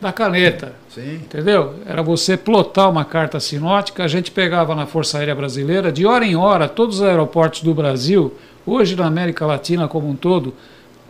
da 0.00 0.12
caneta. 0.12 0.74
Sim. 0.90 1.14
Entendeu? 1.16 1.74
Era 1.86 2.02
você 2.02 2.36
plotar 2.36 2.90
uma 2.90 3.04
carta 3.04 3.40
sinótica, 3.40 4.04
a 4.04 4.08
gente 4.08 4.30
pegava 4.30 4.74
na 4.74 4.86
Força 4.86 5.18
Aérea 5.18 5.34
Brasileira, 5.34 5.90
de 5.90 6.06
hora 6.06 6.24
em 6.24 6.36
hora, 6.36 6.68
todos 6.68 6.96
os 6.96 7.02
aeroportos 7.02 7.62
do 7.62 7.74
Brasil, 7.74 8.34
hoje 8.66 8.94
na 8.94 9.06
América 9.06 9.46
Latina 9.46 9.88
como 9.88 10.08
um 10.08 10.16
todo, 10.16 10.54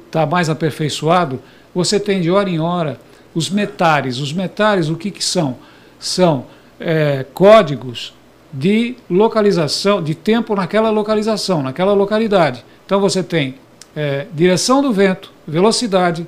está 0.07 0.25
mais 0.25 0.49
aperfeiçoado, 0.49 1.41
você 1.75 1.99
tem 1.99 2.21
de 2.21 2.31
hora 2.31 2.49
em 2.49 2.61
hora 2.61 2.99
os 3.35 3.51
metais. 3.51 4.19
Os 4.19 4.33
metais, 4.33 4.89
o 4.89 4.97
que, 4.97 5.11
que 5.11 5.23
são? 5.23 5.57
São 5.99 6.47
é, 6.79 7.25
códigos 7.35 8.15
de 8.53 8.97
localização, 9.11 10.03
de 10.03 10.15
tempo 10.15 10.55
naquela 10.55 10.91
localização, 10.91 11.63
naquela 11.63 11.93
localidade. 11.93 12.65
Então 12.85 13.01
você 13.01 13.23
tem 13.23 13.57
é, 13.95 14.27
direção 14.33 14.83
do 14.83 14.93
vento, 14.93 15.33
velocidade, 15.47 16.27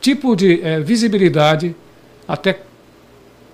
tipo 0.00 0.36
de 0.36 0.60
é, 0.62 0.80
visibilidade, 0.80 1.74
até 2.26 2.60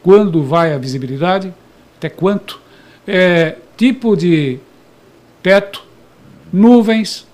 quando 0.03 0.43
vai 0.43 0.73
a 0.73 0.79
visibilidade, 0.79 1.55
até 1.97 2.09
quanto, 2.09 2.61
é, 3.07 3.57
tipo 3.77 4.17
de 4.17 4.59
teto, 5.43 5.85
nuvens, 6.53 7.27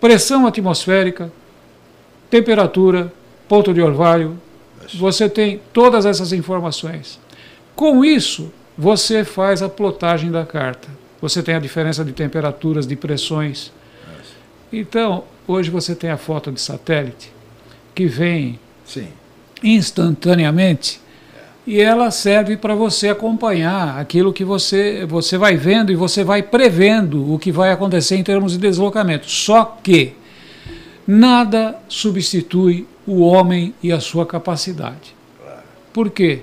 pressão 0.00 0.46
atmosférica, 0.46 1.30
temperatura, 2.30 3.12
ponto 3.48 3.74
de 3.74 3.80
orvalho. 3.80 4.38
Você 4.94 5.28
tem 5.28 5.60
todas 5.72 6.06
essas 6.06 6.32
informações. 6.32 7.18
Com 7.78 8.04
isso, 8.04 8.50
você 8.76 9.22
faz 9.22 9.62
a 9.62 9.68
plotagem 9.68 10.32
da 10.32 10.44
carta. 10.44 10.88
Você 11.22 11.44
tem 11.44 11.54
a 11.54 11.60
diferença 11.60 12.04
de 12.04 12.10
temperaturas, 12.10 12.88
de 12.88 12.96
pressões. 12.96 13.70
Então, 14.72 15.22
hoje 15.46 15.70
você 15.70 15.94
tem 15.94 16.10
a 16.10 16.16
foto 16.16 16.50
de 16.50 16.60
satélite 16.60 17.32
que 17.94 18.06
vem 18.06 18.58
Sim. 18.84 19.06
instantaneamente 19.62 21.00
e 21.64 21.80
ela 21.80 22.10
serve 22.10 22.56
para 22.56 22.74
você 22.74 23.10
acompanhar 23.10 23.96
aquilo 23.96 24.32
que 24.32 24.42
você, 24.42 25.06
você 25.06 25.38
vai 25.38 25.56
vendo 25.56 25.92
e 25.92 25.94
você 25.94 26.24
vai 26.24 26.42
prevendo 26.42 27.32
o 27.32 27.38
que 27.38 27.52
vai 27.52 27.70
acontecer 27.70 28.16
em 28.16 28.24
termos 28.24 28.54
de 28.54 28.58
deslocamento. 28.58 29.30
Só 29.30 29.78
que 29.84 30.14
nada 31.06 31.78
substitui 31.88 32.88
o 33.06 33.20
homem 33.20 33.72
e 33.80 33.92
a 33.92 34.00
sua 34.00 34.26
capacidade. 34.26 35.14
Por 35.92 36.10
quê? 36.10 36.42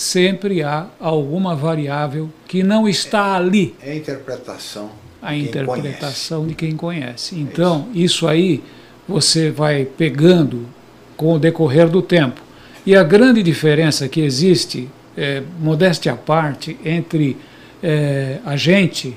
Sempre 0.00 0.62
há 0.62 0.86
alguma 0.98 1.54
variável 1.54 2.30
que 2.48 2.62
não 2.62 2.88
está 2.88 3.34
ali. 3.34 3.74
É 3.82 3.92
a 3.92 3.96
interpretação. 3.96 4.90
A 5.20 5.36
interpretação 5.36 6.46
de 6.46 6.54
quem 6.54 6.74
conhece. 6.74 7.38
Então, 7.38 7.88
é 7.94 7.98
isso. 7.98 8.04
isso 8.04 8.28
aí 8.28 8.62
você 9.06 9.50
vai 9.50 9.84
pegando 9.84 10.66
com 11.18 11.34
o 11.34 11.38
decorrer 11.38 11.86
do 11.86 12.00
tempo. 12.00 12.40
E 12.86 12.96
a 12.96 13.02
grande 13.02 13.42
diferença 13.42 14.08
que 14.08 14.22
existe, 14.22 14.88
é, 15.14 15.42
modéstia 15.60 16.12
à 16.12 16.16
parte, 16.16 16.78
entre 16.82 17.36
é, 17.82 18.38
a 18.46 18.56
gente 18.56 19.14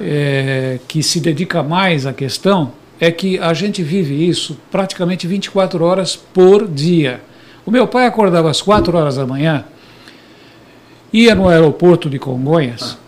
é, 0.00 0.78
que 0.86 1.02
se 1.02 1.18
dedica 1.18 1.60
mais 1.60 2.06
à 2.06 2.12
questão, 2.12 2.70
é 3.00 3.10
que 3.10 3.36
a 3.40 3.52
gente 3.52 3.82
vive 3.82 4.28
isso 4.28 4.56
praticamente 4.70 5.26
24 5.26 5.84
horas 5.84 6.14
por 6.14 6.68
dia. 6.68 7.20
O 7.66 7.70
meu 7.72 7.88
pai 7.88 8.06
acordava 8.06 8.48
às 8.48 8.62
4 8.62 8.96
horas 8.96 9.16
da 9.16 9.26
manhã 9.26 9.64
ia 11.14 11.32
no 11.32 11.48
aeroporto 11.48 12.10
de 12.10 12.18
Congonhas, 12.18 12.98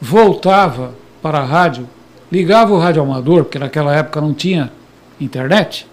voltava 0.00 0.92
para 1.22 1.38
a 1.38 1.44
rádio, 1.44 1.88
ligava 2.32 2.74
o 2.74 2.78
rádio 2.78 3.00
amador, 3.00 3.44
porque 3.44 3.60
naquela 3.60 3.94
época 3.94 4.20
não 4.20 4.34
tinha 4.34 4.72
internet. 5.20 5.86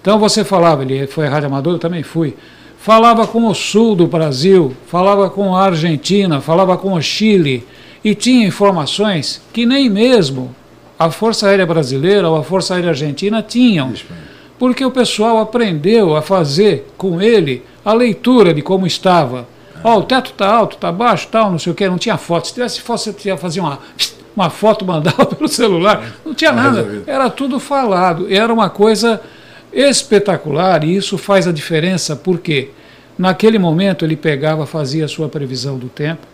Então 0.00 0.18
você 0.18 0.42
falava, 0.42 0.82
ele 0.82 1.06
foi 1.06 1.26
rádio 1.26 1.48
amador, 1.48 1.74
eu 1.74 1.78
também 1.78 2.02
fui. 2.02 2.34
Falava 2.78 3.26
com 3.26 3.46
o 3.46 3.54
sul 3.54 3.94
do 3.94 4.06
Brasil, 4.06 4.74
falava 4.86 5.28
com 5.28 5.54
a 5.54 5.66
Argentina, 5.66 6.40
falava 6.40 6.78
com 6.78 6.94
o 6.94 7.02
Chile, 7.02 7.66
e 8.02 8.14
tinha 8.14 8.46
informações 8.46 9.42
que 9.52 9.66
nem 9.66 9.90
mesmo 9.90 10.56
a 10.98 11.10
Força 11.10 11.48
Aérea 11.48 11.66
Brasileira 11.66 12.26
ou 12.26 12.36
a 12.36 12.42
Força 12.42 12.74
Aérea 12.74 12.88
Argentina 12.88 13.42
tinham. 13.42 13.92
Porque 14.58 14.82
o 14.82 14.90
pessoal 14.90 15.36
aprendeu 15.38 16.16
a 16.16 16.22
fazer 16.22 16.90
com 16.96 17.20
ele 17.20 17.62
a 17.84 17.92
leitura 17.92 18.54
de 18.54 18.62
como 18.62 18.86
estava 18.86 19.46
Ó, 19.82 19.98
o 19.98 20.02
teto 20.02 20.30
está 20.30 20.46
alto, 20.46 20.76
está 20.76 20.92
baixo, 20.92 21.28
tal, 21.30 21.50
não 21.50 21.58
sei 21.58 21.72
o 21.72 21.74
que, 21.74 21.88
não 21.88 21.98
tinha 21.98 22.16
foto. 22.16 22.48
Se 22.48 22.54
tivesse 22.54 22.80
foto, 22.80 22.98
você 23.00 23.14
ia 23.24 23.36
fazer 23.36 23.60
uma, 23.60 23.78
uma 24.36 24.50
foto, 24.50 24.84
mandava 24.84 25.26
pelo 25.34 25.48
celular. 25.48 26.14
Não 26.24 26.34
tinha 26.34 26.52
nada. 26.52 27.02
Era 27.06 27.30
tudo 27.30 27.58
falado. 27.58 28.32
Era 28.32 28.52
uma 28.52 28.68
coisa 28.68 29.20
espetacular 29.72 30.84
e 30.84 30.96
isso 30.96 31.16
faz 31.16 31.46
a 31.46 31.52
diferença 31.52 32.16
porque 32.16 32.70
naquele 33.18 33.58
momento 33.58 34.04
ele 34.04 34.16
pegava, 34.16 34.66
fazia 34.66 35.04
a 35.04 35.08
sua 35.08 35.28
previsão 35.28 35.78
do 35.78 35.88
tempo. 35.88 36.26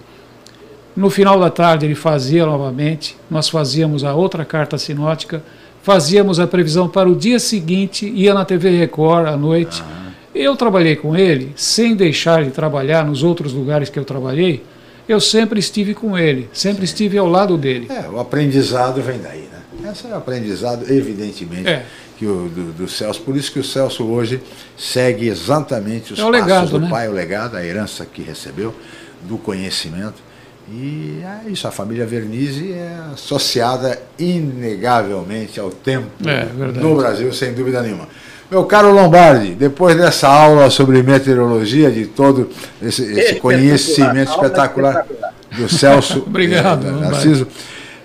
No 0.97 1.11
final 1.11 1.39
da 1.39 1.51
tarde 1.51 1.85
ele 1.85 1.95
fazia 1.95 2.47
novamente, 2.47 3.17
nós 3.31 3.51
fazíamos 3.51 4.03
a 4.03 4.15
outra 4.15 4.47
carta 4.47 4.79
sinótica, 4.79 5.43
fazíamos 5.83 6.41
a 6.41 6.47
previsão 6.47 6.89
para 6.89 7.09
o 7.09 7.15
dia 7.15 7.39
seguinte, 7.39 8.09
ia 8.09 8.33
na 8.33 8.47
TV 8.47 8.71
Record 8.71 9.29
à 9.29 9.37
noite. 9.37 9.85
Ah 9.87 10.06
eu 10.43 10.57
trabalhei 10.57 10.97
com 10.97 11.17
ele 11.17 11.53
sem 11.57 11.95
deixar 11.95 12.45
de 12.45 12.51
trabalhar 12.51 13.05
nos 13.05 13.23
outros 13.23 13.53
lugares 13.53 13.89
que 13.89 13.99
eu 13.99 14.05
trabalhei. 14.05 14.63
Eu 15.09 15.21
sempre 15.21 15.61
estive 15.61 15.95
com 15.95 16.19
ele, 16.19 16.49
sempre 16.53 16.87
Sim. 16.87 16.93
estive 16.93 17.19
ao 17.19 17.29
lado 17.29 17.57
dele. 17.57 17.87
É, 17.89 18.09
o 18.09 18.19
aprendizado 18.19 19.01
vem 19.01 19.19
daí, 19.19 19.49
né? 19.53 19.91
Esse 19.91 20.07
é 20.07 20.11
o 20.11 20.17
aprendizado, 20.17 20.91
evidentemente, 20.91 21.69
é. 21.69 21.85
que 22.19 22.27
o, 22.27 22.49
do, 22.49 22.73
do, 22.73 22.89
Celso. 22.89 23.21
Por 23.21 23.37
isso 23.37 23.53
que 23.53 23.61
o 23.61 23.65
Celso 23.65 24.05
hoje 24.05 24.43
segue 24.77 25.29
exatamente 25.29 26.13
os 26.13 26.19
é 26.19 26.23
passos 26.23 26.41
legado, 26.41 26.71
do 26.71 26.81
né? 26.81 26.89
pai, 26.91 27.09
o 27.09 27.13
legado, 27.13 27.57
a 27.57 27.65
herança 27.65 28.05
que 28.05 28.23
recebeu, 28.23 28.75
do 29.23 29.39
conhecimento. 29.39 30.27
E 30.69 31.23
é 31.23 31.49
isso, 31.49 31.69
a 31.69 31.71
família 31.71 32.05
Vernizzi 32.05 32.73
é 32.73 32.99
associada 33.13 34.03
inegavelmente 34.19 35.61
ao 35.61 35.71
tempo 35.71 36.09
é, 36.27 36.47
no 36.81 36.97
Brasil, 36.97 37.33
sem 37.33 37.55
dúvida 37.55 37.81
nenhuma. 37.81 38.09
Meu 38.49 38.65
caro 38.65 38.93
Lombardi, 38.93 39.55
depois 39.55 39.97
dessa 39.97 40.29
aula 40.29 40.71
sobre 40.71 41.03
meteorologia, 41.03 41.91
de 41.91 42.07
todo 42.07 42.49
esse, 42.81 43.03
esse 43.03 43.35
conhecimento 43.37 44.31
espetacular, 44.31 45.01
espetacular 45.01 45.35
do 45.57 45.69
Celso 45.69 46.23
Obrigado, 46.27 46.87
é, 46.87 46.91
Narciso, 46.93 47.49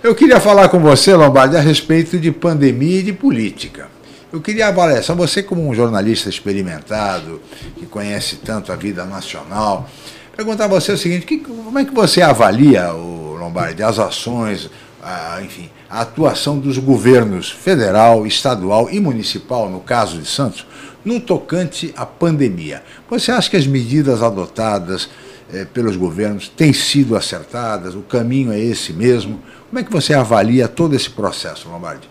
eu 0.01 0.15
queria 0.15 0.39
falar 0.39 0.69
com 0.69 0.79
você, 0.79 1.13
Lombardi, 1.13 1.55
a 1.55 1.59
respeito 1.59 2.17
de 2.17 2.31
pandemia 2.31 3.01
e 3.01 3.03
de 3.03 3.13
política. 3.13 3.87
Eu 4.33 4.41
queria 4.41 4.69
avaliação, 4.69 5.15
você 5.15 5.43
como 5.43 5.67
um 5.67 5.75
jornalista 5.75 6.27
experimentado, 6.27 7.39
que 7.77 7.85
conhece 7.85 8.37
tanto 8.37 8.71
a 8.71 8.75
vida 8.75 9.05
nacional, 9.05 9.87
perguntar 10.35 10.65
a 10.65 10.69
você 10.69 10.91
o 10.93 10.97
seguinte, 10.97 11.25
que, 11.25 11.37
como 11.37 11.77
é 11.77 11.85
que 11.85 11.93
você 11.93 12.21
avalia, 12.21 12.93
o 12.93 13.35
Lombardi, 13.37 13.83
as 13.83 13.99
ações, 13.99 14.71
a, 15.01 15.41
enfim, 15.41 15.69
a 15.89 16.01
atuação 16.01 16.59
dos 16.59 16.77
governos 16.77 17.49
federal, 17.49 18.25
estadual 18.27 18.89
e 18.89 18.99
municipal, 18.99 19.69
no 19.69 19.79
caso 19.79 20.19
de 20.19 20.27
Santos, 20.27 20.65
no 21.03 21.19
tocante 21.19 21.93
à 21.97 22.05
pandemia. 22.05 22.83
Você 23.09 23.31
acha 23.31 23.49
que 23.49 23.57
as 23.57 23.65
medidas 23.65 24.21
adotadas 24.21 25.09
eh, 25.51 25.65
pelos 25.65 25.95
governos 25.95 26.47
têm 26.47 26.71
sido 26.71 27.15
acertadas? 27.15 27.95
O 27.95 28.01
caminho 28.01 28.51
é 28.51 28.59
esse 28.59 28.93
mesmo? 28.93 29.41
Como 29.69 29.79
é 29.79 29.83
que 29.83 29.91
você 29.91 30.13
avalia 30.13 30.67
todo 30.67 30.95
esse 30.95 31.09
processo, 31.09 31.67
Lombardi? 31.67 32.07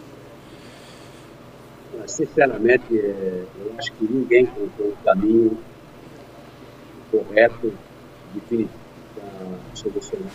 Sinceramente, 2.07 2.85
eh, 2.93 3.45
eu 3.65 3.75
acho 3.79 3.93
que 3.93 4.05
ninguém 4.05 4.43
encontrou 4.43 4.89
um 4.89 5.05
caminho 5.05 5.59
correto, 7.13 7.73
definitivo, 8.35 8.71
para 9.15 9.59
solucionar 9.75 10.33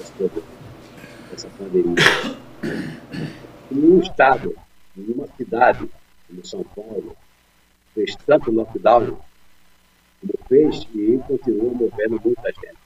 essa 1.33 1.49
pandemia 1.57 2.44
em 3.71 3.77
um 3.77 3.99
estado, 3.99 4.55
em 4.97 5.11
uma 5.13 5.27
cidade, 5.35 5.89
como 6.27 6.45
São 6.45 6.63
Paulo, 6.63 7.15
fez 7.93 8.15
tanto 8.25 8.51
lockdown 8.51 9.17
como 10.21 10.47
fez 10.47 10.87
e 10.93 11.19
continua 11.27 11.73
movendo 11.73 12.21
muita 12.23 12.51
gente. 12.51 12.77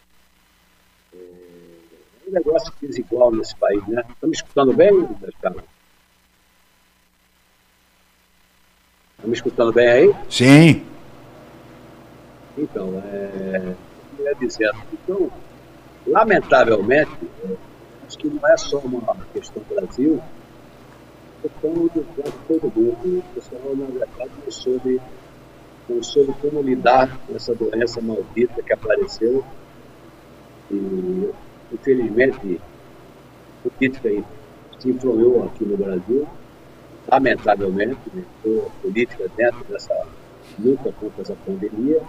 É, 1.14 1.18
é 1.18 2.30
um 2.30 2.34
negócio 2.34 2.74
desigual 2.82 3.32
nesse 3.32 3.56
país, 3.56 3.86
né? 3.88 4.04
Estamos 4.10 4.38
escutando 4.38 4.74
bem, 4.74 5.08
Carlos? 5.42 5.64
Estamos 9.18 9.38
escutando 9.38 9.74
bem 9.74 9.88
aí? 9.88 10.16
Sim. 10.30 10.86
Então, 12.58 13.02
é, 13.06 13.76
eu 14.18 14.26
ia 14.26 14.36
dizendo, 14.36 14.78
então, 14.94 15.32
lamentavelmente, 16.06 17.12
acho 18.10 18.18
que 18.18 18.28
não 18.28 18.50
é 18.50 18.58
só 18.58 18.80
uma 18.80 19.16
questão 19.32 19.62
Brasil, 19.70 20.20
é 21.44 21.48
questão 21.48 21.74
do 21.74 21.90
todo 22.48 22.74
mundo. 22.76 23.20
O 23.20 23.24
pessoal, 23.36 23.76
na 23.76 23.86
verdade, 23.86 24.32
não 24.44 24.52
soube, 24.52 25.00
não 25.88 26.02
soube 26.02 26.34
como 26.42 26.62
lidar 26.64 27.20
com 27.28 27.36
essa 27.36 27.54
doença 27.54 28.02
maldita 28.02 28.64
que 28.64 28.74
apareceu. 28.74 29.46
E, 30.72 31.32
infelizmente, 31.72 32.60
a 33.64 33.70
política 33.70 34.10
se 34.80 34.90
influiu 34.90 35.44
aqui 35.44 35.66
no 35.66 35.78
Brasil, 35.78 36.28
lamentavelmente, 37.12 38.00
né? 38.12 38.24
a 38.44 38.82
política 38.82 39.30
dentro 39.38 39.64
dessa 39.66 39.94
luta 40.58 40.92
contra 41.00 41.22
essa 41.22 41.36
pandemia, 41.46 42.02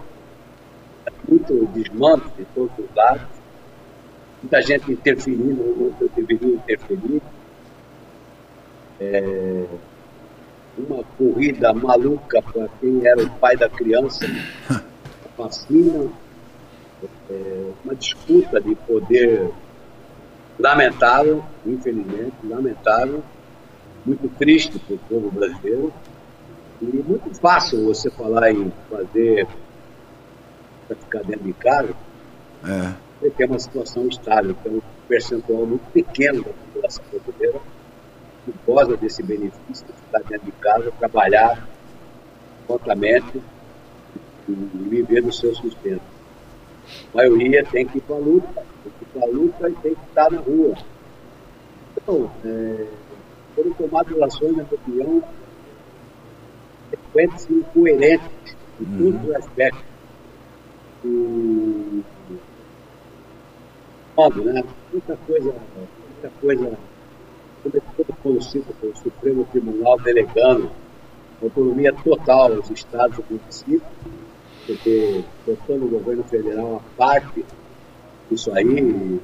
muito 1.29 1.67
desmanto 1.75 2.31
de 2.39 2.45
todos 2.55 2.73
os 2.79 2.97
lados, 2.97 3.40
muita 4.43 4.63
gente 4.63 4.93
interferindo 4.93 5.95
onde 6.01 6.11
deveria 6.15 6.55
interferir. 6.55 7.23
É, 9.01 9.65
uma 10.79 11.05
corrida 11.19 11.73
maluca 11.73 12.41
para 12.43 12.69
quem 12.81 13.07
era 13.07 13.23
o 13.23 13.31
pai 13.31 13.57
da 13.57 13.69
criança, 13.69 14.25
a 14.71 15.43
vacina, 15.43 16.11
é, 17.31 17.71
uma 17.85 17.95
disputa 17.95 18.61
de 18.61 18.75
poder 18.75 19.51
lamentável, 20.59 21.45
infelizmente, 21.67 22.35
lamentável, 22.45 23.23
muito 24.05 24.29
triste 24.39 24.79
para 24.79 24.95
o 24.95 24.99
povo 24.99 25.31
brasileiro. 25.31 25.93
E 26.83 26.87
muito 26.87 27.35
fácil 27.39 27.85
você 27.85 28.11
falar 28.11 28.51
em 28.51 28.73
fazer 28.89 29.47
para 30.87 30.97
ficar 30.97 31.23
dentro 31.25 31.45
de 31.45 31.53
casa. 31.53 31.95
É 32.65 33.10
você 33.21 33.31
tem 33.31 33.47
uma 33.47 33.59
situação 33.59 34.09
estável, 34.09 34.55
tem 34.63 34.77
um 34.77 34.83
percentual 35.07 35.67
muito 35.67 35.85
pequeno 35.93 36.43
da 36.43 36.51
população 36.51 37.05
brasileira 37.13 37.61
que 38.45 38.55
goza 38.67 38.97
desse 38.97 39.23
benefício 39.23 39.87
de 39.87 39.93
estar 39.93 40.23
dentro 40.23 40.47
de 40.47 40.53
casa, 40.53 40.91
trabalhar 40.99 41.69
prontamente 42.67 43.43
e 44.49 44.53
viver 44.53 45.23
do 45.23 45.33
seu 45.33 45.55
sustento. 45.55 46.03
A 47.13 47.17
maioria 47.19 47.65
tem 47.65 47.87
que 47.87 47.99
ir 47.99 48.01
para 48.01 48.17
a 48.17 48.19
luta, 48.19 48.67
tem 48.83 48.93
que 48.99 49.05
ir 49.05 49.09
para 49.13 49.23
a 49.23 49.31
luta 49.31 49.69
e 49.69 49.75
tem 49.75 49.95
que 49.95 50.05
estar 50.09 50.31
na 50.31 50.41
rua. 50.41 50.75
Então, 51.97 52.31
é, 52.45 52.87
foram 53.55 53.73
tomadas 53.75 54.23
ações, 54.23 54.57
na 54.57 54.65
minha 54.65 54.75
opinião, 54.75 55.23
frequentes 56.89 57.47
e 57.51 57.65
coerentes 57.75 58.57
em 58.81 58.85
uhum. 58.85 59.13
todos 59.13 59.29
os 59.29 59.37
aspectos. 59.37 59.85
E, 61.05 62.03
modo, 64.21 64.45
né? 64.45 64.63
Muita 64.93 65.17
coisa, 65.27 65.55
muita 66.13 66.31
coisa, 66.41 66.79
sobretudo 67.63 68.17
quando 68.23 68.43
cita 68.43 68.75
o 68.83 68.97
Supremo 68.97 69.45
Tribunal 69.51 69.99
delegando 70.01 70.71
autonomia 71.43 71.93
total 72.05 72.53
aos 72.53 72.71
estados 72.71 73.19
e 73.19 73.33
municípios, 73.33 73.83
porque 74.67 75.25
botando 75.47 75.85
o 75.85 75.89
governo 75.89 76.23
federal 76.25 76.83
a 76.85 76.97
parte 76.99 77.45
disso 78.31 78.53
aí, 78.53 79.21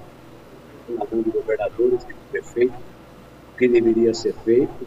na 0.88 1.04
mão 1.12 1.22
de 1.22 1.30
governadores 1.30 2.02
e 2.08 2.14
prefeitos, 2.32 2.76
o 3.52 3.58
que 3.58 3.68
deveria 3.68 4.14
ser 4.14 4.34
feito. 4.44 4.86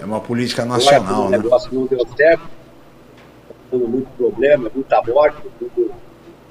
É 0.00 0.04
uma 0.04 0.20
política 0.20 0.64
nacional, 0.64 1.28
né? 1.28 1.38
O 1.38 1.42
negócio 1.42 1.74
não 1.74 1.86
deu 1.86 2.06
certo, 2.16 2.44
está 3.42 3.54
dando 3.70 3.86
muito 3.86 4.08
problema, 4.16 4.70
muita 4.74 5.02
morte, 5.02 5.42
muito 5.60 5.94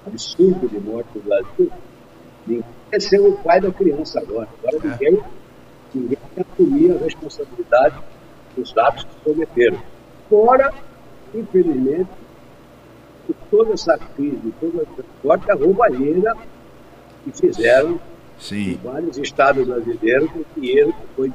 absurdo 0.06 0.68
de 0.68 0.80
morte 0.80 1.10
no 1.16 1.22
Brasil. 1.22 1.72
Ninguém 2.46 2.66
quer 2.92 3.02
ser 3.02 3.20
o 3.20 3.34
pai 3.38 3.60
da 3.60 3.72
criança 3.72 4.20
agora. 4.20 4.48
Agora 4.64 4.78
é. 4.84 4.90
ninguém, 4.90 5.24
ninguém 5.94 6.18
quer 6.36 6.46
assumir 6.52 6.92
a 6.92 6.98
responsabilidade 6.98 7.96
dos 8.56 8.78
atos 8.78 9.04
que 9.04 9.16
cometeram. 9.24 9.78
Fora, 10.30 10.74
infelizmente, 11.34 12.10
toda 13.50 13.74
essa 13.74 13.98
crise, 13.98 14.54
toda 14.60 14.84
essa 14.84 15.04
forte 15.22 15.52
roubalheira 15.52 16.36
que 17.24 17.32
fizeram 17.32 18.00
Sim. 18.40 18.72
em 18.72 18.76
vários 18.76 19.18
estados 19.18 19.66
brasileiros 19.66 20.30
com 20.32 20.44
dinheiro 20.60 20.94
que 20.94 21.08
foi 21.16 21.34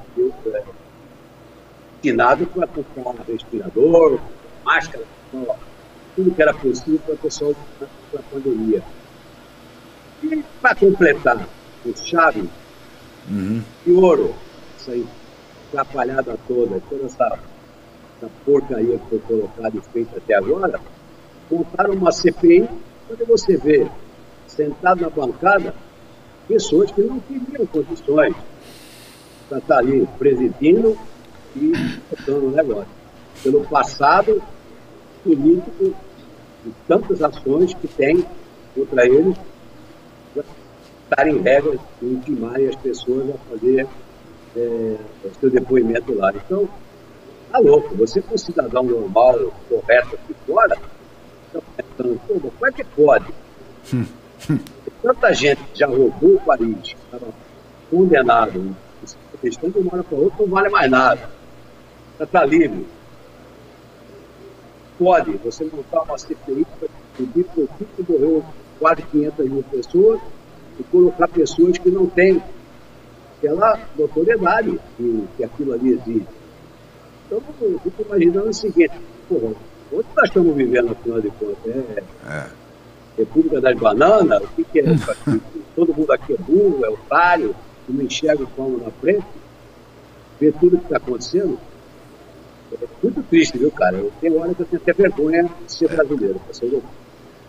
destinado 2.00 2.46
para 2.46 2.66
comprar 2.66 3.24
respirador, 3.26 4.18
máscara, 4.64 5.04
tudo 6.14 6.34
que 6.34 6.42
era 6.42 6.54
possível 6.54 7.00
para 7.04 7.14
o 7.14 7.18
pessoal 7.18 7.54
da 8.12 8.20
pandemia. 8.30 8.82
E 10.22 10.44
para 10.60 10.74
completar 10.74 11.46
o 11.84 11.96
chave 11.96 12.48
uhum. 13.28 13.62
de 13.84 13.92
ouro, 13.92 14.34
essa 14.78 14.92
atrapalhada 15.68 16.36
toda, 16.46 16.80
toda 16.88 17.06
essa, 17.06 17.38
essa 18.16 18.30
porcaria 18.44 18.98
que 18.98 19.08
foi 19.08 19.18
colocada 19.20 19.76
e 19.76 19.80
feita 19.92 20.18
até 20.18 20.34
agora, 20.34 20.80
montaram 21.50 21.94
uma 21.94 22.12
CPI, 22.12 22.68
onde 23.10 23.24
você 23.24 23.56
vê, 23.56 23.86
sentado 24.46 25.00
na 25.00 25.10
bancada, 25.10 25.74
pessoas 26.46 26.90
que 26.90 27.00
não 27.00 27.20
teriam 27.20 27.66
condições 27.66 28.34
para 29.48 29.58
estar 29.58 29.78
ali 29.78 30.06
presidindo 30.18 30.98
e 31.56 31.72
tocando 32.10 32.48
o 32.48 32.50
negócio. 32.50 33.00
Pelo 33.42 33.64
passado 33.64 34.42
político 35.24 35.94
e 36.66 36.72
tantas 36.86 37.22
ações 37.22 37.74
que 37.74 37.88
tem 37.88 38.24
contra 38.74 39.06
eles 39.06 39.36
estarem 41.10 41.42
regras 41.42 41.80
e 42.00 42.06
intimarem 42.06 42.68
as 42.68 42.76
pessoas 42.76 43.30
a 43.30 43.38
fazer 43.50 43.86
é, 44.56 44.96
o 45.24 45.40
seu 45.40 45.50
depoimento 45.50 46.14
lá. 46.14 46.32
Então, 46.32 46.68
tá 47.50 47.58
louco, 47.58 47.94
você 47.96 48.22
um 48.30 48.38
cidadão 48.38 48.84
normal, 48.84 49.52
correto 49.68 50.14
aqui 50.14 50.34
fora, 50.46 50.78
está 51.46 51.60
pensando, 51.76 52.20
pô, 52.26 52.34
como 52.40 52.66
é 52.66 52.72
que 52.72 52.84
pode? 52.84 53.26
Tanta 55.02 55.32
gente 55.32 55.60
já 55.74 55.86
roubou 55.86 56.36
o 56.36 56.40
país, 56.40 56.94
estava 57.04 57.26
condenado, 57.90 58.76
questão 59.40 59.70
de 59.70 59.78
uma 59.78 59.94
hora 59.94 60.04
para 60.04 60.18
outra 60.18 60.44
não 60.44 60.48
vale 60.48 60.68
mais 60.68 60.90
nada. 60.90 61.30
Já 62.18 62.24
está 62.24 62.44
livre. 62.44 62.86
Pode 64.98 65.30
você 65.38 65.64
montar 65.64 66.02
uma 66.02 66.18
CPI 66.18 66.66
para 66.78 66.88
pedir 67.16 67.44
por 67.44 67.66
que 67.68 68.12
morreu 68.12 68.44
quase 68.78 69.02
500 69.02 69.48
mil 69.48 69.62
pessoas 69.62 70.20
e 70.80 70.82
colocar 70.84 71.28
pessoas 71.28 71.76
que 71.78 71.90
não 71.90 72.06
têm 72.06 72.42
aquela 73.36 73.78
notoriedade 73.98 74.80
que, 74.96 75.24
que 75.36 75.44
aquilo 75.44 75.74
ali 75.74 75.90
existe. 75.90 76.28
Então, 77.26 77.42
eu 77.60 77.78
fico 77.80 78.02
imaginando 78.02 78.48
o 78.48 78.54
seguinte, 78.54 78.94
porra, 79.28 79.52
onde 79.92 80.06
nós 80.16 80.24
estamos 80.24 80.56
vivendo, 80.56 80.90
afinal 80.90 81.20
de 81.20 81.30
contas? 81.30 81.56
É, 81.66 82.02
é. 82.26 82.46
República 83.18 83.60
das 83.60 83.78
Bananas? 83.78 84.42
O 84.42 84.48
que, 84.48 84.64
que 84.64 84.80
é 84.80 84.90
isso 84.90 85.10
aqui? 85.10 85.40
Todo 85.76 85.94
mundo 85.94 86.10
aqui 86.12 86.32
é 86.32 86.36
burro, 86.36 86.84
é 86.84 86.88
otário, 86.88 87.54
não 87.88 88.04
enxerga 88.04 88.44
o 88.44 88.46
palmo 88.46 88.78
na 88.78 88.90
frente, 88.92 89.26
vê 90.38 90.52
tudo 90.52 90.78
que 90.78 90.84
está 90.84 90.96
acontecendo. 90.96 91.58
É 92.72 92.86
muito 93.02 93.22
triste, 93.28 93.58
viu, 93.58 93.70
cara? 93.70 93.96
Eu 93.96 94.12
tenho 94.20 94.38
hora 94.38 94.54
que 94.54 94.62
eu 94.62 94.66
tenho 94.66 94.82
até 94.82 94.92
vergonha 94.92 95.42
de 95.66 95.72
ser 95.72 95.88
brasileiro, 95.88 96.38
para 96.38 96.54
ser 96.54 96.82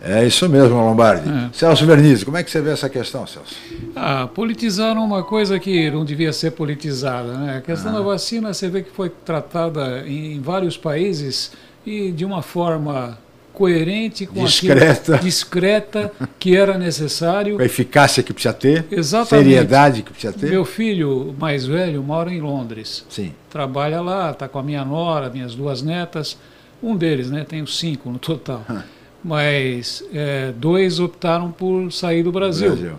é 0.04 0.26
isso 0.26 0.49
mesmo, 0.49 0.76
Lombardi. 0.76 1.30
É. 1.30 1.49
Celso 1.54 1.86
Vernizzi, 1.86 2.26
como 2.26 2.38
é 2.38 2.43
que 2.43 2.49
você 2.49 2.60
vê 2.60 2.72
essa 2.72 2.89
questão, 2.89 3.28
Celso? 3.28 3.56
Ah, 3.95 4.28
politizaram 4.34 5.04
uma 5.04 5.24
coisa 5.24 5.60
que 5.60 5.91
não 5.91 6.04
devia 6.04 6.34
ser 6.34 6.52
politizada. 6.52 7.34
Né? 7.34 7.58
A 7.58 7.62
questão 7.62 7.91
ah. 7.91 7.99
da 7.99 8.02
vacina, 8.02 8.54
você 8.54 8.68
vê 8.68 8.82
que 8.82 8.89
foi 8.91 9.10
tratada 9.10 10.04
em 10.08 10.41
vários 10.41 10.76
países 10.76 11.52
e 11.86 12.12
de 12.12 12.26
uma 12.26 12.41
forma 12.41 13.18
coerente 13.54 14.26
com 14.26 14.43
discreta, 14.43 15.18
discreta 15.20 16.12
que 16.39 16.56
era 16.56 16.78
necessário. 16.78 17.58
Com 17.58 17.62
a 17.62 17.66
eficácia 17.66 18.24
que 18.24 18.34
precisa 18.34 18.54
ter. 18.54 18.86
Exatamente. 18.89 19.49
Seriedade 19.49 20.02
que 20.02 20.12
precisa 20.12 20.34
ter. 20.34 20.49
Meu 20.49 20.66
filho 20.66 21.36
mais 21.38 21.66
velho 21.66 22.02
mora 22.02 22.32
em 22.32 22.39
Londres. 22.39 23.06
Sim. 23.10 23.34
Trabalha 23.49 24.02
lá, 24.02 24.32
está 24.32 24.47
com 24.47 24.58
a 24.58 24.64
minha 24.64 24.84
nora, 24.84 25.30
minhas 25.30 25.54
duas 25.54 25.82
netas. 25.82 26.38
Um 26.82 26.95
deles, 26.95 27.30
né? 27.30 27.45
Tenho 27.47 27.68
cinco 27.68 28.10
no 28.10 28.18
total. 28.18 28.66
Mas 29.24 30.03
é, 30.13 30.51
dois 30.57 30.99
optaram 30.99 31.51
por 31.51 31.91
sair 31.91 32.24
do 32.24 32.32
Brasil. 32.32 32.69
Brasil. 32.69 32.95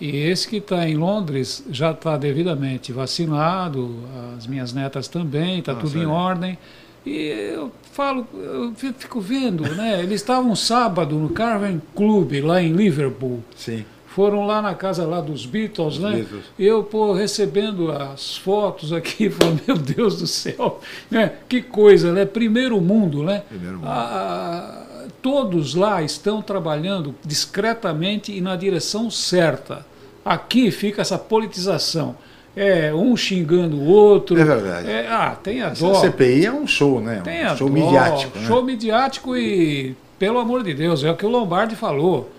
E 0.00 0.16
esse 0.16 0.46
que 0.48 0.56
está 0.56 0.88
em 0.88 0.96
Londres 0.96 1.64
já 1.70 1.90
está 1.90 2.16
devidamente 2.16 2.92
vacinado, 2.92 3.96
as 4.36 4.46
minhas 4.46 4.72
netas 4.72 5.08
também, 5.08 5.58
está 5.58 5.74
tudo 5.74 5.98
em 5.98 6.06
ordem. 6.06 6.56
E 7.04 7.52
eu 7.54 7.72
falo, 7.92 8.26
eu 8.34 8.72
fico 8.74 9.20
vendo, 9.20 9.62
né? 9.74 10.00
Eles 10.00 10.20
estavam 10.20 10.54
sábado 10.54 11.16
no 11.16 11.30
Carven 11.30 11.82
Club, 11.96 12.32
lá 12.44 12.62
em 12.62 12.72
Liverpool. 12.72 13.42
Sim. 13.56 13.84
Foram 14.06 14.46
lá 14.46 14.60
na 14.60 14.74
casa 14.74 15.06
lá 15.06 15.20
dos 15.20 15.46
Beatles, 15.46 15.94
Os 15.94 15.98
né? 16.00 16.12
Beatles. 16.16 16.44
Eu, 16.58 16.82
pô, 16.82 17.12
recebendo 17.12 17.90
as 17.90 18.36
fotos 18.36 18.92
aqui, 18.92 19.30
falando, 19.30 19.62
meu 19.66 19.76
Deus 19.76 20.18
do 20.18 20.26
céu, 20.26 20.80
né? 21.10 21.32
Que 21.48 21.62
coisa, 21.62 22.12
né? 22.12 22.24
Primeiro 22.24 22.80
mundo, 22.80 23.22
né? 23.22 23.42
Primeiro 23.48 23.78
mundo. 23.78 23.86
A, 23.88 24.86
todos 25.22 25.74
lá 25.74 26.02
estão 26.02 26.40
trabalhando 26.42 27.14
discretamente 27.24 28.32
e 28.36 28.40
na 28.40 28.56
direção 28.56 29.10
certa. 29.10 29.86
Aqui 30.24 30.70
fica 30.70 31.02
essa 31.02 31.18
politização 31.18 32.16
é, 32.58 32.92
um 32.92 33.16
xingando 33.16 33.76
o 33.76 33.84
outro. 33.86 34.38
É 34.38 34.44
verdade. 34.44 34.90
É, 34.90 35.06
ah, 35.08 35.36
tem 35.40 35.62
a 35.62 35.68
dó. 35.70 35.92
A 35.92 36.00
CPI 36.00 36.46
é 36.46 36.52
um 36.52 36.66
show, 36.66 37.00
né? 37.00 37.20
Tem 37.22 37.46
um 37.46 37.56
show 37.56 37.68
dó, 37.68 37.74
midiático. 37.74 38.38
Né? 38.38 38.46
Show 38.46 38.64
midiático 38.64 39.36
e, 39.36 39.96
pelo 40.18 40.38
amor 40.38 40.64
de 40.64 40.74
Deus, 40.74 41.04
é 41.04 41.10
o 41.10 41.16
que 41.16 41.24
o 41.24 41.28
Lombardi 41.28 41.76
falou. 41.76 42.30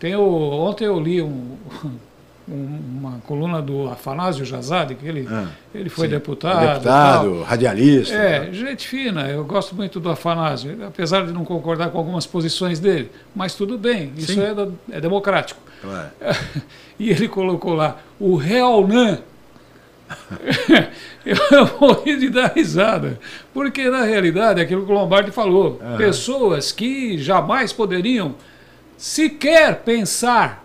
Tem 0.00 0.16
o, 0.16 0.22
ontem 0.22 0.86
eu 0.86 0.98
li 0.98 1.22
um, 1.22 1.56
uma 2.46 3.20
coluna 3.26 3.62
do 3.62 3.88
Afanásio 3.88 4.44
Jazade, 4.44 4.94
que 4.94 5.06
ele, 5.06 5.26
ah, 5.30 5.48
ele 5.74 5.88
foi 5.88 6.06
sim. 6.06 6.12
deputado. 6.12 6.74
Deputado, 6.74 7.42
radialista. 7.42 8.14
É, 8.14 8.52
gente 8.52 8.86
fina, 8.86 9.28
eu 9.28 9.44
gosto 9.44 9.74
muito 9.74 9.98
do 9.98 10.10
Afanásio, 10.10 10.84
apesar 10.86 11.24
de 11.24 11.32
não 11.32 11.44
concordar 11.44 11.90
com 11.90 11.98
algumas 11.98 12.26
posições 12.26 12.78
dele, 12.78 13.10
mas 13.34 13.54
tudo 13.54 13.78
bem, 13.78 14.12
isso 14.16 14.38
é, 14.40 14.54
é, 14.90 15.00
democrático. 15.00 15.60
Claro. 15.80 16.10
e 16.98 17.10
ele 17.10 17.28
colocou 17.28 17.74
lá, 17.74 17.98
o 18.20 18.36
Realnan 18.36 19.18
eu 21.24 21.36
morri 21.80 22.16
de 22.16 22.28
dar 22.28 22.52
risada. 22.54 23.18
Porque, 23.52 23.88
na 23.88 24.04
realidade, 24.04 24.60
é 24.60 24.64
aquilo 24.64 24.84
que 24.84 24.92
o 24.92 24.94
Lombardi 24.94 25.30
falou, 25.30 25.80
pessoas 25.96 26.72
que 26.72 27.18
jamais 27.18 27.72
poderiam 27.72 28.34
sequer 28.96 29.82
pensar 29.82 30.63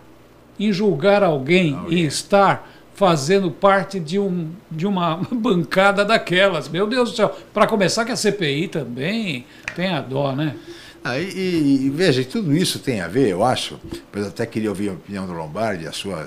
em 0.60 0.74
julgar 0.74 1.24
alguém, 1.24 1.76
alguém. 1.76 2.00
em 2.00 2.06
estar 2.06 2.70
fazendo 2.94 3.50
parte 3.50 4.00
de, 4.00 4.20
um, 4.20 4.50
de 4.70 4.86
uma 4.86 5.22
bancada 5.32 6.04
daquelas. 6.04 6.68
Meu 6.68 6.86
Deus 6.86 7.12
do 7.12 7.16
céu. 7.16 7.36
Para 7.54 7.66
começar, 7.66 8.04
que 8.04 8.12
a 8.12 8.16
CPI 8.16 8.68
também 8.68 9.46
tem 9.76 9.88
a 9.88 10.02
dó, 10.02 10.34
né? 10.34 10.56
Ah, 11.02 11.18
e, 11.18 11.86
e, 11.86 11.90
veja, 11.90 12.24
tudo 12.26 12.54
isso 12.54 12.80
tem 12.80 13.00
a 13.00 13.08
ver, 13.08 13.30
eu 13.30 13.42
acho, 13.42 13.80
pois 14.12 14.28
até 14.28 14.46
queria 14.46 14.70
ouvir 14.70 14.90
a 14.90 14.94
opinião 14.94 15.26
do 15.26 15.32
Lombardi, 15.32 15.88
a 15.88 15.94
sua, 15.94 16.26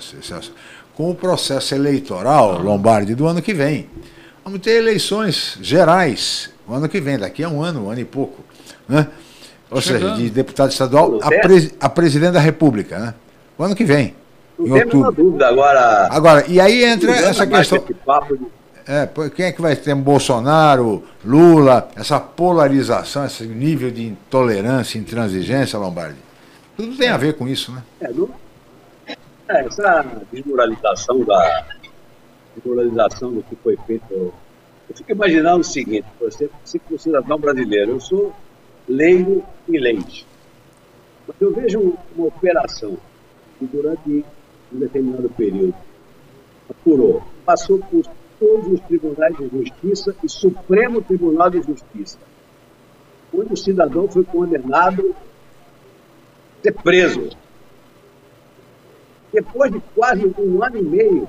com 0.94 1.10
o 1.10 1.14
processo 1.14 1.74
eleitoral 1.74 2.58
Lombardi 2.58 3.14
do 3.14 3.26
ano 3.26 3.42
que 3.42 3.52
vem. 3.52 3.86
Vamos 4.42 4.60
ter 4.60 4.78
eleições 4.78 5.58
gerais 5.60 6.50
o 6.66 6.72
ano 6.72 6.88
que 6.88 7.00
vem, 7.00 7.18
daqui 7.18 7.44
a 7.44 7.50
um 7.50 7.62
ano, 7.62 7.84
um 7.84 7.90
ano 7.90 8.00
e 8.00 8.04
pouco. 8.04 8.42
Né? 8.88 9.06
Ou 9.70 9.80
Chegando. 9.80 10.16
seja, 10.16 10.22
de 10.22 10.30
deputado 10.30 10.70
estadual 10.70 11.18
a, 11.22 11.28
pre, 11.28 11.72
a 11.78 11.88
presidente 11.88 12.32
da 12.32 12.40
República, 12.40 12.98
né? 12.98 13.14
O 13.58 13.62
ano 13.62 13.74
que 13.74 13.84
vem. 13.84 14.14
Não 14.68 14.76
em 14.76 14.80
outubro. 14.80 15.12
dúvida 15.12 15.48
agora. 15.48 16.08
Agora, 16.10 16.44
e 16.48 16.60
aí 16.60 16.84
entra 16.84 17.12
essa 17.12 17.46
questão. 17.46 17.78
De... 17.78 17.94
É, 18.86 19.08
quem 19.30 19.46
é 19.46 19.52
que 19.52 19.62
vai 19.62 19.76
ter 19.76 19.94
Bolsonaro, 19.94 21.04
Lula, 21.24 21.88
essa 21.96 22.18
polarização, 22.18 23.24
esse 23.24 23.44
nível 23.44 23.90
de 23.90 24.06
intolerância, 24.06 24.98
intransigência, 24.98 25.78
Lombardi? 25.78 26.18
Tudo 26.76 26.96
tem 26.96 27.08
a 27.08 27.16
ver 27.16 27.34
com 27.34 27.46
isso, 27.46 27.70
né? 27.70 27.82
É, 28.00 28.12
não, 28.12 28.28
é, 29.06 29.66
essa 29.66 30.04
desmoralização 30.32 31.20
da 31.24 31.66
desmoralização 32.56 33.32
do 33.32 33.42
que 33.42 33.56
foi 33.56 33.76
feito. 33.86 34.12
Eu 34.12 34.96
fico 34.96 35.12
imaginando 35.12 35.60
o 35.60 35.64
seguinte, 35.64 36.06
você, 36.20 36.50
você 36.64 36.78
como 36.78 36.98
cidadão 36.98 37.38
brasileiro, 37.38 37.92
eu 37.92 38.00
sou 38.00 38.34
leigo 38.88 39.44
em 39.68 39.78
leite. 39.78 40.26
Mas 41.26 41.36
eu 41.40 41.52
vejo 41.54 41.94
uma 42.16 42.26
operação 42.26 42.96
que 43.58 43.66
durante 43.66 44.24
um 44.74 44.78
determinado 44.78 45.28
período. 45.30 45.74
Apurou, 46.68 47.22
passou 47.44 47.78
por 47.78 48.04
todos 48.38 48.72
os 48.72 48.80
tribunais 48.80 49.36
de 49.36 49.48
justiça 49.48 50.14
e 50.22 50.28
Supremo 50.28 51.02
Tribunal 51.02 51.50
de 51.50 51.62
Justiça, 51.62 52.18
onde 53.32 53.52
o 53.52 53.56
cidadão 53.56 54.08
foi 54.08 54.24
condenado 54.24 55.14
a 56.58 56.62
ser 56.62 56.72
preso. 56.72 57.30
Depois 59.32 59.72
de 59.72 59.80
quase 59.94 60.26
um 60.38 60.62
ano 60.62 60.76
e 60.76 60.82
meio, 60.82 61.28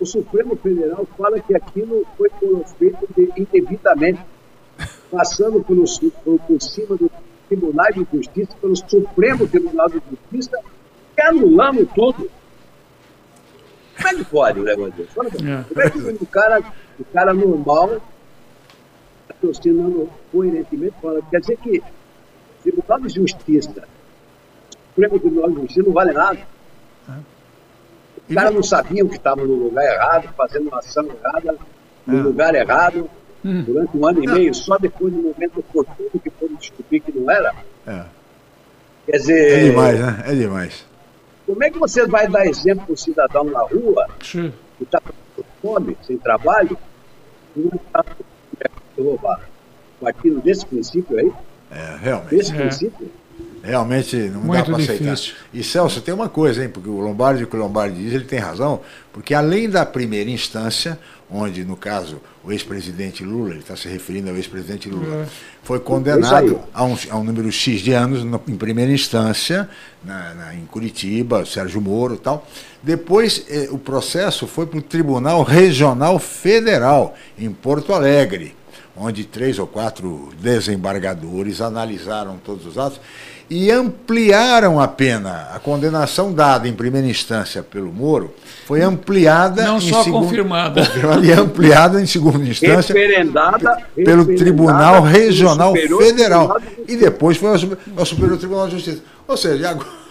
o 0.00 0.06
Supremo 0.06 0.56
Federal 0.56 1.06
fala 1.16 1.38
que 1.40 1.54
aquilo 1.54 2.04
foi 2.16 2.28
feito 2.78 3.08
indevidamente, 3.36 4.20
passando 5.10 5.62
por, 5.62 5.76
por 6.40 6.62
cima 6.62 6.96
do 6.96 7.10
Tribunal 7.48 7.92
de 7.92 8.06
Justiça, 8.12 8.56
pelo 8.60 8.74
Supremo 8.74 9.46
Tribunal 9.46 9.88
de 9.88 10.00
Justiça, 10.10 10.58
e 11.16 11.22
anulamos 11.22 11.88
tudo. 11.94 12.30
Como 13.96 14.08
é 14.08 14.14
que 14.14 14.24
pode 14.24 14.60
o 14.60 14.62
negócio 14.64 14.92
desse? 14.92 15.14
Como 15.14 15.28
é 15.28 15.90
que 15.90 16.24
o 16.24 16.26
cara, 16.26 16.62
o 16.98 17.04
cara 17.04 17.34
normal, 17.34 18.00
raciocinando 19.28 20.08
coerentemente, 20.30 20.94
fala, 21.00 21.20
quer 21.30 21.40
dizer 21.40 21.56
que 21.58 21.78
o 21.78 22.62
Tribunal 22.62 23.00
de 23.00 23.08
Justiça, 23.10 23.70
o 23.70 24.88
Supremo 24.88 25.18
Tribunal 25.18 25.50
de 25.50 25.60
Justiça 25.62 25.82
não 25.86 25.92
vale 25.92 26.12
nada. 26.12 26.38
Os 28.28 28.34
caras 28.34 28.54
não 28.54 28.62
sabiam 28.62 29.08
que 29.08 29.16
estavam 29.16 29.44
no 29.44 29.54
lugar 29.54 29.84
errado, 29.84 30.28
fazendo 30.36 30.68
uma 30.68 30.78
ação 30.78 31.04
errada, 31.04 31.58
no 32.06 32.18
é. 32.18 32.22
lugar 32.22 32.54
errado, 32.54 33.10
hum. 33.44 33.62
durante 33.62 33.96
um 33.96 34.06
ano 34.06 34.24
e 34.24 34.26
meio, 34.26 34.54
só 34.54 34.78
depois 34.78 35.12
do 35.12 35.20
momento 35.20 35.58
oportuno 35.58 36.10
que 36.22 36.30
foram 36.30 36.54
descobrir 36.54 37.00
que 37.00 37.12
não 37.12 37.30
era. 37.30 37.54
É. 37.86 38.04
Quer 39.06 39.16
dizer. 39.18 39.58
É 39.58 39.64
demais, 39.64 40.00
né? 40.00 40.24
É 40.26 40.34
demais. 40.34 40.91
Como 41.52 41.64
é 41.64 41.70
que 41.70 41.78
você 41.78 42.06
vai 42.06 42.26
dar 42.26 42.46
exemplo 42.46 42.86
para 42.86 42.94
o 42.94 42.96
cidadão 42.96 43.44
na 43.44 43.60
rua, 43.60 44.08
Sim. 44.22 44.50
que 44.78 44.84
está 44.84 44.98
com 45.36 45.42
fome, 45.60 45.94
sem 46.02 46.16
trabalho, 46.16 46.78
e 47.54 47.60
não 47.60 47.76
está 47.76 48.02
roubar? 48.96 49.38
Partindo 50.00 50.40
desse 50.40 50.64
princípio 50.64 51.18
aí? 51.18 51.30
É, 51.70 51.98
realmente. 52.00 52.36
Desse 52.36 52.52
é. 52.52 52.56
princípio? 52.56 53.12
Realmente 53.62 54.16
não 54.16 54.40
Muito 54.40 54.58
dá 54.58 54.64
para 54.64 54.82
aceitar. 54.82 55.14
E 55.52 55.62
Celso, 55.62 56.00
tem 56.00 56.14
uma 56.14 56.30
coisa, 56.30 56.64
hein, 56.64 56.70
porque 56.70 56.88
o 56.88 57.00
Lombardi, 57.00 57.44
o 57.44 57.46
que 57.46 57.54
o 57.54 57.58
Lombardi 57.58 58.02
diz, 58.02 58.14
ele 58.14 58.24
tem 58.24 58.38
razão, 58.38 58.80
porque 59.12 59.34
além 59.34 59.68
da 59.68 59.84
primeira 59.84 60.30
instância, 60.30 60.98
onde, 61.30 61.66
no 61.66 61.76
caso, 61.76 62.18
o 62.44 62.50
ex-presidente 62.50 63.24
Lula, 63.24 63.50
ele 63.50 63.60
está 63.60 63.76
se 63.76 63.88
referindo 63.88 64.30
ao 64.30 64.36
ex-presidente 64.36 64.88
Lula, 64.88 65.24
é. 65.24 65.26
foi 65.62 65.78
condenado 65.78 66.60
a 66.74 66.84
um, 66.84 66.96
a 67.10 67.16
um, 67.16 67.24
número 67.24 67.50
X 67.52 67.80
de 67.80 67.92
anos 67.92 68.24
no, 68.24 68.40
em 68.48 68.56
primeira 68.56 68.90
instância, 68.92 69.68
na, 70.04 70.34
na, 70.34 70.54
em 70.54 70.66
Curitiba, 70.66 71.44
Sérgio 71.44 71.80
Moro 71.80 72.14
e 72.14 72.18
tal. 72.18 72.46
Depois, 72.82 73.44
eh, 73.48 73.68
o 73.70 73.78
processo 73.78 74.46
foi 74.48 74.66
para 74.66 74.78
o 74.78 74.82
Tribunal 74.82 75.42
Regional 75.44 76.18
Federal, 76.18 77.14
em 77.38 77.50
Porto 77.52 77.92
Alegre 77.92 78.56
onde 78.96 79.24
três 79.24 79.58
ou 79.58 79.66
quatro 79.66 80.30
desembargadores 80.38 81.60
analisaram 81.60 82.36
todos 82.36 82.66
os 82.66 82.76
atos 82.76 83.00
e 83.48 83.70
ampliaram 83.70 84.80
a 84.80 84.88
pena. 84.88 85.48
A 85.54 85.58
condenação 85.58 86.32
dada 86.32 86.68
em 86.68 86.72
primeira 86.72 87.06
instância 87.06 87.62
pelo 87.62 87.92
Moro 87.92 88.34
foi 88.66 88.82
ampliada. 88.82 89.64
Não 89.64 89.80
só 89.80 90.02
segundo, 90.02 90.24
confirmada. 90.24 90.86
confirmada. 90.86 91.26
E 91.26 91.32
ampliada 91.32 92.00
em 92.00 92.06
segunda 92.06 92.48
instância 92.48 92.94
referendada, 92.94 93.78
pelo 93.94 94.24
Tribunal 94.24 95.02
Regional 95.02 95.74
Federal. 95.74 96.56
E 96.88 96.96
depois 96.96 97.36
foi 97.36 97.50
ao, 97.50 98.06
Superior 98.06 98.38
Tribunal 98.38 98.66
de 98.66 98.74
Justiça. 98.74 99.02
Ou 99.26 99.36
seja, 99.36 99.70
agora. 99.70 100.02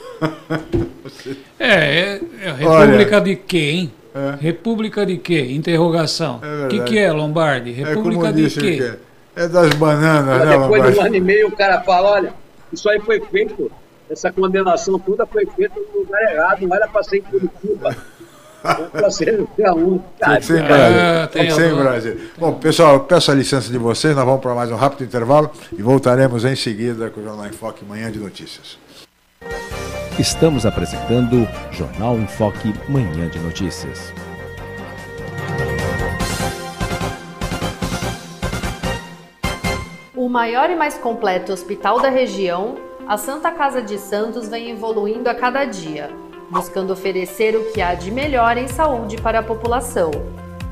é, 1.59 1.67
é, 1.67 2.21
é 2.43 2.51
República 2.51 3.15
Olha, 3.15 3.21
de 3.21 3.35
quem? 3.35 3.91
É. 4.13 4.35
República 4.43 5.05
de 5.05 5.17
quê? 5.17 5.47
Interrogação. 5.51 6.41
O 6.41 6.65
é 6.65 6.67
que, 6.67 6.79
que 6.81 6.99
é, 6.99 7.11
Lombardi? 7.11 7.71
É 7.71 7.85
República 7.85 8.27
é 8.27 8.31
de 8.31 8.49
quê? 8.49 8.93
É 9.35 9.47
das 9.47 9.73
bananas, 9.73 10.45
né, 10.45 10.51
Depois 10.51 10.69
Lombardi? 10.69 10.93
de 10.93 10.99
um 10.99 11.03
ano 11.05 11.15
e 11.15 11.21
meio 11.21 11.47
o 11.47 11.51
cara 11.55 11.81
fala, 11.81 12.09
olha, 12.09 12.33
isso 12.71 12.89
aí 12.89 12.99
foi 12.99 13.19
feito, 13.19 13.71
essa 14.09 14.31
condenação 14.31 14.99
toda 14.99 15.25
foi 15.25 15.45
feita 15.45 15.79
no 15.79 16.01
lugar 16.01 16.21
errado, 16.21 16.67
não 16.67 16.75
era 16.75 16.87
para 16.87 17.03
ser 17.03 17.17
em 17.17 17.21
Curitiba. 17.21 17.95
Para 18.91 19.09
ser. 19.09 19.47
Tem 19.47 20.37
que 20.37 20.45
ser 20.45 20.59
em 20.59 20.67
Brasília. 20.67 21.27
Tem 21.31 21.45
que 21.47 21.53
ser 21.53 21.71
em 21.71 21.75
Brasília. 21.75 22.17
Bom, 22.37 22.53
pessoal, 22.53 22.99
peço 23.01 23.31
a 23.31 23.33
licença 23.33 23.71
de 23.71 23.77
vocês, 23.77 24.15
nós 24.15 24.25
vamos 24.25 24.41
para 24.41 24.53
mais 24.53 24.71
um 24.71 24.75
rápido 24.75 25.03
intervalo 25.03 25.49
e 25.73 25.81
voltaremos 25.81 26.45
em 26.45 26.55
seguida 26.55 27.09
com 27.09 27.21
o 27.21 27.23
Jornal 27.23 27.47
em 27.47 27.53
Foque 27.53 27.83
Manhã 27.83 28.11
de 28.11 28.19
Notícias. 28.19 28.77
Estamos 30.19 30.65
apresentando 30.65 31.47
Jornal 31.71 32.15
em 32.17 32.27
Foque 32.27 32.73
Manhã 32.87 33.27
de 33.29 33.39
Notícias. 33.39 34.13
Maior 40.31 40.69
e 40.69 40.75
mais 40.77 40.97
completo 40.97 41.51
hospital 41.51 41.99
da 41.99 42.07
região, 42.07 42.77
a 43.05 43.17
Santa 43.17 43.51
Casa 43.51 43.81
de 43.81 43.97
Santos 43.97 44.47
vem 44.47 44.71
evoluindo 44.71 45.29
a 45.29 45.35
cada 45.35 45.65
dia, 45.65 46.09
buscando 46.49 46.93
oferecer 46.93 47.53
o 47.53 47.65
que 47.73 47.81
há 47.81 47.93
de 47.93 48.09
melhor 48.09 48.57
em 48.57 48.69
saúde 48.69 49.17
para 49.17 49.39
a 49.39 49.43
população. 49.43 50.09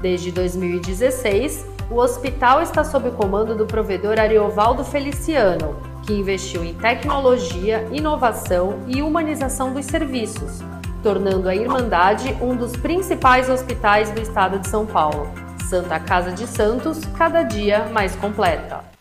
Desde 0.01 0.31
2016, 0.31 1.67
o 1.91 1.97
hospital 1.97 2.61
está 2.61 2.85
sob 2.85 3.09
o 3.09 3.11
comando 3.11 3.53
do 3.53 3.65
provedor 3.65 4.17
Ariovaldo 4.17 4.85
Feliciano, 4.85 5.75
que 6.03 6.13
investiu 6.13 6.63
em 6.63 6.73
tecnologia, 6.73 7.85
inovação 7.91 8.79
e 8.87 9.01
humanização 9.01 9.73
dos 9.73 9.85
serviços, 9.85 10.61
tornando 11.03 11.49
a 11.49 11.55
Irmandade 11.55 12.33
um 12.41 12.55
dos 12.55 12.77
principais 12.77 13.49
hospitais 13.49 14.09
do 14.11 14.21
estado 14.21 14.57
de 14.57 14.69
São 14.69 14.85
Paulo. 14.85 15.27
Santa 15.69 15.99
Casa 15.99 16.31
de 16.31 16.47
Santos, 16.47 17.01
cada 17.17 17.43
dia 17.43 17.89
mais 17.91 18.15
completa. 18.15 18.98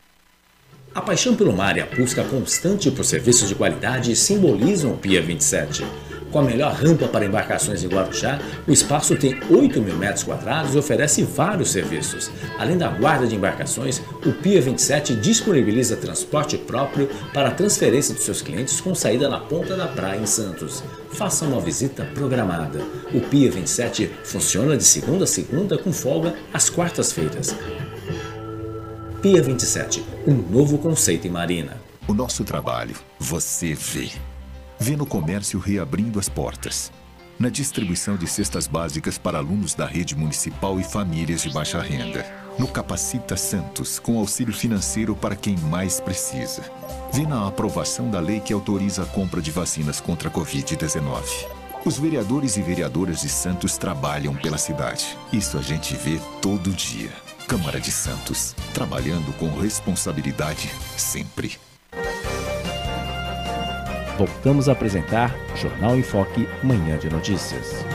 A 0.95 1.03
paixão 1.03 1.37
pelo 1.37 1.53
mar 1.53 1.77
e 1.77 1.81
a 1.81 1.87
busca 1.87 2.25
constante 2.25 2.91
por 2.91 3.05
serviços 3.05 3.49
de 3.49 3.55
qualidade 3.55 4.17
simbolizam 4.17 4.93
o 4.93 4.97
Pia 4.97 5.21
27. 5.23 5.85
Com 6.31 6.41
a 6.41 6.43
melhor 6.43 6.73
rampa 6.73 7.07
para 7.09 7.25
embarcações 7.25 7.83
em 7.83 7.89
Guarujá, 7.89 8.39
o 8.67 8.73
espaço 8.73 9.17
tem 9.17 9.39
8 9.51 9.81
mil 9.81 9.97
metros 9.97 10.25
quadrados 10.25 10.75
e 10.75 10.79
oferece 10.79 11.23
vários 11.23 11.71
serviços. 11.71 12.31
Além 12.59 12.77
da 12.77 12.89
guarda 12.89 13.27
de 13.27 13.35
embarcações, 13.35 14.03
o 14.27 14.33
Pia 14.33 14.61
27 14.61 15.15
disponibiliza 15.15 15.97
transporte 15.97 16.59
próprio 16.59 17.09
para 17.33 17.49
a 17.49 17.55
transferência 17.55 18.15
dos 18.15 18.25
seus 18.25 18.43
clientes 18.43 18.81
com 18.81 18.95
saída 18.95 19.29
na 19.29 19.41
ponta 19.41 19.75
da 19.77 19.87
praia 19.87 20.21
em 20.21 20.27
Santos. 20.27 20.83
Faça 21.13 21.47
uma 21.47 21.61
visita 21.61 22.05
programada. 22.15 22.81
O 23.15 23.21
Pia 23.21 23.51
27 23.51 24.11
funciona 24.25 24.77
de 24.77 24.85
segunda 24.85 25.25
a 25.25 25.27
segunda 25.27 25.79
com 25.79 25.93
folga 25.93 26.35
às 26.53 26.69
quartas-feiras. 26.69 27.55
Pia 29.21 29.43
27, 29.43 30.05
um 30.29 30.35
novo 30.35 30.79
conceito 30.79 31.27
em 31.27 31.31
marina. 31.31 31.83
O 32.07 32.15
nosso 32.15 32.45
trabalho, 32.45 32.95
você 33.19 33.75
vê. 33.75 34.11
Vê 34.79 34.97
no 34.97 35.05
comércio 35.05 35.59
reabrindo 35.59 36.21
as 36.21 36.29
portas. 36.29 36.93
Na 37.37 37.49
distribuição 37.49 38.17
de 38.17 38.29
cestas 38.29 38.69
básicas 38.69 39.19
para 39.19 39.39
alunos 39.39 39.75
da 39.75 39.87
rede 39.87 40.15
municipal 40.15 40.79
e 40.79 40.85
famílias 40.85 41.43
de 41.43 41.51
baixa 41.53 41.83
renda. 41.83 42.25
No 42.61 42.69
Capacita 42.69 43.37
Santos, 43.37 43.99
com 43.99 44.21
auxílio 44.21 44.55
financeiro 44.55 45.17
para 45.17 45.35
quem 45.35 45.57
mais 45.57 45.99
precisa. 45.99 46.63
Vê 47.13 47.27
na 47.27 47.49
aprovação 47.49 48.09
da 48.09 48.21
lei 48.21 48.39
que 48.39 48.53
autoriza 48.53 49.03
a 49.03 49.07
compra 49.07 49.43
de 49.43 49.51
vacinas 49.51 50.01
contra 50.01 50.29
a 50.29 50.33
Covid-19. 50.33 51.25
Os 51.85 51.99
vereadores 51.99 52.57
e 52.57 52.63
vereadoras 52.63 53.23
de 53.23 53.29
Santos 53.29 53.77
trabalham 53.77 54.37
pela 54.37 54.59
cidade. 54.59 55.19
Isso 55.33 55.59
a 55.59 55.63
gente 55.63 55.97
vê 55.97 56.21
todo 56.41 56.71
dia. 56.71 57.11
Câmara 57.49 57.81
de 57.81 57.91
Santos, 57.91 58.55
trabalhando 58.75 59.33
com 59.39 59.49
responsabilidade 59.59 60.71
sempre. 60.99 61.57
Voltamos 64.19 64.69
a 64.69 64.73
apresentar 64.73 65.35
Jornal 65.57 65.97
em 65.97 66.03
Foque, 66.03 66.47
Manhã 66.63 66.99
de 66.99 67.09
Notícias. 67.09 67.87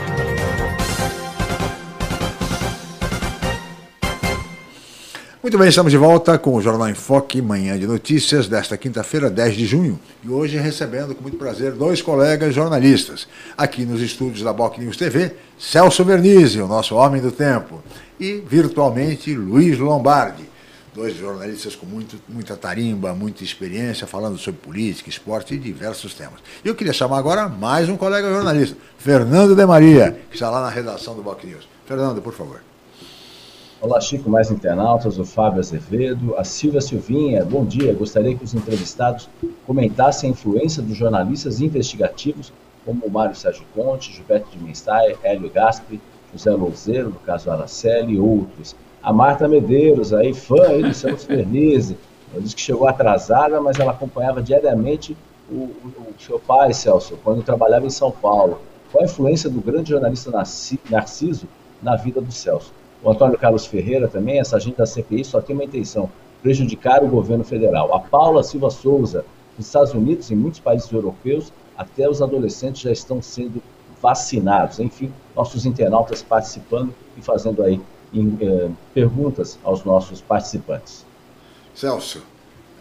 Muito 5.44 5.58
bem, 5.58 5.68
estamos 5.68 5.92
de 5.92 5.98
volta 5.98 6.38
com 6.38 6.54
o 6.54 6.62
Jornal 6.62 6.88
em 6.88 6.94
Foque, 6.94 7.42
Manhã 7.42 7.78
de 7.78 7.86
Notícias, 7.86 8.48
desta 8.48 8.78
quinta-feira, 8.78 9.28
10 9.28 9.54
de 9.54 9.66
junho. 9.66 10.00
E 10.24 10.28
hoje 10.30 10.56
recebendo 10.56 11.14
com 11.14 11.20
muito 11.20 11.36
prazer 11.36 11.72
dois 11.72 12.00
colegas 12.00 12.54
jornalistas. 12.54 13.28
Aqui 13.54 13.84
nos 13.84 14.00
estúdios 14.00 14.42
da 14.42 14.54
Boc 14.54 14.78
News 14.78 14.96
TV, 14.96 15.34
Celso 15.58 16.02
Vernizzi, 16.02 16.62
o 16.62 16.66
nosso 16.66 16.94
homem 16.94 17.20
do 17.20 17.30
tempo 17.30 17.82
e 18.18 18.42
virtualmente 18.48 19.34
Luiz 19.34 19.78
Lombardi, 19.78 20.48
dois 20.94 21.14
jornalistas 21.14 21.76
com 21.76 21.84
muito, 21.84 22.16
muita 22.26 22.56
tarimba, 22.56 23.12
muita 23.12 23.44
experiência, 23.44 24.06
falando 24.06 24.38
sobre 24.38 24.62
política, 24.62 25.10
esporte 25.10 25.52
e 25.52 25.58
diversos 25.58 26.14
temas. 26.14 26.40
E 26.64 26.68
eu 26.68 26.74
queria 26.74 26.94
chamar 26.94 27.18
agora 27.18 27.50
mais 27.50 27.90
um 27.90 27.98
colega 27.98 28.30
jornalista, 28.30 28.78
Fernando 28.96 29.54
de 29.54 29.66
Maria, 29.66 30.18
que 30.30 30.36
está 30.36 30.48
lá 30.48 30.62
na 30.62 30.70
redação 30.70 31.14
do 31.14 31.22
Boc 31.22 31.44
News. 31.44 31.68
Fernando, 31.84 32.22
por 32.22 32.32
favor. 32.32 32.62
Olá, 33.84 34.00
Chico, 34.00 34.30
mais 34.30 34.50
internautas, 34.50 35.18
o 35.18 35.26
Fábio 35.26 35.60
Azevedo, 35.60 36.34
a 36.38 36.42
Silvia 36.42 36.80
Silvinha, 36.80 37.44
bom 37.44 37.66
dia. 37.66 37.92
Gostaria 37.92 38.34
que 38.34 38.42
os 38.42 38.54
entrevistados 38.54 39.28
comentassem 39.66 40.30
a 40.30 40.32
influência 40.32 40.82
dos 40.82 40.96
jornalistas 40.96 41.60
investigativos, 41.60 42.50
como 42.82 43.04
o 43.04 43.10
Mário 43.10 43.36
Sérgio 43.36 43.62
Conte, 43.74 44.10
Gilberto 44.10 44.48
de 44.50 44.64
Menstein, 44.64 45.16
Hélio 45.22 45.50
Gaspari, 45.50 46.00
José 46.32 46.50
Louzeiro, 46.52 47.10
no 47.10 47.16
caso 47.16 47.50
Araceli 47.50 48.14
e 48.14 48.18
outros. 48.18 48.74
A 49.02 49.12
Marta 49.12 49.46
Medeiros, 49.46 50.14
aí 50.14 50.32
fã 50.32 50.62
aí 50.62 50.82
do 50.82 51.26
Vernizzi, 51.28 51.98
ela 52.32 52.40
disse 52.40 52.56
que 52.56 52.62
chegou 52.62 52.88
atrasada, 52.88 53.60
mas 53.60 53.78
ela 53.78 53.92
acompanhava 53.92 54.42
diariamente 54.42 55.14
o, 55.50 55.56
o, 55.56 56.14
o, 56.16 56.22
seu 56.22 56.40
pai, 56.40 56.72
Celso, 56.72 57.18
quando 57.22 57.42
trabalhava 57.42 57.84
em 57.84 57.90
São 57.90 58.10
Paulo. 58.10 58.62
Qual 58.90 59.02
a 59.02 59.04
influência 59.04 59.50
do 59.50 59.60
grande 59.60 59.90
jornalista 59.90 60.30
Narciso 60.88 61.46
na 61.82 61.96
vida 61.96 62.22
do 62.22 62.32
Celso? 62.32 62.72
O 63.04 63.10
Antônio 63.10 63.38
Carlos 63.38 63.66
Ferreira 63.66 64.08
também, 64.08 64.40
essa 64.40 64.58
gente 64.58 64.78
da 64.78 64.86
CPI 64.86 65.26
só 65.26 65.38
tem 65.38 65.54
uma 65.54 65.64
intenção, 65.64 66.10
prejudicar 66.42 67.04
o 67.04 67.08
governo 67.08 67.44
federal. 67.44 67.94
A 67.94 68.00
Paula 68.00 68.42
Silva 68.42 68.70
Souza, 68.70 69.26
nos 69.58 69.66
Estados 69.66 69.92
Unidos 69.92 70.30
e 70.30 70.34
muitos 70.34 70.58
países 70.58 70.90
europeus, 70.90 71.52
até 71.76 72.08
os 72.08 72.22
adolescentes 72.22 72.80
já 72.80 72.90
estão 72.90 73.20
sendo 73.20 73.62
vacinados. 74.00 74.80
Enfim, 74.80 75.12
nossos 75.36 75.66
internautas 75.66 76.22
participando 76.22 76.94
e 77.16 77.20
fazendo 77.20 77.62
aí 77.62 77.78
em, 78.12 78.38
eh, 78.40 78.70
perguntas 78.94 79.58
aos 79.62 79.84
nossos 79.84 80.22
participantes. 80.22 81.04
Celso, 81.74 82.22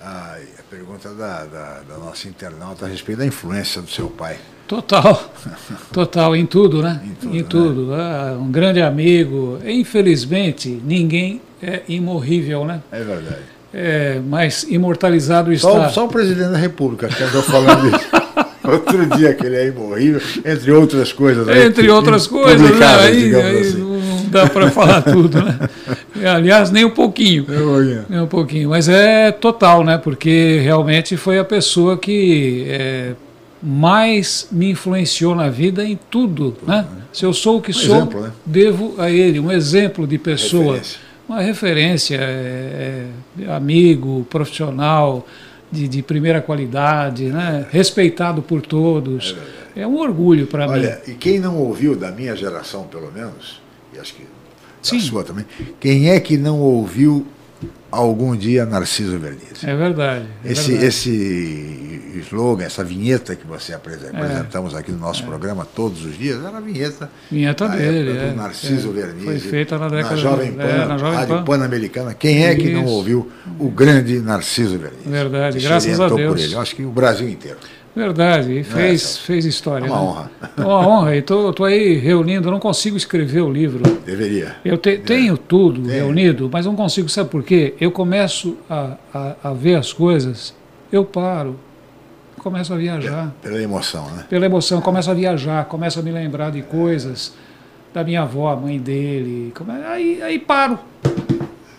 a, 0.03 0.37
a 0.59 0.63
pergunta 0.69 1.09
da, 1.09 1.45
da, 1.45 1.79
da, 1.87 1.97
nossa 1.97 2.27
internauta 2.27 2.85
a 2.85 2.89
respeito 2.89 3.19
da 3.19 3.25
influência 3.25 3.81
do 3.81 3.89
seu 3.89 4.07
pai. 4.07 4.37
Total, 4.67 5.31
total, 5.91 6.35
em 6.35 6.45
tudo, 6.45 6.81
né? 6.81 7.01
Em 7.03 7.13
tudo. 7.13 7.35
Em 7.35 7.37
né? 7.37 7.45
tudo. 7.49 7.87
Né? 7.87 8.37
um 8.39 8.51
grande 8.51 8.81
amigo. 8.81 9.59
Infelizmente, 9.65 10.81
ninguém 10.83 11.41
é 11.61 11.81
imorrível, 11.87 12.65
né? 12.65 12.81
É 12.91 13.03
verdade. 13.03 13.43
É, 13.73 14.21
mas 14.27 14.63
imortalizado 14.63 15.51
está. 15.51 15.67
Só, 15.67 15.89
só 15.89 16.05
o 16.05 16.09
presidente 16.09 16.51
da 16.51 16.57
República 16.57 17.07
que 17.07 17.23
andou 17.23 17.41
falando 17.41 17.95
isso. 17.95 18.09
Outro 18.63 19.05
dia 19.17 19.33
que 19.33 19.45
ele 19.45 19.57
é 19.57 19.67
imorrível, 19.67 20.21
entre 20.45 20.71
outras 20.71 21.11
coisas. 21.11 21.45
Aí, 21.49 21.65
entre 21.65 21.89
outras 21.89 22.27
coisas, 22.27 22.61
né? 22.79 22.85
aí, 22.85 23.35
aí 23.35 23.59
assim. 23.59 23.92
Não 24.33 24.43
dá 24.43 24.49
para 24.49 24.71
falar 24.71 25.01
tudo, 25.05 25.41
né? 25.41 25.59
Aliás, 26.35 26.71
nem 26.71 26.83
um 26.83 26.89
pouquinho. 26.89 27.45
Nem 28.09 28.21
um 28.21 28.27
pouquinho. 28.27 28.69
Mas 28.69 28.89
é 28.89 29.31
total, 29.31 29.83
né? 29.83 29.97
Porque 29.97 30.59
realmente 30.63 31.15
foi 31.15 31.37
a 31.37 31.43
pessoa 31.45 31.97
que 31.97 32.65
é, 32.67 33.13
mais 33.61 34.47
me 34.51 34.71
influenciou 34.71 35.35
na 35.35 35.49
vida 35.49 35.85
em 35.85 35.97
tudo, 36.09 36.55
né? 36.65 36.85
Se 37.13 37.25
eu 37.25 37.31
sou 37.31 37.59
o 37.59 37.61
que 37.61 37.71
um 37.71 37.75
sou, 37.75 37.95
exemplo, 37.95 38.21
né? 38.21 38.31
devo 38.43 38.95
a 38.97 39.09
ele, 39.09 39.39
um 39.39 39.51
exemplo 39.51 40.07
de 40.07 40.17
pessoa. 40.17 40.73
Referência. 40.75 40.99
Uma 41.29 41.41
referência, 41.41 42.17
é, 42.19 43.05
é, 43.39 43.51
amigo, 43.53 44.27
profissional, 44.29 45.25
de, 45.71 45.87
de 45.87 46.01
primeira 46.01 46.41
qualidade, 46.41 47.25
né? 47.25 47.65
respeitado 47.71 48.41
por 48.41 48.61
todos. 48.61 49.35
É, 49.75 49.81
é 49.81 49.87
um 49.87 49.97
orgulho 49.97 50.47
para 50.47 50.67
mim. 50.67 50.73
Olha, 50.73 51.01
e 51.07 51.13
quem 51.13 51.39
não 51.39 51.57
ouviu, 51.57 51.95
da 51.95 52.11
minha 52.11 52.35
geração 52.35 52.83
pelo 52.83 53.11
menos, 53.11 53.61
e 53.95 53.99
acho 53.99 54.15
que 54.15 54.23
Sim. 54.81 54.99
sua 54.99 55.23
também, 55.23 55.45
quem 55.79 56.09
é 56.09 56.19
que 56.19 56.37
não 56.37 56.59
ouviu 56.59 57.25
algum 57.93 58.35
dia 58.35 58.65
Narciso 58.65 59.17
Verniz. 59.19 59.63
É 59.63 59.75
verdade. 59.75 60.25
É 60.43 60.51
esse, 60.51 60.71
verdade. 60.71 60.87
esse 60.87 62.13
slogan, 62.21 62.63
essa 62.63 62.83
vinheta 62.83 63.35
que 63.35 63.45
você 63.45 63.73
apresenta, 63.73 64.17
é, 64.17 64.21
apresentamos 64.21 64.75
aqui 64.75 64.91
no 64.91 64.97
nosso 64.97 65.23
é. 65.23 65.25
programa 65.25 65.65
todos 65.65 66.03
os 66.03 66.17
dias, 66.17 66.43
era 66.43 66.57
a 66.57 66.61
vinheta. 66.61 67.09
Vinheta 67.31 67.67
dele, 67.69 68.17
é, 68.17 68.31
do 68.31 68.35
Narciso 68.35 68.89
é, 68.89 68.93
Verniz. 68.93 69.23
Foi 69.23 69.39
feita 69.39 69.77
na 69.77 69.87
década 69.87 70.15
na 70.15 70.21
Jovem 70.21 70.53
Pan, 70.53 70.63
é, 70.63 70.85
na 70.85 70.97
Jovem 70.97 71.15
Rádio 71.15 71.35
Pan. 71.35 71.43
Pan-Americana. 71.43 72.13
Quem 72.13 72.45
é 72.45 72.55
que 72.55 72.63
Isso. 72.63 72.73
não 72.73 72.85
ouviu 72.85 73.31
o 73.59 73.69
grande 73.69 74.19
Narciso 74.19 74.77
Verniz? 74.77 75.05
Verdade, 75.05 75.59
graças 75.59 75.99
a 75.99 76.09
Deus. 76.09 76.33
Por 76.33 76.39
ele. 76.39 76.53
Eu 76.53 76.61
acho 76.61 76.75
que 76.75 76.83
o 76.83 76.91
Brasil 76.91 77.29
inteiro. 77.29 77.57
Verdade, 77.95 78.59
e 78.59 78.63
fez, 78.63 79.17
é, 79.17 79.19
fez 79.19 79.45
história. 79.45 79.85
É 79.85 79.89
uma 79.89 79.99
né? 79.99 80.01
honra. 80.01 80.31
É 80.57 80.61
uma 80.61 80.87
honra. 80.87 81.15
Estou 81.15 81.65
aí 81.65 81.95
reunindo, 81.97 82.47
eu 82.47 82.51
não 82.51 82.59
consigo 82.59 82.97
escrever 82.97 83.41
o 83.41 83.51
livro. 83.51 83.83
Deveria. 84.05 84.55
Eu 84.65 84.77
te, 84.77 84.97
tenho 84.97 85.37
tudo 85.37 85.81
Tem. 85.81 85.95
reunido, 85.95 86.49
mas 86.51 86.65
não 86.65 86.75
consigo, 86.75 87.07
sabe 87.09 87.29
por 87.29 87.43
quê? 87.43 87.75
Eu 87.79 87.91
começo 87.91 88.57
a, 88.69 88.97
a, 89.13 89.35
a, 89.43 89.53
ver 89.53 89.75
as 89.75 89.93
coisas, 89.93 90.55
eu 90.91 91.05
paro, 91.05 91.59
começo 92.39 92.73
a 92.73 92.77
viajar. 92.77 93.33
Pela 93.41 93.61
emoção, 93.61 94.09
né? 94.11 94.25
Pela 94.29 94.45
emoção, 94.45 94.81
começo 94.81 95.11
a 95.11 95.13
viajar, 95.13 95.65
começo 95.65 95.99
a 95.99 96.03
me 96.03 96.11
lembrar 96.11 96.51
de 96.51 96.61
coisas 96.63 97.33
da 97.93 98.03
minha 98.03 98.23
avó, 98.23 98.49
a 98.51 98.55
mãe 98.55 98.79
dele. 98.79 99.53
Aí, 99.87 100.21
aí 100.21 100.39
paro, 100.39 100.79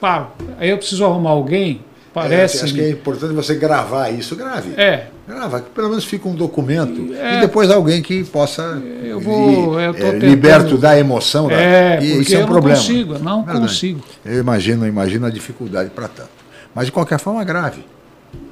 paro. 0.01 0.29
Aí 0.59 0.71
eu 0.71 0.79
preciso 0.79 1.05
arrumar 1.05 1.31
alguém 1.31 1.81
Parece. 2.15 2.61
É, 2.61 2.63
acho 2.63 2.75
que 2.75 2.81
é 2.81 2.91
importante 2.91 3.35
você 3.35 3.57
gravar 3.57 4.09
isso, 4.09 4.37
grave. 4.37 4.73
É. 4.81 5.07
Grava, 5.27 5.61
que 5.61 5.71
pelo 5.71 5.89
menos 5.89 6.05
fica 6.05 6.29
um 6.29 6.35
documento. 6.35 7.13
É, 7.13 7.39
e 7.39 7.41
depois 7.41 7.69
alguém 7.69 8.01
que 8.01 8.23
possa. 8.23 8.81
Eu 9.03 9.19
vou. 9.19 9.81
Eu 9.81 9.93
é, 9.93 10.11
liberto 10.13 10.79
da 10.79 10.97
emoção. 10.97 11.51
É, 11.51 11.97
da, 11.97 12.05
e 12.05 12.21
isso 12.21 12.37
é 12.37 12.45
um 12.45 12.47
problema. 12.47 12.79
Não 12.79 12.87
consigo, 12.87 13.19
não 13.19 13.43
Verdade. 13.43 13.67
consigo. 13.67 14.01
Eu 14.25 14.39
imagino, 14.39 14.87
imagino 14.87 15.27
a 15.27 15.31
dificuldade 15.31 15.91
para 15.91 16.07
tanto. 16.07 16.31
Mas 16.73 16.87
de 16.87 16.93
qualquer 16.93 17.19
forma, 17.19 17.43
grave. 17.43 17.85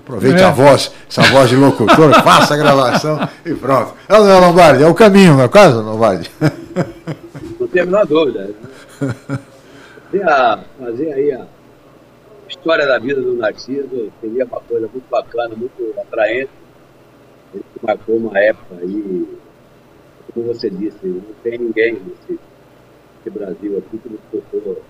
Aproveite 0.03 0.43
é. 0.43 0.45
a 0.45 0.51
voz, 0.51 0.91
essa 1.09 1.23
voz 1.23 1.49
de 1.49 1.55
locutor, 1.55 2.13
faça 2.25 2.55
a 2.55 2.57
gravação 2.57 3.29
e 3.47 3.55
pronto. 3.55 3.95
É 4.09 4.19
o 4.19 4.41
Lombardi, 4.41 4.83
é 4.83 4.87
o 4.89 4.95
caminho, 4.95 5.35
não 5.35 5.45
é 5.45 5.49
caso, 5.49 5.81
Lombardi? 5.81 6.29
Não 7.61 7.69
tem 7.69 7.83
a 7.83 7.85
menor 7.85 8.07
dúvida. 8.07 8.51
Fazer, 10.11 10.29
a, 10.29 10.59
fazer 10.79 11.13
aí 11.15 11.33
a 11.33 11.47
história 12.53 12.87
da 12.87 12.99
vida 12.99 13.21
do 13.21 13.35
Narciso 13.35 14.13
seria 14.21 14.45
uma 14.45 14.61
coisa 14.61 14.87
muito 14.87 15.09
bacana, 15.11 15.55
muito 15.57 15.95
atraente. 15.99 16.51
Ele 17.55 17.65
marcou 17.83 18.17
uma 18.17 18.39
época 18.39 18.77
aí, 18.81 19.39
como 20.33 20.47
você 20.47 20.71
disse, 20.71 21.07
não 21.07 21.35
tem 21.43 21.59
ninguém 21.59 21.95
nesse, 21.95 22.33
nesse 22.33 23.31
Brasil 23.31 23.79
aqui 23.79 23.99
que 23.99 24.09
nos 24.09 24.21
tocou 24.31 24.83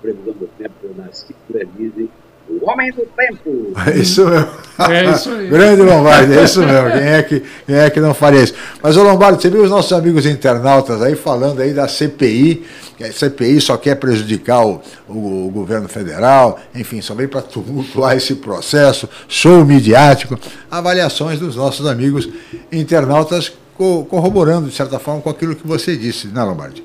previsão 0.00 0.34
do 0.34 0.46
tempo, 0.58 0.94
Narciso 0.96 1.38
Elise, 1.54 2.10
o 2.48 2.70
homem 2.70 2.90
do 2.92 3.06
tempo. 3.16 3.72
É 3.86 3.96
isso 3.98 4.26
mesmo. 4.26 4.48
É 4.90 5.04
isso 5.10 5.30
aí. 5.30 5.48
Grande 5.50 5.82
Lombardi, 5.82 6.38
é 6.38 6.44
isso 6.44 6.60
mesmo. 6.60 6.90
Quem 6.90 7.02
é, 7.02 7.22
que, 7.22 7.42
quem 7.66 7.76
é 7.76 7.90
que 7.90 8.00
não 8.00 8.14
faria 8.14 8.42
isso? 8.42 8.54
Mas, 8.82 8.96
ô 8.96 9.02
Lombardi, 9.02 9.42
você 9.42 9.50
viu 9.50 9.62
os 9.62 9.70
nossos 9.70 9.92
amigos 9.92 10.26
internautas 10.26 11.02
aí 11.02 11.14
falando 11.16 11.60
aí 11.60 11.72
da 11.72 11.88
CPI, 11.88 12.64
que 12.96 13.04
a 13.04 13.12
CPI 13.12 13.60
só 13.60 13.76
quer 13.76 13.96
prejudicar 13.96 14.66
o, 14.66 14.80
o, 15.08 15.46
o 15.46 15.50
governo 15.50 15.88
federal, 15.88 16.58
enfim, 16.74 17.00
só 17.00 17.14
vem 17.14 17.28
para 17.28 17.42
tumultuar 17.42 18.16
esse 18.16 18.36
processo, 18.36 19.08
show 19.28 19.64
midiático, 19.64 20.38
avaliações 20.70 21.38
dos 21.38 21.56
nossos 21.56 21.86
amigos 21.86 22.28
internautas 22.72 23.52
co 23.76 24.04
corroborando, 24.04 24.68
de 24.68 24.74
certa 24.74 24.98
forma, 24.98 25.22
com 25.22 25.30
aquilo 25.30 25.54
que 25.54 25.66
você 25.66 25.96
disse, 25.96 26.26
né, 26.28 26.42
Lombardi? 26.42 26.84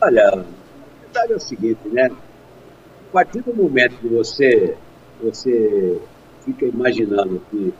Olha, 0.00 0.28
a 0.28 0.36
verdade 1.02 1.32
é 1.32 1.36
o 1.36 1.40
seguinte, 1.40 1.80
né? 1.92 2.10
Partir 3.14 3.42
do 3.42 3.54
momento 3.54 3.96
que 4.00 4.08
você, 4.08 4.76
você 5.22 6.00
fica 6.44 6.66
imaginando 6.66 7.40
que 7.48 7.72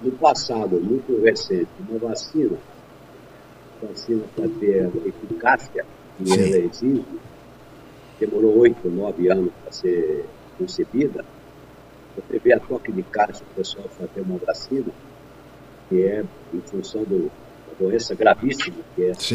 no 0.00 0.12
passado, 0.12 0.80
muito 0.80 1.20
recente, 1.20 1.66
uma 1.88 1.98
vacina, 1.98 2.56
vacina 3.82 4.22
para 4.36 4.48
ter 4.60 4.88
eficácia 5.06 5.84
que 6.16 6.26
Sim. 6.26 6.34
ela 6.34 6.58
exige, 6.58 7.04
demorou 8.20 8.58
oito, 8.58 8.88
nove 8.88 9.28
anos 9.28 9.50
para 9.60 9.72
ser 9.72 10.24
concebida, 10.56 11.24
você 12.14 12.38
vê 12.38 12.52
a 12.52 12.60
toque 12.60 12.92
de 12.92 13.02
caixa 13.02 13.42
o 13.42 13.56
pessoal 13.56 13.88
fazer 13.88 14.20
uma 14.20 14.38
vacina, 14.38 14.92
que 15.88 16.00
é 16.00 16.22
em 16.54 16.60
função 16.60 17.02
do, 17.02 17.24
da 17.26 17.86
doença 17.86 18.14
gravíssima 18.14 18.76
que 18.94 19.02
é 19.02 19.08
essa 19.08 19.34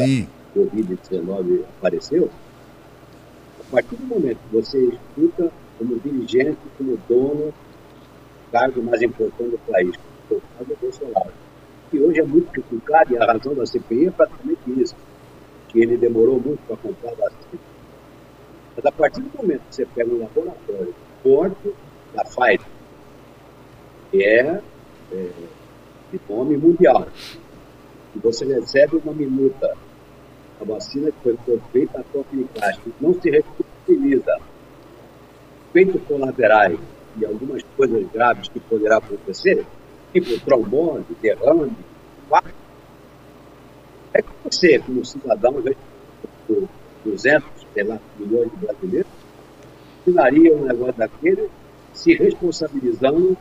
Covid-19 0.56 1.64
apareceu, 1.76 2.30
a 3.70 3.74
partir 3.76 3.94
do 3.94 4.06
momento 4.06 4.38
que 4.48 4.56
você 4.56 4.78
escuta 4.78 5.52
como 5.78 5.96
dirigente, 6.00 6.58
como 6.76 6.98
dono, 7.08 7.54
cargo 8.50 8.82
mais 8.82 9.00
importante 9.00 9.50
do 9.50 9.58
país, 9.58 9.94
o 10.28 10.40
caso 10.58 10.68
do 10.68 10.76
Bolsonaro, 10.80 11.32
que 11.88 12.00
hoje 12.00 12.18
é 12.18 12.24
muito 12.24 12.50
criticado, 12.50 13.14
e 13.14 13.16
a 13.16 13.24
razão 13.24 13.54
da 13.54 13.64
CPI 13.64 14.08
é 14.08 14.10
praticamente 14.10 14.60
isso, 14.76 14.96
que 15.68 15.78
ele 15.78 15.96
demorou 15.96 16.40
muito 16.40 16.60
para 16.66 16.76
comprar 16.78 17.14
vacina. 17.14 17.62
Mas 18.76 18.86
a 18.86 18.92
partir 18.92 19.22
do 19.22 19.38
momento 19.38 19.62
que 19.68 19.74
você 19.76 19.86
pega 19.86 20.12
um 20.12 20.18
laboratório 20.18 20.94
forte 21.22 21.72
da 22.12 22.24
Pfizer, 22.24 22.66
que 24.10 24.24
é, 24.24 24.60
é 25.12 25.30
de 26.10 26.20
nome 26.28 26.56
mundial, 26.56 27.06
e 28.16 28.18
você 28.18 28.44
recebe 28.44 28.96
uma 28.96 29.12
minuta 29.12 29.76
a 30.60 30.64
vacina 30.64 31.10
que 31.10 31.36
foi 31.44 31.60
feita 31.72 32.00
a 32.00 32.60
caixa 32.60 32.80
não 33.00 33.14
se 33.14 33.30
reutiliza. 33.30 34.38
Efeitos 35.70 36.02
colaterais 36.06 36.78
e 37.16 37.24
algumas 37.24 37.62
coisas 37.76 38.06
graves 38.12 38.48
que 38.48 38.60
poderá 38.60 38.98
acontecer, 38.98 39.64
tipo 40.12 40.38
trombose, 40.40 41.04
derrame, 41.22 41.72
é 44.12 44.22
que 44.22 44.28
você, 44.44 44.78
como 44.80 45.04
cidadão, 45.04 45.62
por 46.46 46.68
200, 47.04 47.48
sei 47.72 47.84
lá, 47.84 47.98
milhões 48.18 48.50
de 48.50 48.56
brasileiros, 48.56 49.10
assinaria 50.00 50.54
um 50.54 50.64
negócio 50.64 50.94
daquele 50.94 51.48
se 51.94 52.14
responsabilizando 52.14 53.36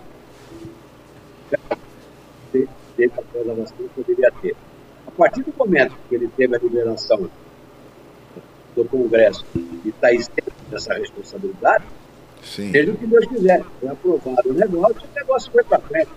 de, 2.53 2.67
de, 2.97 3.05
após 3.05 3.49
a 3.49 3.53
vacina 3.53 3.89
que 3.89 4.03
poderia 4.03 4.31
ter 4.41 4.55
partir 5.19 5.43
do 5.43 5.53
momento 5.57 5.93
que 6.07 6.15
ele 6.15 6.29
teve 6.29 6.55
a 6.55 6.59
liberação 6.59 7.29
do 8.73 8.85
Congresso 8.85 9.45
e 9.53 9.89
está 9.89 10.13
isento 10.13 10.53
dessa 10.69 10.93
responsabilidade, 10.93 11.83
Sim. 12.41 12.71
seja 12.71 12.91
o 12.93 12.97
que 12.97 13.05
Deus 13.05 13.25
quiser. 13.25 13.61
Foi 13.81 13.89
aprovado 13.89 14.49
o 14.49 14.53
negócio 14.53 15.01
e 15.03 15.05
o 15.05 15.15
negócio 15.15 15.51
foi 15.51 15.63
para 15.65 15.79
frente. 15.79 16.09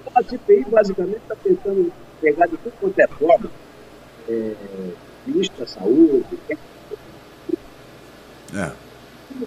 Então, 0.00 0.12
a 0.16 0.24
CPI 0.24 0.66
basicamente 0.68 1.18
está 1.18 1.36
tentando 1.36 1.92
pegar 2.20 2.46
de 2.46 2.56
tudo 2.56 2.72
quanto 2.80 2.98
é 2.98 3.06
forma 3.06 3.48
é, 4.28 4.54
ministro 5.24 5.60
da 5.60 5.66
saúde, 5.66 6.38
é. 8.52 8.72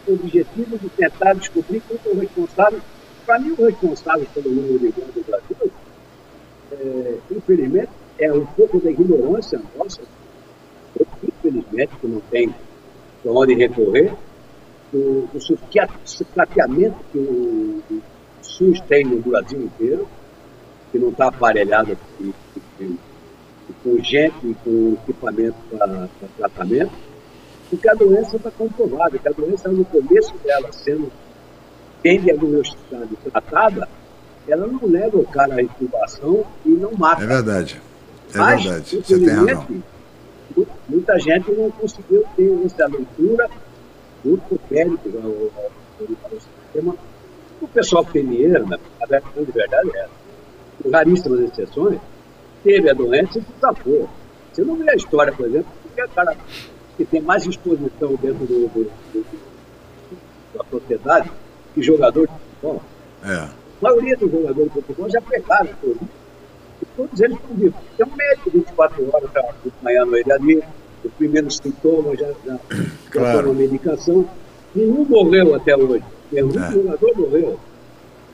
com 0.06 0.12
o 0.12 0.16
objetivo 0.16 0.78
de 0.78 0.90
tentar 0.90 1.34
descobrir 1.34 1.82
quem 1.82 2.00
é 2.06 2.16
o 2.16 2.20
responsável. 2.20 2.80
Para 3.26 3.40
mim, 3.40 3.56
o 3.58 3.66
responsável 3.66 4.26
pelo 4.34 4.50
número 4.50 4.80
de 4.80 4.88
do 4.92 5.26
Brasil, 5.26 5.72
é, 6.72 7.18
infelizmente, 7.30 7.90
é 8.20 8.32
um 8.32 8.46
pouco 8.46 8.80
da 8.80 8.92
ignorância 8.92 9.60
nossa, 9.78 10.02
infelizmente, 11.24 11.96
que 12.00 12.08
não 12.08 12.20
tem 12.32 12.54
para 13.22 13.32
onde 13.32 13.54
recorrer, 13.54 14.14
o, 14.94 15.28
o 15.34 15.40
sucateamento 16.06 16.96
que 17.12 17.18
o, 17.18 17.82
o 17.90 18.02
SUS 18.42 18.80
tem 18.82 19.06
no 19.06 19.22
Brasil 19.22 19.62
inteiro, 19.62 20.08
que 20.92 21.00
não 21.00 21.10
está 21.10 21.28
aparelhado 21.28 21.98
e, 22.20 22.34
com 23.84 23.98
gente 24.00 24.36
e 24.44 24.54
com 24.64 24.94
equipamento 24.94 25.56
para 25.72 26.08
tratamento, 26.38 26.92
porque 27.70 27.90
a 27.90 27.94
doença 27.94 28.36
está 28.36 28.52
comprovada, 28.52 29.18
que 29.18 29.28
a 29.28 29.32
doença 29.32 29.70
no 29.70 29.84
começo 29.86 30.34
dela, 30.44 30.72
sendo 30.72 31.12
bem 32.04 32.20
diagnosticada 32.20 33.08
e 33.12 33.30
tratada, 33.30 33.90
ela 34.48 34.68
não 34.68 34.86
leva 34.86 35.18
o 35.18 35.26
cara 35.26 35.56
à 35.56 35.62
intubação 35.62 36.46
e 36.66 36.70
não 36.70 36.92
mata. 36.92 37.24
É 37.24 37.28
verdade. 37.28 37.82
É 38.34 38.38
Mas, 38.38 38.64
verdade, 38.64 39.04
você 39.04 39.20
tem 39.20 39.30
razão. 39.30 39.84
Muita 40.88 41.20
gente 41.20 41.52
não 41.52 41.72
conseguiu 41.72 42.24
ter 42.36 42.66
essa 42.66 42.88
leitura 42.88 43.50
muito 44.24 44.42
profética 44.48 45.18
o, 45.20 45.52
sistema. 46.32 46.96
O 47.62 47.68
pessoal 47.68 48.04
feminino, 48.06 48.66
na 48.68 48.78
de 48.78 49.52
verdade, 49.52 49.90
é, 49.96 50.08
por 50.82 50.92
raríssimas 50.92 51.40
exceções, 51.40 52.00
teve 52.64 52.90
a 52.90 52.94
doença 52.94 53.40
e 53.40 53.42
se 53.42 53.48
safou. 53.60 54.10
Você 54.52 54.64
não 54.64 54.76
vê 54.76 54.90
a 54.92 54.96
história, 54.96 55.32
por 55.32 55.46
exemplo, 55.46 55.68
que 55.94 56.02
é 56.02 56.08
cara 56.08 56.36
que 56.98 57.06
tem 57.06 57.22
mais 57.22 57.46
exposição 57.46 58.16
dentro 58.16 58.46
do, 58.46 58.68
do, 58.68 58.92
do, 59.14 59.26
da 60.56 60.64
sociedade 60.70 61.32
que 61.74 61.82
jogador 61.82 62.28
de 62.28 62.34
futebol. 62.34 62.82
É. 63.24 63.34
A 63.34 63.52
maioria 63.82 64.18
dos 64.18 64.32
jogadores 64.32 64.74
de 64.74 64.82
futebol 64.82 65.10
já 65.10 65.22
pegaram 65.22 65.70
por 65.82 65.98
todos 66.96 67.20
eles 67.20 67.38
estão 67.38 67.56
vivos. 67.56 67.80
Tem 67.98 68.06
um 68.06 68.16
médico 68.16 68.52
24 68.52 69.16
horas 69.16 69.30
já 69.34 69.40
acompanhando 69.42 70.18
ele 70.18 70.32
ali, 70.32 70.64
o 71.04 71.10
primeiro 71.10 71.52
sintoma 71.52 72.16
já, 72.16 72.28
já, 72.46 72.60
claro. 73.12 73.52
uma 73.52 73.60
medicação. 73.60 74.28
Nenhum 74.76 75.06
morreu 75.06 75.56
até 75.56 75.76
hoje. 75.76 76.04
Nenhum 76.32 76.50
é. 76.50 76.72
jogador 76.72 77.18
morreu. 77.18 77.60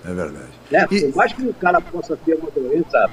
É 0.06 0.14
verdade. 0.14 0.50
Né? 0.72 0.88
E... 0.92 1.02
Por 1.02 1.16
mais 1.16 1.34
que 1.34 1.44
o 1.44 1.54
cara 1.56 1.82
possa 1.82 2.16
ter 2.18 2.36
uma 2.36 2.50
doença, 2.52 3.10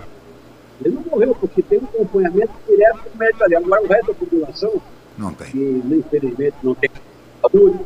ele 0.84 0.94
não 0.94 1.02
morreu, 1.02 1.34
porque 1.34 1.62
tem 1.62 1.78
um 1.78 1.84
acompanhamento 1.84 2.52
direto 2.68 2.98
com 2.98 3.10
o 3.14 3.18
médico 3.18 3.44
ali. 3.44 3.56
Agora 3.56 3.82
o 3.82 3.86
resto 3.86 4.06
da 4.06 4.14
população, 4.14 4.82
não 5.18 5.32
tem. 5.32 5.46
que 5.48 5.82
infelizmente 5.90 6.56
não 6.62 6.74
tem 6.74 6.90
saúde, 7.40 7.80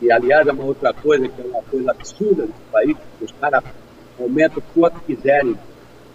e 0.00 0.10
aliás 0.10 0.46
é 0.46 0.52
uma 0.52 0.64
outra 0.64 0.92
coisa 0.92 1.28
que 1.28 1.40
é 1.40 1.44
uma 1.44 1.62
coisa 1.62 1.90
absurda 1.90 2.42
nesse 2.42 2.60
país, 2.72 2.96
os 3.20 3.32
caras 3.32 3.64
aumentam 4.18 4.58
o 4.58 4.62
quanto 4.74 5.00
quiserem 5.00 5.56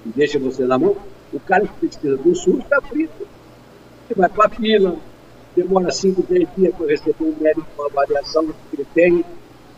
e 0.06 0.10
deixam 0.10 0.42
você 0.42 0.64
na 0.64 0.78
mão, 0.78 0.96
o 1.34 1.40
cara 1.40 1.66
que 1.66 1.88
precisa 1.88 2.18
do 2.18 2.36
SUS 2.36 2.60
está 2.60 2.82
frito. 2.82 3.28
Você 4.08 4.14
vai 4.14 4.30
para 4.30 4.46
a 4.46 4.50
fila, 4.50 4.96
demora 5.56 5.92
5, 5.92 6.24
10 6.30 6.48
dias 6.56 6.76
para 6.76 6.88
receber 6.88 7.16
um 7.24 7.36
médico 7.42 7.68
com 7.76 7.84
avaliação 7.86 8.46
que 8.46 8.54
ele 8.76 8.88
tem, 8.94 9.26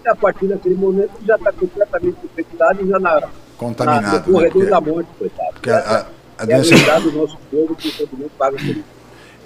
e 0.03 0.09
a 0.09 0.15
partir 0.15 0.47
daquele 0.47 0.75
momento 0.75 1.11
já 1.25 1.35
está 1.35 1.51
completamente 1.51 2.17
infectado 2.23 2.83
e 2.83 2.89
já 2.89 2.99
na, 2.99 3.29
Contaminado, 3.57 4.05
na, 4.05 4.19
no 4.19 4.33
corredor 4.33 4.63
né? 4.63 4.69
da 4.69 4.81
morte, 4.81 5.09
coitado. 5.17 5.53
Porque 5.53 5.69
a, 5.69 5.77
a, 5.77 6.05
a 6.39 6.43
é 6.43 6.45
doença... 6.45 6.75
É 6.75 6.99
do 6.99 7.11
nosso 7.13 7.37
povo 7.49 7.75
que 7.75 7.91
todo 7.97 8.17
mundo 8.17 8.31
paga 8.37 8.57
por 8.57 8.65
isso 8.65 8.96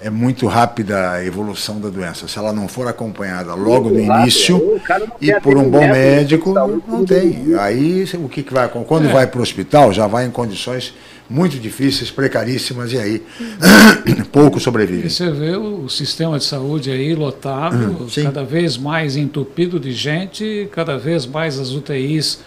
é 0.02 0.10
muito 0.10 0.46
rápida 0.46 1.12
a 1.12 1.24
evolução 1.24 1.80
da 1.80 1.88
doença. 1.88 2.26
Se 2.26 2.36
ela 2.36 2.52
não 2.52 2.66
for 2.66 2.88
acompanhada 2.88 3.54
logo 3.54 3.88
no 3.88 4.00
início 4.00 4.80
e 5.20 5.32
por 5.40 5.56
um 5.56 5.70
bom 5.70 5.86
médico, 5.86 6.52
não 6.52 7.04
tem. 7.04 7.54
Aí 7.58 8.04
o 8.14 8.28
que, 8.28 8.42
que 8.42 8.52
vai 8.52 8.68
quando 8.68 9.08
é. 9.08 9.12
vai 9.12 9.26
para 9.26 9.38
o 9.38 9.42
hospital 9.42 9.92
já 9.92 10.06
vai 10.06 10.26
em 10.26 10.30
condições 10.30 10.92
muito 11.30 11.58
difíceis, 11.58 12.10
precaríssimas 12.10 12.92
e 12.92 12.98
aí 12.98 13.22
pouco 14.32 14.60
sobrevive. 14.60 15.08
você 15.08 15.30
vê 15.30 15.56
o 15.56 15.88
sistema 15.88 16.38
de 16.38 16.44
saúde 16.44 16.90
aí 16.90 17.14
lotado, 17.14 18.10
Sim. 18.10 18.24
cada 18.24 18.44
vez 18.44 18.76
mais 18.76 19.16
entupido 19.16 19.80
de 19.80 19.92
gente, 19.92 20.68
cada 20.72 20.98
vez 20.98 21.24
mais 21.24 21.58
as 21.58 21.70
UTIs 21.70 22.40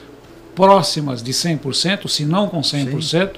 próximas 0.53 1.23
de 1.23 1.31
100%, 1.31 2.07
se 2.07 2.25
não 2.25 2.47
com 2.47 2.59
100%. 2.59 3.01
Sim 3.01 3.29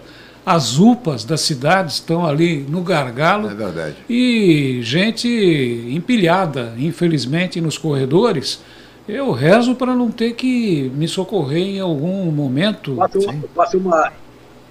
as 0.47 0.79
UPAs 0.79 1.25
da 1.25 1.35
cidade 1.35 1.91
estão 1.91 2.25
ali 2.25 2.61
no 2.69 2.81
gargalo. 2.81 3.49
É 3.49 3.53
verdade. 3.53 3.97
E 4.09 4.79
gente 4.81 5.27
empilhada, 5.27 6.73
infelizmente, 6.77 7.59
nos 7.59 7.77
corredores. 7.77 8.61
Eu 9.09 9.31
rezo 9.33 9.75
para 9.75 9.93
não 9.93 10.09
ter 10.09 10.35
que 10.35 10.89
me 10.95 11.05
socorrer 11.05 11.75
em 11.75 11.79
algum 11.81 12.31
momento. 12.31 12.95
Faça 12.95 13.19
uma. 13.19 13.43
Faça 13.53 13.77
uma 13.77 14.13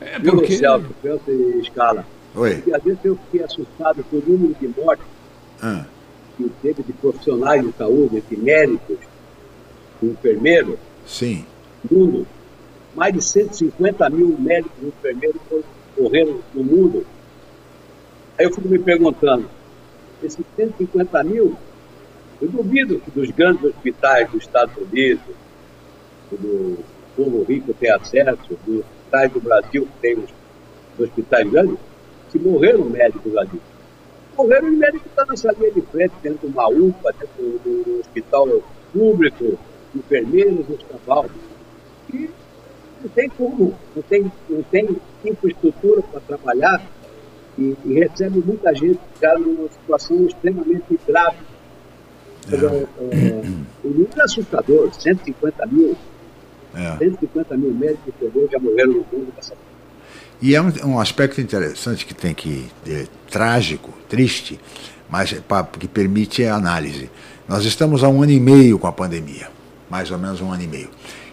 é 0.00 0.18
porque... 0.18 0.56
Celso, 0.56 0.86
escala. 1.60 2.06
Oi. 2.34 2.54
Porque 2.54 2.74
às 2.74 2.82
vezes 2.82 2.98
eu 3.04 3.18
fiquei 3.26 3.44
assustado 3.44 4.02
com 4.04 4.16
o 4.16 4.22
número 4.26 4.56
de 4.58 4.68
mortes 4.80 5.04
ah. 5.62 5.84
que 6.38 6.50
teve 6.62 6.82
de 6.84 6.92
profissionais 6.94 7.62
de 7.62 7.72
saúde, 7.76 8.22
de 8.30 8.36
médicos, 8.38 8.96
de 10.00 10.08
enfermeiros. 10.08 10.78
Sim. 11.06 11.44
Mundo 11.90 12.26
mais 12.96 13.12
de 13.12 13.20
150 13.22 14.08
mil 14.10 14.36
médicos 14.38 14.72
e 14.82 14.86
enfermeiros 14.86 15.40
morreram 15.98 16.40
no 16.54 16.64
mundo. 16.64 17.06
Aí 18.38 18.46
eu 18.46 18.52
fico 18.52 18.68
me 18.68 18.78
perguntando, 18.78 19.48
esses 20.22 20.44
150 20.56 21.24
mil, 21.24 21.56
eu 22.40 22.48
duvido 22.48 22.98
que 23.00 23.10
dos 23.10 23.30
grandes 23.30 23.62
hospitais 23.64 24.30
dos 24.30 24.42
Estados 24.42 24.74
Unidos, 24.76 25.20
do 26.30 26.78
povo 27.14 27.44
rico 27.44 27.72
tem 27.74 27.90
acesso, 27.90 28.38
dos 28.66 28.80
hospitais 28.80 29.32
do 29.32 29.40
Brasil, 29.40 29.86
que 29.86 30.00
tem 30.00 30.18
os, 30.18 30.30
hospitais 30.98 31.48
grandes, 31.50 31.76
se 32.30 32.38
morreram 32.38 32.84
médicos 32.86 33.36
ali. 33.36 33.60
Morreram 34.36 34.68
os 34.68 34.78
médicos 34.78 35.02
que 35.02 35.08
estão 35.08 35.26
nessa 35.26 35.52
linha 35.52 35.72
de 35.72 35.82
frente, 35.82 36.14
dentro 36.22 36.48
de 36.48 36.54
uma 36.54 36.68
UPA, 36.68 37.12
dentro 37.12 37.60
do 37.62 38.00
hospital 38.00 38.62
público, 38.92 39.58
enfermeiros, 39.94 40.66
os 40.68 40.82
cavalos. 40.82 41.30
E 42.12 42.30
não 43.06 43.12
tem 43.12 43.28
como, 43.30 43.74
não 43.94 44.02
tem, 44.02 44.32
não 44.50 44.62
tem 44.64 44.96
infraestrutura 45.24 46.02
para 46.02 46.20
trabalhar 46.20 46.82
e, 47.56 47.76
e, 47.84 47.94
recebe 47.94 48.42
muita 48.44 48.74
gente 48.74 48.98
que 48.98 49.14
está 49.14 49.38
numa 49.38 49.68
situação 49.70 50.26
extremamente 50.26 50.98
grave. 51.06 51.38
É. 52.50 52.56
É, 52.56 53.42
o 53.84 53.88
número 53.88 54.20
é 54.20 54.22
assustador, 54.22 54.92
150 54.92 55.66
mil. 55.66 55.96
É. 56.74 56.96
150 56.98 57.56
mil 57.56 57.72
médicos 57.72 58.12
que 58.18 58.48
já 58.52 58.58
morreram 58.58 58.92
no 58.92 59.06
mundo 59.12 59.32
dessa 59.34 59.54
e 60.40 60.54
é 60.54 60.60
um, 60.60 60.70
um, 60.84 61.00
aspecto 61.00 61.40
interessante 61.40 62.04
que 62.04 62.12
tem 62.12 62.34
que, 62.34 62.68
é, 62.86 63.06
trágico, 63.30 63.90
triste, 64.06 64.60
mas 65.08 65.32
pra, 65.32 65.64
que 65.64 65.88
permite 65.88 66.44
a 66.44 66.54
análise. 66.54 67.10
Nós 67.48 67.64
estamos 67.64 68.04
há 68.04 68.08
um 68.08 68.22
ano 68.22 68.32
e 68.32 68.40
meio 68.40 68.78
com 68.78 68.86
a 68.86 68.92
pandemia, 68.92 69.48
mais 69.88 70.10
ou 70.10 70.18
menos 70.18 70.42
um 70.42 70.52
ano 70.52 70.62
e 70.62 70.66
meio. 70.66 70.90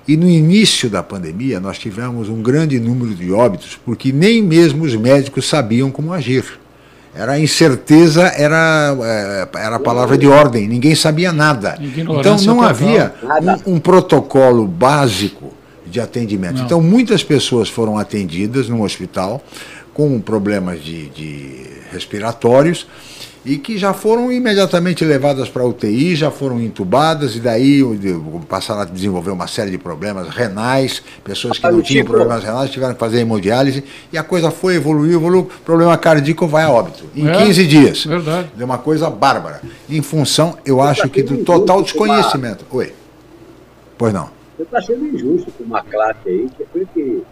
E 0.08 0.18
no 0.18 0.30
início 0.30 0.90
da 0.90 1.02
pandemia, 1.02 1.60
nós 1.60 1.80
tivemos 1.80 2.28
um 2.28 2.42
grande 2.42 2.80
número 2.80 3.16
de 3.16 3.32
óbitos, 3.32 3.80
porque 3.86 4.12
nem 4.12 4.42
mesmo 4.42 4.84
os 4.84 4.96
médicos 4.96 5.48
sabiam 5.48 5.90
como 5.90 6.12
agir. 6.12 6.44
Era 7.16 7.40
incerteza, 7.40 8.24
era, 8.24 8.96
é, 9.02 9.48
era 9.60 9.76
a 9.76 9.80
palavra 9.80 10.18
de 10.18 10.28
ordem, 10.28 10.68
ninguém 10.68 10.96
sabia 10.96 11.32
nada. 11.32 11.78
Então 11.80 12.38
não 12.38 12.62
havia 12.62 13.14
um, 13.66 13.76
um, 13.76 13.80
protocolo 13.80 14.68
básico 14.68 15.54
de 15.86 16.02
atendimento. 16.02 16.58
Não. 16.58 16.66
Então 16.66 16.82
muitas 16.82 17.24
pessoas 17.24 17.70
foram 17.70 17.98
atendidas 17.98 18.68
no 18.68 18.84
hospital 18.84 19.44
com 19.94 20.20
problemas 20.20 20.84
de, 20.84 21.10
de 21.10 21.66
respiratórios 21.92 22.88
e 23.46 23.58
que 23.58 23.78
já 23.78 23.94
foram 23.94 24.32
imediatamente 24.32 25.04
levadas 25.04 25.50
para 25.50 25.64
a 25.64 25.66
UTI, 25.66 26.16
já 26.16 26.32
foram 26.32 26.62
entubadas 26.62 27.36
e 27.36 27.40
daí 27.40 27.82
passaram 28.48 28.82
a 28.82 28.86
desenvolver 28.86 29.32
uma 29.32 29.48
série 29.48 29.70
de 29.70 29.78
problemas 29.78 30.30
renais, 30.30 31.04
pessoas 31.24 31.58
que 31.58 31.70
não 31.70 31.82
tinham 31.82 32.06
problemas 32.06 32.44
renais 32.44 32.70
tiveram 32.70 32.94
que 32.94 33.00
fazer 33.00 33.20
hemodiálise 33.20 33.84
e 34.12 34.18
a 34.18 34.24
coisa 34.24 34.50
foi, 34.50 34.76
evoluiu, 34.76 35.18
evoluiu, 35.20 35.50
problema 35.66 35.98
cardíaco 35.98 36.48
vai 36.48 36.64
a 36.64 36.70
óbito, 36.70 37.04
em 37.16 37.28
é, 37.28 37.46
15 37.46 37.68
dias. 37.68 38.06
Verdade. 38.06 38.50
É 38.58 38.64
uma 38.64 38.78
coisa 38.78 39.10
bárbara, 39.10 39.62
em 39.90 40.02
função, 40.02 40.58
eu 40.66 40.82
acho 40.82 41.10
que 41.10 41.22
do 41.22 41.44
total 41.44 41.82
desconhecimento. 41.82 42.66
Oi, 42.72 42.94
pois 43.98 44.14
não. 44.14 44.30
Você 44.56 44.64
está 44.64 44.82
sendo 44.82 45.06
injusto 45.08 45.52
com 45.52 45.64
uma 45.66 45.82
classe 45.82 46.28
aí, 46.28 46.48
que 46.56 46.66
foi 46.72 46.88
que, 46.94 47.24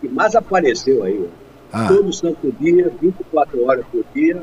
que 0.00 0.08
mais 0.08 0.34
apareceu 0.34 1.02
aí, 1.02 1.28
ah. 1.72 1.88
todo 1.88 2.12
santo 2.12 2.52
dia, 2.58 2.90
24 3.00 3.64
horas 3.66 3.84
por 3.90 4.04
dia, 4.14 4.42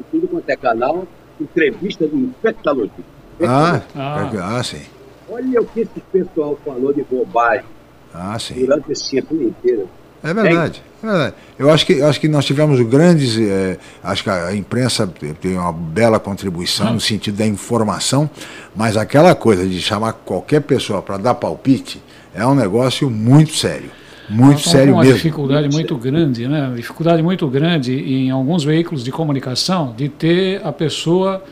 em 0.00 0.04
tudo 0.10 0.28
quanto 0.28 0.48
é 0.48 0.56
canal, 0.56 1.06
entrevista 1.40 2.06
de 2.06 2.16
infectologia. 2.16 3.04
Ah, 3.42 3.82
ah. 3.94 4.58
ah, 4.58 4.62
sim. 4.62 4.82
Olha 5.28 5.60
o 5.60 5.66
que 5.66 5.80
esse 5.80 6.00
pessoal 6.12 6.58
falou 6.64 6.92
de 6.92 7.02
bobagem 7.02 7.64
ah, 8.12 8.38
sim. 8.38 8.54
durante 8.54 8.92
esse 8.92 9.10
tempo 9.10 9.34
inteiro. 9.34 9.88
É 10.22 10.32
verdade, 10.32 10.82
é 11.02 11.06
verdade. 11.06 11.34
Eu 11.58 11.70
acho 11.70 11.84
que, 11.84 12.00
acho 12.00 12.18
que 12.18 12.28
nós 12.28 12.46
tivemos 12.46 12.80
grandes. 12.80 13.36
É, 13.38 13.78
acho 14.02 14.22
que 14.22 14.30
a 14.30 14.54
imprensa 14.54 15.06
tem 15.38 15.58
uma 15.58 15.70
bela 15.70 16.18
contribuição 16.18 16.94
no 16.94 17.00
sentido 17.00 17.36
da 17.36 17.46
informação, 17.46 18.30
mas 18.74 18.96
aquela 18.96 19.34
coisa 19.34 19.66
de 19.66 19.82
chamar 19.82 20.14
qualquer 20.14 20.62
pessoa 20.62 21.02
para 21.02 21.18
dar 21.18 21.34
palpite 21.34 22.02
é 22.34 22.44
um 22.46 22.54
negócio 22.54 23.10
muito 23.10 23.54
sério. 23.54 23.90
Muito 24.28 24.60
então, 24.60 24.72
sério 24.72 24.92
uma 24.94 25.02
mesmo. 25.02 25.12
Uma 25.12 25.22
dificuldade 25.22 25.68
muito 25.70 25.96
grande, 25.96 26.48
né? 26.48 26.72
Dificuldade 26.76 27.22
muito 27.22 27.46
grande 27.48 27.92
em 27.92 28.30
alguns 28.30 28.64
veículos 28.64 29.04
de 29.04 29.12
comunicação 29.12 29.94
de 29.96 30.08
ter 30.08 30.60
a 30.64 30.72
pessoa 30.72 31.42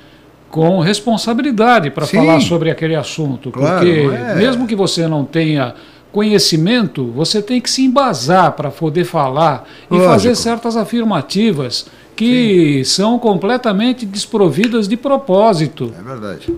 com 0.51 0.81
responsabilidade 0.81 1.91
para 1.91 2.07
falar 2.07 2.41
sobre 2.41 2.71
aquele 2.71 2.95
assunto, 2.95 3.51
claro, 3.51 3.77
porque 3.77 4.01
é... 4.15 4.35
mesmo 4.35 4.67
que 4.67 4.77
você 4.77 5.09
não 5.09 5.25
tenha 5.25 5.75
conhecimento, 6.13 7.07
você 7.07 7.41
tem 7.41 7.59
que 7.59 7.71
se 7.71 7.83
embasar 7.83 8.53
para 8.53 8.71
poder 8.71 9.05
falar 9.05 9.67
Lógico. 9.91 9.95
e 9.97 10.13
fazer 10.13 10.37
certas 10.37 10.77
afirmativas 10.77 11.87
que 12.15 12.83
Sim. 12.85 13.03
são 13.03 13.19
completamente 13.19 14.05
desprovidas 14.05 14.87
de 14.87 14.97
propósito. 14.97 15.91
É 15.99 16.03
verdade. 16.03 16.55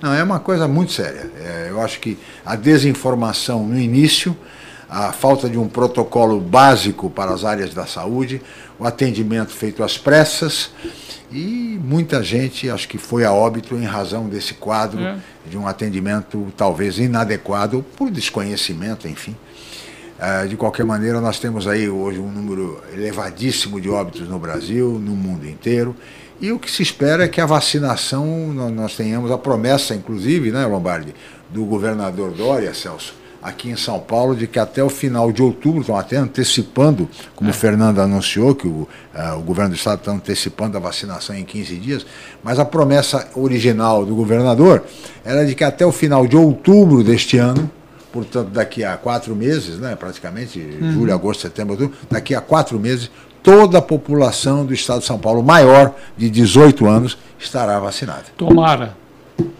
Não, 0.00 0.14
é 0.14 0.22
uma 0.22 0.40
coisa 0.40 0.66
muito 0.66 0.92
séria. 0.92 1.30
É, 1.38 1.66
eu 1.70 1.80
acho 1.80 2.00
que 2.00 2.16
a 2.44 2.56
desinformação 2.56 3.66
no 3.66 3.78
início 3.78 4.34
a 4.88 5.12
falta 5.12 5.48
de 5.48 5.58
um 5.58 5.68
protocolo 5.68 6.40
básico 6.40 7.10
para 7.10 7.32
as 7.32 7.44
áreas 7.44 7.74
da 7.74 7.86
saúde, 7.86 8.40
o 8.78 8.86
atendimento 8.86 9.52
feito 9.52 9.82
às 9.82 9.98
pressas 9.98 10.70
e 11.30 11.78
muita 11.82 12.22
gente 12.22 12.70
acho 12.70 12.88
que 12.88 12.98
foi 12.98 13.24
a 13.24 13.32
óbito 13.32 13.74
em 13.74 13.84
razão 13.84 14.28
desse 14.28 14.54
quadro 14.54 15.00
é. 15.00 15.16
de 15.48 15.58
um 15.58 15.66
atendimento 15.66 16.52
talvez 16.56 16.98
inadequado 16.98 17.84
por 17.96 18.10
desconhecimento, 18.10 19.08
enfim. 19.08 19.34
Uh, 20.18 20.48
de 20.48 20.56
qualquer 20.56 20.86
maneira, 20.86 21.20
nós 21.20 21.38
temos 21.38 21.68
aí 21.68 21.88
hoje 21.90 22.18
um 22.18 22.30
número 22.30 22.80
elevadíssimo 22.92 23.78
de 23.80 23.90
óbitos 23.90 24.26
no 24.26 24.38
Brasil, 24.38 24.98
no 24.98 25.14
mundo 25.14 25.46
inteiro, 25.46 25.94
e 26.40 26.52
o 26.52 26.58
que 26.58 26.70
se 26.70 26.82
espera 26.82 27.24
é 27.24 27.28
que 27.28 27.40
a 27.40 27.46
vacinação, 27.46 28.26
nós 28.70 28.96
tenhamos 28.96 29.30
a 29.30 29.36
promessa, 29.36 29.94
inclusive, 29.94 30.50
né, 30.50 30.64
Lombardi, 30.64 31.14
do 31.50 31.64
governador 31.64 32.32
Dória, 32.32 32.72
Celso, 32.72 33.14
aqui 33.46 33.70
em 33.70 33.76
São 33.76 34.00
Paulo 34.00 34.34
de 34.34 34.48
que 34.48 34.58
até 34.58 34.82
o 34.82 34.90
final 34.90 35.30
de 35.30 35.40
outubro, 35.40 35.80
estão 35.80 35.96
até 35.96 36.16
antecipando, 36.16 37.08
como 37.36 37.48
é. 37.48 37.52
o 37.52 37.54
Fernando 37.54 38.00
anunciou, 38.00 38.56
que 38.56 38.66
o, 38.66 38.88
uh, 39.14 39.38
o 39.38 39.42
governo 39.42 39.70
do 39.70 39.76
estado 39.76 40.00
está 40.00 40.10
antecipando 40.10 40.76
a 40.76 40.80
vacinação 40.80 41.36
em 41.36 41.44
15 41.44 41.76
dias, 41.76 42.06
mas 42.42 42.58
a 42.58 42.64
promessa 42.64 43.28
original 43.36 44.04
do 44.04 44.16
governador 44.16 44.82
era 45.24 45.46
de 45.46 45.54
que 45.54 45.62
até 45.62 45.86
o 45.86 45.92
final 45.92 46.26
de 46.26 46.36
outubro 46.36 47.04
deste 47.04 47.38
ano, 47.38 47.70
portanto 48.12 48.48
daqui 48.48 48.82
a 48.82 48.96
quatro 48.96 49.36
meses, 49.36 49.78
né, 49.78 49.94
praticamente, 49.94 50.58
uhum. 50.58 50.92
julho, 50.92 51.14
agosto, 51.14 51.42
setembro, 51.42 51.74
outubro, 51.74 51.96
daqui 52.10 52.34
a 52.34 52.40
quatro 52.40 52.80
meses, 52.80 53.12
toda 53.44 53.78
a 53.78 53.82
população 53.82 54.66
do 54.66 54.74
estado 54.74 55.00
de 55.00 55.06
São 55.06 55.20
Paulo 55.20 55.40
maior 55.40 55.94
de 56.16 56.28
18 56.28 56.84
anos 56.84 57.16
estará 57.38 57.78
vacinada. 57.78 58.24
Tomara. 58.36 59.05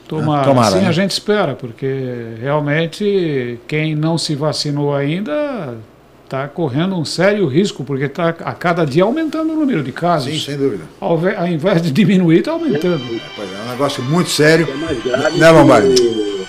Tomara. 0.09 0.45
Tomara. 0.45 0.69
Assim 0.69 0.81
né? 0.81 0.89
a 0.89 0.93
gente 0.93 1.11
espera, 1.11 1.55
porque 1.55 2.35
realmente 2.41 3.59
quem 3.67 3.95
não 3.95 4.17
se 4.17 4.35
vacinou 4.35 4.95
ainda 4.95 5.77
está 6.25 6.47
correndo 6.49 6.97
um 6.97 7.05
sério 7.05 7.47
risco, 7.47 7.85
porque 7.85 8.05
está 8.05 8.29
a 8.29 8.53
cada 8.53 8.85
dia 8.85 9.05
aumentando 9.05 9.53
o 9.53 9.57
número 9.57 9.83
de 9.83 9.93
casos. 9.93 10.33
Sim, 10.33 10.39
sem 10.39 10.57
dúvida. 10.57 10.85
Ao, 11.01 11.13
ao 11.13 11.47
invés 11.47 11.83
de 11.83 11.91
diminuir, 11.91 12.41
está 12.41 12.53
aumentando. 12.53 13.03
É, 13.05 13.43
é 13.43 13.63
um 13.65 13.71
negócio 13.71 14.03
muito 14.05 14.31
sério. 14.31 14.69
É 14.69 15.31
né, 15.39 15.51
Lombardi? 15.51 15.95
Que... 15.95 16.47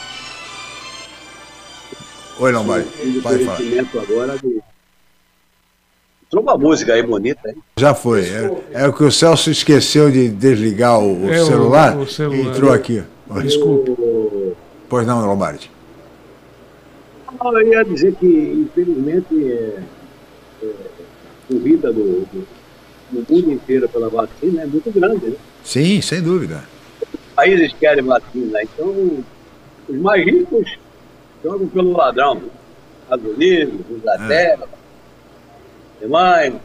Oi, 2.40 2.52
Lombardi. 2.52 2.88
Pode 3.22 3.46
falar. 3.46 3.60
agora. 4.04 4.40
Entrou 6.28 6.44
uma 6.44 6.58
música 6.58 6.94
aí 6.94 7.02
bonita, 7.02 7.50
hein? 7.50 7.56
Já 7.78 7.96
foi. 7.96 8.26
É, 8.26 8.52
é 8.74 8.88
o 8.88 8.92
que 8.92 9.04
o 9.04 9.12
Celso 9.12 9.50
esqueceu 9.50 10.12
de 10.12 10.28
desligar 10.28 11.00
o, 11.00 11.32
é 11.32 11.44
celular. 11.44 11.96
O, 11.96 12.02
o 12.02 12.08
celular. 12.08 12.50
Entrou 12.50 12.74
aqui. 12.74 13.02
Desculpe. 13.42 13.96
Pois 14.90 15.06
não, 15.06 15.26
Lombardi. 15.26 15.70
Eu 17.44 17.68
ia 17.68 17.84
dizer 17.84 18.16
que, 18.16 18.26
infelizmente, 18.26 19.52
é, 19.52 19.84
é, 20.64 20.66
a 20.66 21.54
corrida 21.54 21.92
do, 21.92 22.22
do, 22.26 22.48
do, 23.12 23.34
mundo 23.34 23.52
inteiro 23.52 23.88
pela 23.90 24.10
vacina 24.10 24.62
é 24.62 24.66
muito 24.66 24.90
grande, 24.92 25.28
né? 25.28 25.36
Sim, 25.64 26.02
sem 26.02 26.22
dúvida. 26.22 26.64
Os 27.02 27.34
países 27.36 27.74
querem 27.74 28.04
vacina, 28.04 28.64
então 28.64 29.24
os 29.90 29.96
mais 29.98 30.26
ricos 30.26 30.78
jogam 31.44 31.68
pelo 31.68 31.96
ladrão. 31.96 32.42
Estados 33.04 33.36
Unidos, 33.36 33.80
Inglaterra, 33.90 34.68
é. 36.02 36.04
Alemanha, 36.04 36.62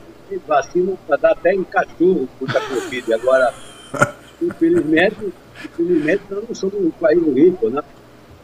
vacina 0.46 0.94
para 1.06 1.16
dar 1.16 1.32
até 1.32 1.54
em 1.54 1.64
cachorro 1.64 2.28
contra 2.38 2.58
a 2.58 2.62
Covid. 2.68 3.14
Agora, 3.14 3.54
infelizmente, 4.42 5.32
Infelizmente, 5.64 6.22
nós 6.30 6.44
não 6.48 6.54
somos 6.54 6.74
um 6.76 6.90
país 6.90 7.22
rico, 7.34 7.68
né? 7.70 7.82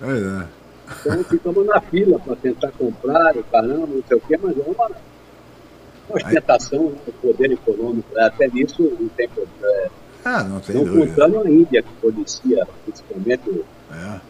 É, 0.03 0.43
é. 0.45 0.59
Então, 1.01 1.25
ficamos 1.25 1.67
na 1.67 1.81
fila 1.81 2.19
para 2.19 2.37
tentar 2.37 2.71
comprar, 2.73 3.35
caramba, 3.51 3.87
não 3.87 4.03
sei 4.07 4.17
o 4.17 4.21
quê, 4.21 4.39
mas 4.43 4.57
é 4.57 4.63
uma, 4.63 4.87
uma 4.87 6.17
ostentação, 6.17 6.91
né? 6.91 6.99
o 7.07 7.13
poder 7.13 7.53
econômico. 7.53 8.15
Né? 8.15 8.23
Até 8.23 8.49
nisso 8.49 8.83
não 8.99 9.09
tem 9.09 9.29
problema. 9.29 9.91
Ah, 10.25 10.43
não 10.45 10.61
tem 10.61 10.77
não 10.77 10.85
dúvida. 10.85 11.07
contando 11.07 11.47
a 11.47 11.51
Índia, 11.51 11.83
que 11.83 11.93
policia, 12.01 12.67
principalmente, 12.85 13.65
é. 13.91 14.21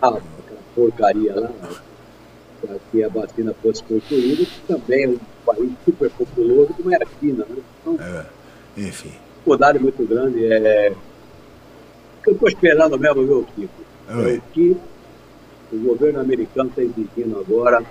a, 0.00 0.08
aquela 0.08 0.60
porcaria 0.74 1.38
lá, 1.38 1.50
para 2.60 2.76
que 2.90 3.04
a 3.04 3.08
vacina 3.08 3.54
fosse 3.62 3.82
construída, 3.84 4.44
que 4.44 4.60
também 4.66 5.04
é 5.04 5.08
um 5.08 5.18
país 5.44 5.72
super 5.84 6.10
populoso 6.10 6.74
como 6.74 6.92
é 6.92 6.96
a 6.96 7.06
China. 7.20 7.44
Né? 7.48 7.56
Então, 7.80 7.98
é. 8.00 8.26
Enfim. 8.76 9.12
Dificuldade 9.34 9.78
muito 9.78 10.06
grande. 10.06 10.44
É, 10.46 10.92
que 12.24 12.30
eu 12.30 12.34
estou 12.34 12.48
esperando 12.48 12.98
mesmo, 12.98 13.26
viu, 13.26 13.46
Kiko? 13.54 13.84
É 14.08 14.14
o 14.14 14.42
que 14.52 14.76
o 15.72 15.78
governo 15.78 16.20
americano 16.20 16.70
está 16.70 16.82
exigindo 16.82 17.38
agora 17.38 17.84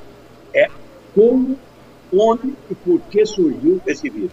é 0.53 0.67
como, 1.13 1.57
onde 2.11 2.53
e 2.69 2.75
por 2.75 2.99
que 3.09 3.25
surgiu 3.25 3.81
esse 3.85 4.09
vírus. 4.09 4.31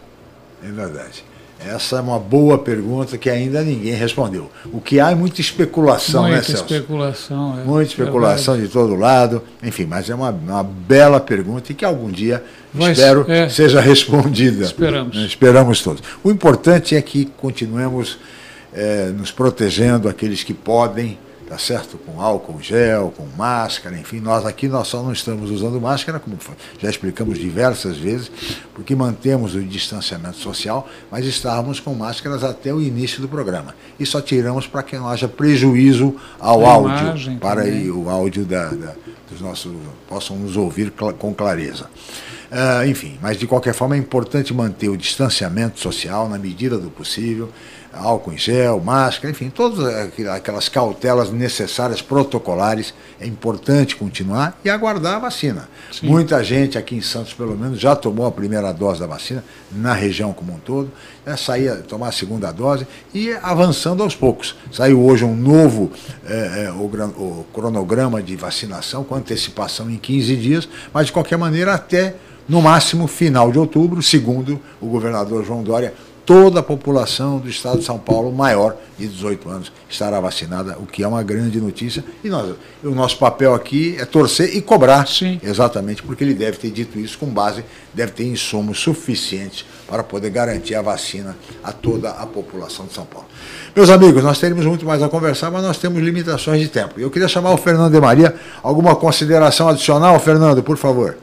É 0.62 0.70
verdade. 0.70 1.24
Essa 1.66 1.96
é 1.96 2.00
uma 2.00 2.18
boa 2.18 2.56
pergunta 2.56 3.18
que 3.18 3.28
ainda 3.28 3.62
ninguém 3.62 3.92
respondeu. 3.92 4.50
O 4.72 4.80
que 4.80 4.98
há 4.98 5.10
é 5.10 5.14
muita 5.14 5.42
especulação, 5.42 6.22
muita 6.22 6.36
né, 6.36 6.42
Celso? 6.42 6.64
Especulação, 6.64 7.60
é. 7.60 7.64
Muita 7.64 7.90
especulação 7.90 8.54
é 8.54 8.58
de 8.58 8.68
todo 8.68 8.94
lado. 8.94 9.42
Enfim, 9.62 9.84
mas 9.84 10.08
é 10.08 10.14
uma, 10.14 10.30
uma 10.30 10.62
bela 10.62 11.20
pergunta 11.20 11.70
e 11.70 11.74
que 11.74 11.84
algum 11.84 12.10
dia, 12.10 12.42
mas, 12.72 12.98
espero, 12.98 13.30
é, 13.30 13.46
seja 13.50 13.78
respondida. 13.78 14.64
Esperamos. 14.64 15.16
Esperamos 15.18 15.82
todos. 15.82 16.02
O 16.24 16.30
importante 16.30 16.96
é 16.96 17.02
que 17.02 17.26
continuemos 17.36 18.18
é, 18.72 19.06
nos 19.10 19.30
protegendo, 19.32 20.08
aqueles 20.08 20.42
que 20.42 20.54
podem, 20.54 21.18
tá 21.50 21.58
certo? 21.58 21.98
Com 21.98 22.22
álcool 22.22 22.62
gel, 22.62 23.12
com 23.16 23.26
máscara, 23.36 23.98
enfim, 23.98 24.20
nós 24.20 24.46
aqui 24.46 24.68
nós 24.68 24.86
só 24.86 25.02
não 25.02 25.12
estamos 25.12 25.50
usando 25.50 25.80
máscara, 25.80 26.20
como 26.20 26.38
já 26.78 26.88
explicamos 26.88 27.38
diversas 27.38 27.96
vezes, 27.96 28.30
porque 28.72 28.94
mantemos 28.94 29.56
o 29.56 29.60
distanciamento 29.60 30.36
social, 30.36 30.88
mas 31.10 31.26
estávamos 31.26 31.80
com 31.80 31.92
máscaras 31.92 32.44
até 32.44 32.72
o 32.72 32.80
início 32.80 33.20
do 33.20 33.28
programa. 33.28 33.74
E 33.98 34.06
só 34.06 34.20
tiramos 34.20 34.68
para 34.68 34.84
que 34.84 34.96
não 34.96 35.08
haja 35.08 35.26
prejuízo 35.26 36.14
ao 36.38 36.64
A 36.64 36.72
áudio, 36.72 37.38
para 37.40 37.62
aí, 37.62 37.90
o 37.90 38.08
áudio 38.08 38.44
da, 38.44 38.68
da, 38.68 38.94
dos 39.28 39.40
nossos 39.40 39.72
possam 40.08 40.36
nos 40.36 40.56
ouvir 40.56 40.92
com 41.18 41.34
clareza. 41.34 41.90
Uh, 42.50 42.84
enfim, 42.88 43.16
mas 43.22 43.38
de 43.38 43.46
qualquer 43.46 43.72
forma 43.72 43.94
é 43.94 43.98
importante 43.98 44.52
manter 44.52 44.88
o 44.88 44.96
distanciamento 44.96 45.78
social 45.78 46.28
na 46.28 46.36
medida 46.36 46.78
do 46.78 46.90
possível 46.90 47.48
álcool 47.92 48.32
em 48.32 48.38
gel, 48.38 48.80
máscara, 48.80 49.30
enfim, 49.30 49.50
todas 49.50 49.84
aquelas 50.28 50.68
cautelas 50.68 51.30
necessárias, 51.30 52.00
protocolares, 52.00 52.94
é 53.20 53.26
importante 53.26 53.96
continuar 53.96 54.58
e 54.64 54.70
aguardar 54.70 55.16
a 55.16 55.18
vacina. 55.18 55.68
Sim. 55.92 56.06
Muita 56.06 56.42
gente 56.42 56.78
aqui 56.78 56.94
em 56.94 57.00
Santos, 57.00 57.34
pelo 57.34 57.56
menos, 57.56 57.80
já 57.80 57.96
tomou 57.96 58.26
a 58.26 58.32
primeira 58.32 58.72
dose 58.72 59.00
da 59.00 59.06
vacina, 59.06 59.44
na 59.72 59.92
região 59.92 60.32
como 60.32 60.52
um 60.52 60.58
todo, 60.58 60.90
já 61.26 61.36
saía 61.36 61.76
tomar 61.76 62.08
a 62.08 62.12
segunda 62.12 62.52
dose 62.52 62.86
e 63.12 63.32
avançando 63.42 64.02
aos 64.02 64.14
poucos. 64.14 64.56
Saiu 64.72 65.04
hoje 65.04 65.24
um 65.24 65.36
novo 65.36 65.90
é, 66.26 66.66
é, 66.66 66.72
o, 66.72 66.84
o 66.84 67.46
cronograma 67.52 68.22
de 68.22 68.36
vacinação 68.36 69.04
com 69.04 69.14
antecipação 69.14 69.90
em 69.90 69.96
15 69.96 70.36
dias, 70.36 70.68
mas 70.92 71.06
de 71.06 71.12
qualquer 71.12 71.36
maneira 71.36 71.74
até 71.74 72.14
no 72.48 72.60
máximo 72.60 73.06
final 73.06 73.52
de 73.52 73.58
outubro, 73.60 74.02
segundo 74.02 74.60
o 74.80 74.86
governador 74.86 75.44
João 75.44 75.62
Dória, 75.62 75.94
toda 76.30 76.60
a 76.60 76.62
população 76.62 77.38
do 77.38 77.48
estado 77.48 77.80
de 77.80 77.84
São 77.84 77.98
Paulo 77.98 78.30
maior 78.30 78.76
de 78.96 79.08
18 79.08 79.48
anos 79.48 79.72
estará 79.88 80.20
vacinada, 80.20 80.78
o 80.78 80.86
que 80.86 81.02
é 81.02 81.08
uma 81.08 81.24
grande 81.24 81.60
notícia. 81.60 82.04
E 82.22 82.28
nós, 82.28 82.54
o 82.84 82.90
nosso 82.90 83.18
papel 83.18 83.52
aqui 83.52 83.96
é 83.98 84.04
torcer 84.04 84.56
e 84.56 84.62
cobrar, 84.62 85.08
Sim. 85.08 85.40
exatamente 85.42 86.04
porque 86.04 86.22
ele 86.22 86.34
deve 86.34 86.56
ter 86.56 86.70
dito 86.70 87.00
isso 87.00 87.18
com 87.18 87.26
base, 87.26 87.64
deve 87.92 88.12
ter 88.12 88.22
insumos 88.28 88.78
suficientes 88.78 89.66
para 89.88 90.04
poder 90.04 90.30
garantir 90.30 90.76
a 90.76 90.82
vacina 90.82 91.36
a 91.64 91.72
toda 91.72 92.10
a 92.10 92.24
população 92.26 92.86
de 92.86 92.92
São 92.92 93.04
Paulo. 93.04 93.26
Meus 93.74 93.90
amigos, 93.90 94.22
nós 94.22 94.38
teríamos 94.38 94.64
muito 94.64 94.86
mais 94.86 95.02
a 95.02 95.08
conversar, 95.08 95.50
mas 95.50 95.64
nós 95.64 95.78
temos 95.78 96.00
limitações 96.00 96.60
de 96.60 96.68
tempo. 96.68 97.00
Eu 97.00 97.10
queria 97.10 97.26
chamar 97.26 97.50
o 97.50 97.56
Fernando 97.56 97.92
de 97.92 98.00
Maria. 98.00 98.36
Alguma 98.62 98.94
consideração 98.94 99.68
adicional, 99.68 100.16
Fernando, 100.20 100.62
por 100.62 100.76
favor? 100.76 101.16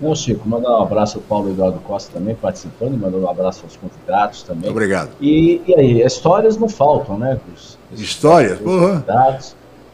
Não, 0.00 0.14
Chico, 0.14 0.48
mandar 0.48 0.70
um 0.70 0.82
abraço 0.82 1.18
ao 1.18 1.22
Paulo 1.22 1.50
Eduardo 1.50 1.78
Costa 1.80 2.10
também 2.12 2.34
participando, 2.34 2.96
mandando 2.96 3.24
um 3.24 3.30
abraço 3.30 3.62
aos 3.64 3.76
convidados 3.76 4.42
também. 4.42 4.70
Obrigado. 4.70 5.10
E, 5.20 5.60
e 5.66 5.74
aí, 5.74 6.02
histórias 6.02 6.56
não 6.56 6.68
faltam, 6.68 7.18
né? 7.18 7.38
Os, 7.54 7.78
histórias? 8.00 8.58
Porra. 8.58 9.04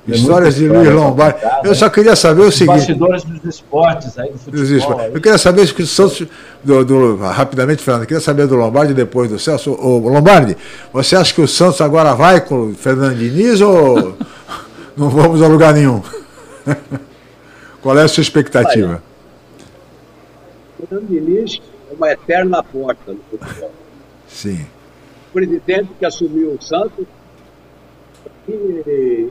Histórias 0.07 0.55
de 0.55 0.69
Luiz 0.69 0.89
Lombardi. 0.89 1.41
Eu 1.65 1.75
só 1.75 1.91
queria 1.91 2.15
saber 2.15 2.43
o 2.43 2.53
seguinte. 2.53 2.77
Bastidores 2.77 3.25
dos 3.25 3.45
esportes 3.45 4.17
aí 4.17 4.31
do 4.31 4.39
futebol. 4.39 5.01
Eu 5.01 5.21
queria 5.21 5.39
saber 5.39 5.67
se 5.67 5.83
o 5.83 5.87
Santos, 5.87 6.23
do, 6.63 6.85
do, 6.85 7.17
rapidamente, 7.17 7.83
Fernando, 7.83 8.03
eu 8.03 8.07
queria 8.07 8.21
saber 8.21 8.47
do 8.47 8.55
Lombardi 8.55 8.95
depois 8.95 9.29
do 9.29 9.39
Celso. 9.39 9.73
Ô, 9.73 9.99
Lombardi, 9.99 10.57
você 10.93 11.17
acha 11.17 11.35
que 11.35 11.41
o 11.41 11.49
Santos 11.49 11.81
agora 11.81 12.15
vai 12.15 12.41
com 12.41 12.71
o 12.71 12.75
Fernando 12.75 13.17
Diniz 13.17 13.61
ou 13.61 14.17
não 14.97 15.11
vamos 15.11 15.43
a 15.43 15.49
lugar 15.49 15.75
nenhum? 15.75 16.01
Qual 17.83 17.99
é 17.99 18.05
a 18.05 18.09
sua 18.09 18.21
expectativa? 18.21 18.89
Olha, 18.89 19.16
Fernando 20.77 21.09
Diniz 21.09 21.61
é 21.91 21.95
uma 21.95 22.11
eterna 22.11 22.62
porta 22.62 23.12
no 23.12 23.20
futebol. 23.31 23.72
Sim. 24.29 24.66
O 25.31 25.33
presidente 25.33 25.91
que 25.99 26.05
assumiu 26.05 26.53
o 26.53 26.62
Santos 26.62 27.07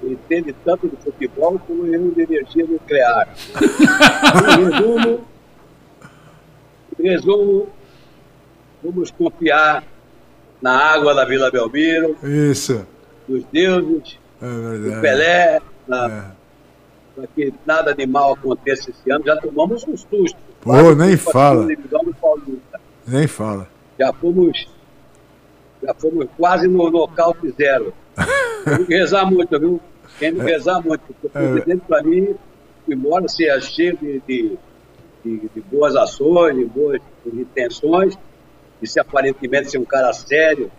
entende 0.03 0.53
tanto 0.65 0.87
do 0.87 0.97
futebol 0.97 1.59
como 1.59 1.85
eu 1.87 2.11
de 2.11 2.23
energia 2.23 2.65
nuclear. 2.65 3.33
em 4.59 4.71
resumo, 4.71 5.25
em 6.99 7.09
resumo, 7.09 7.69
vamos 8.83 9.11
confiar 9.11 9.83
na 10.61 10.77
água 10.77 11.13
da 11.13 11.25
Vila 11.25 11.49
Belmiro. 11.49 12.17
Isso. 12.23 12.85
Dos 13.27 13.43
deuses, 13.51 14.19
é 14.41 14.45
do 14.45 15.01
Pelé, 15.01 15.61
na, 15.87 16.07
é. 16.07 16.25
para 17.15 17.27
que 17.27 17.53
nada 17.65 17.93
de 17.93 18.05
mal 18.05 18.33
aconteça 18.33 18.91
esse 18.91 19.09
ano. 19.09 19.23
Já 19.25 19.37
tomamos 19.37 19.87
um 19.87 19.95
susto 19.95 20.37
Nem 20.95 21.15
fala. 21.15 21.67
Nem 23.07 23.27
fala. 23.27 23.67
Já 23.99 24.11
fomos, 24.11 24.67
já 25.83 25.93
fomos 25.93 26.27
quase 26.35 26.67
no 26.67 26.89
nocaute 26.89 27.51
zero. 27.51 27.93
Tem 28.65 28.85
que 28.85 28.97
rezar 28.97 29.29
muito, 29.29 29.59
viu? 29.59 29.79
Tem 30.19 30.33
que 30.33 30.41
rezar 30.41 30.81
muito, 30.81 31.01
porque 31.21 31.37
o 31.37 31.41
é. 31.41 31.51
presidente, 31.51 31.83
para 31.87 32.01
mim, 32.01 32.35
embora 32.87 33.27
seja 33.27 33.61
cheio 33.61 33.95
de, 33.97 34.19
de, 34.27 34.57
de, 35.23 35.49
de 35.53 35.61
boas 35.61 35.95
ações, 35.95 36.55
de 36.55 36.65
boas 36.65 36.99
intenções, 37.31 38.17
de 38.81 38.87
ser 38.89 39.01
aparentemente 39.01 39.69
ser 39.69 39.77
um 39.77 39.85
cara 39.85 40.11
sério, 40.13 40.71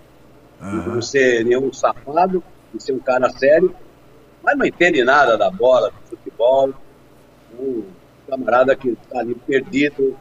uhum. 0.60 0.80
de 0.80 0.88
não 0.88 1.02
ser 1.02 1.44
nenhum 1.44 1.72
safado, 1.72 2.42
de 2.74 2.82
ser 2.82 2.92
um 2.92 2.98
cara 2.98 3.30
sério, 3.30 3.72
mas 4.42 4.58
não 4.58 4.66
entende 4.66 5.04
nada 5.04 5.36
da 5.36 5.50
bola, 5.50 5.90
do 5.90 6.16
futebol. 6.16 6.74
Um 7.58 7.84
camarada 8.28 8.76
que 8.76 8.90
está 8.90 9.20
ali 9.20 9.34
perdido 9.34 10.16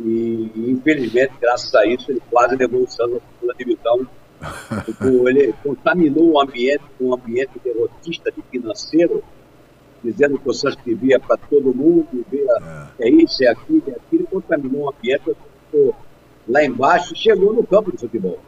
e, 0.00 0.52
infelizmente, 0.56 1.32
graças 1.40 1.74
a 1.74 1.86
isso, 1.86 2.10
ele 2.10 2.22
quase 2.30 2.54
levou 2.56 2.82
o 2.82 2.88
Santos 2.88 3.20
à 3.48 3.52
divisão. 3.54 4.06
ele 5.28 5.52
contaminou 5.64 6.32
o 6.32 6.40
ambiente 6.40 6.84
com 6.96 7.06
um 7.06 7.14
ambiente 7.14 7.58
derrotista 7.64 8.30
de 8.30 8.40
financeiro, 8.42 9.22
dizendo 10.02 10.38
que 10.38 10.48
o 10.48 10.54
Santos 10.54 10.78
vivia 10.84 11.18
para 11.18 11.36
todo 11.36 11.74
mundo, 11.74 12.24
via, 12.30 12.90
é. 13.00 13.08
é 13.08 13.10
isso, 13.10 13.42
é 13.42 13.48
aquilo, 13.48 13.82
é 13.88 13.92
aquilo, 13.92 14.26
contaminou 14.28 14.82
o 14.82 14.90
ambiente, 14.90 15.24
ficou 15.24 15.94
lá 16.48 16.64
embaixo 16.64 17.14
e 17.14 17.18
chegou 17.18 17.52
no 17.52 17.66
campo 17.66 17.90
de 17.90 17.98
futebol. 17.98 18.38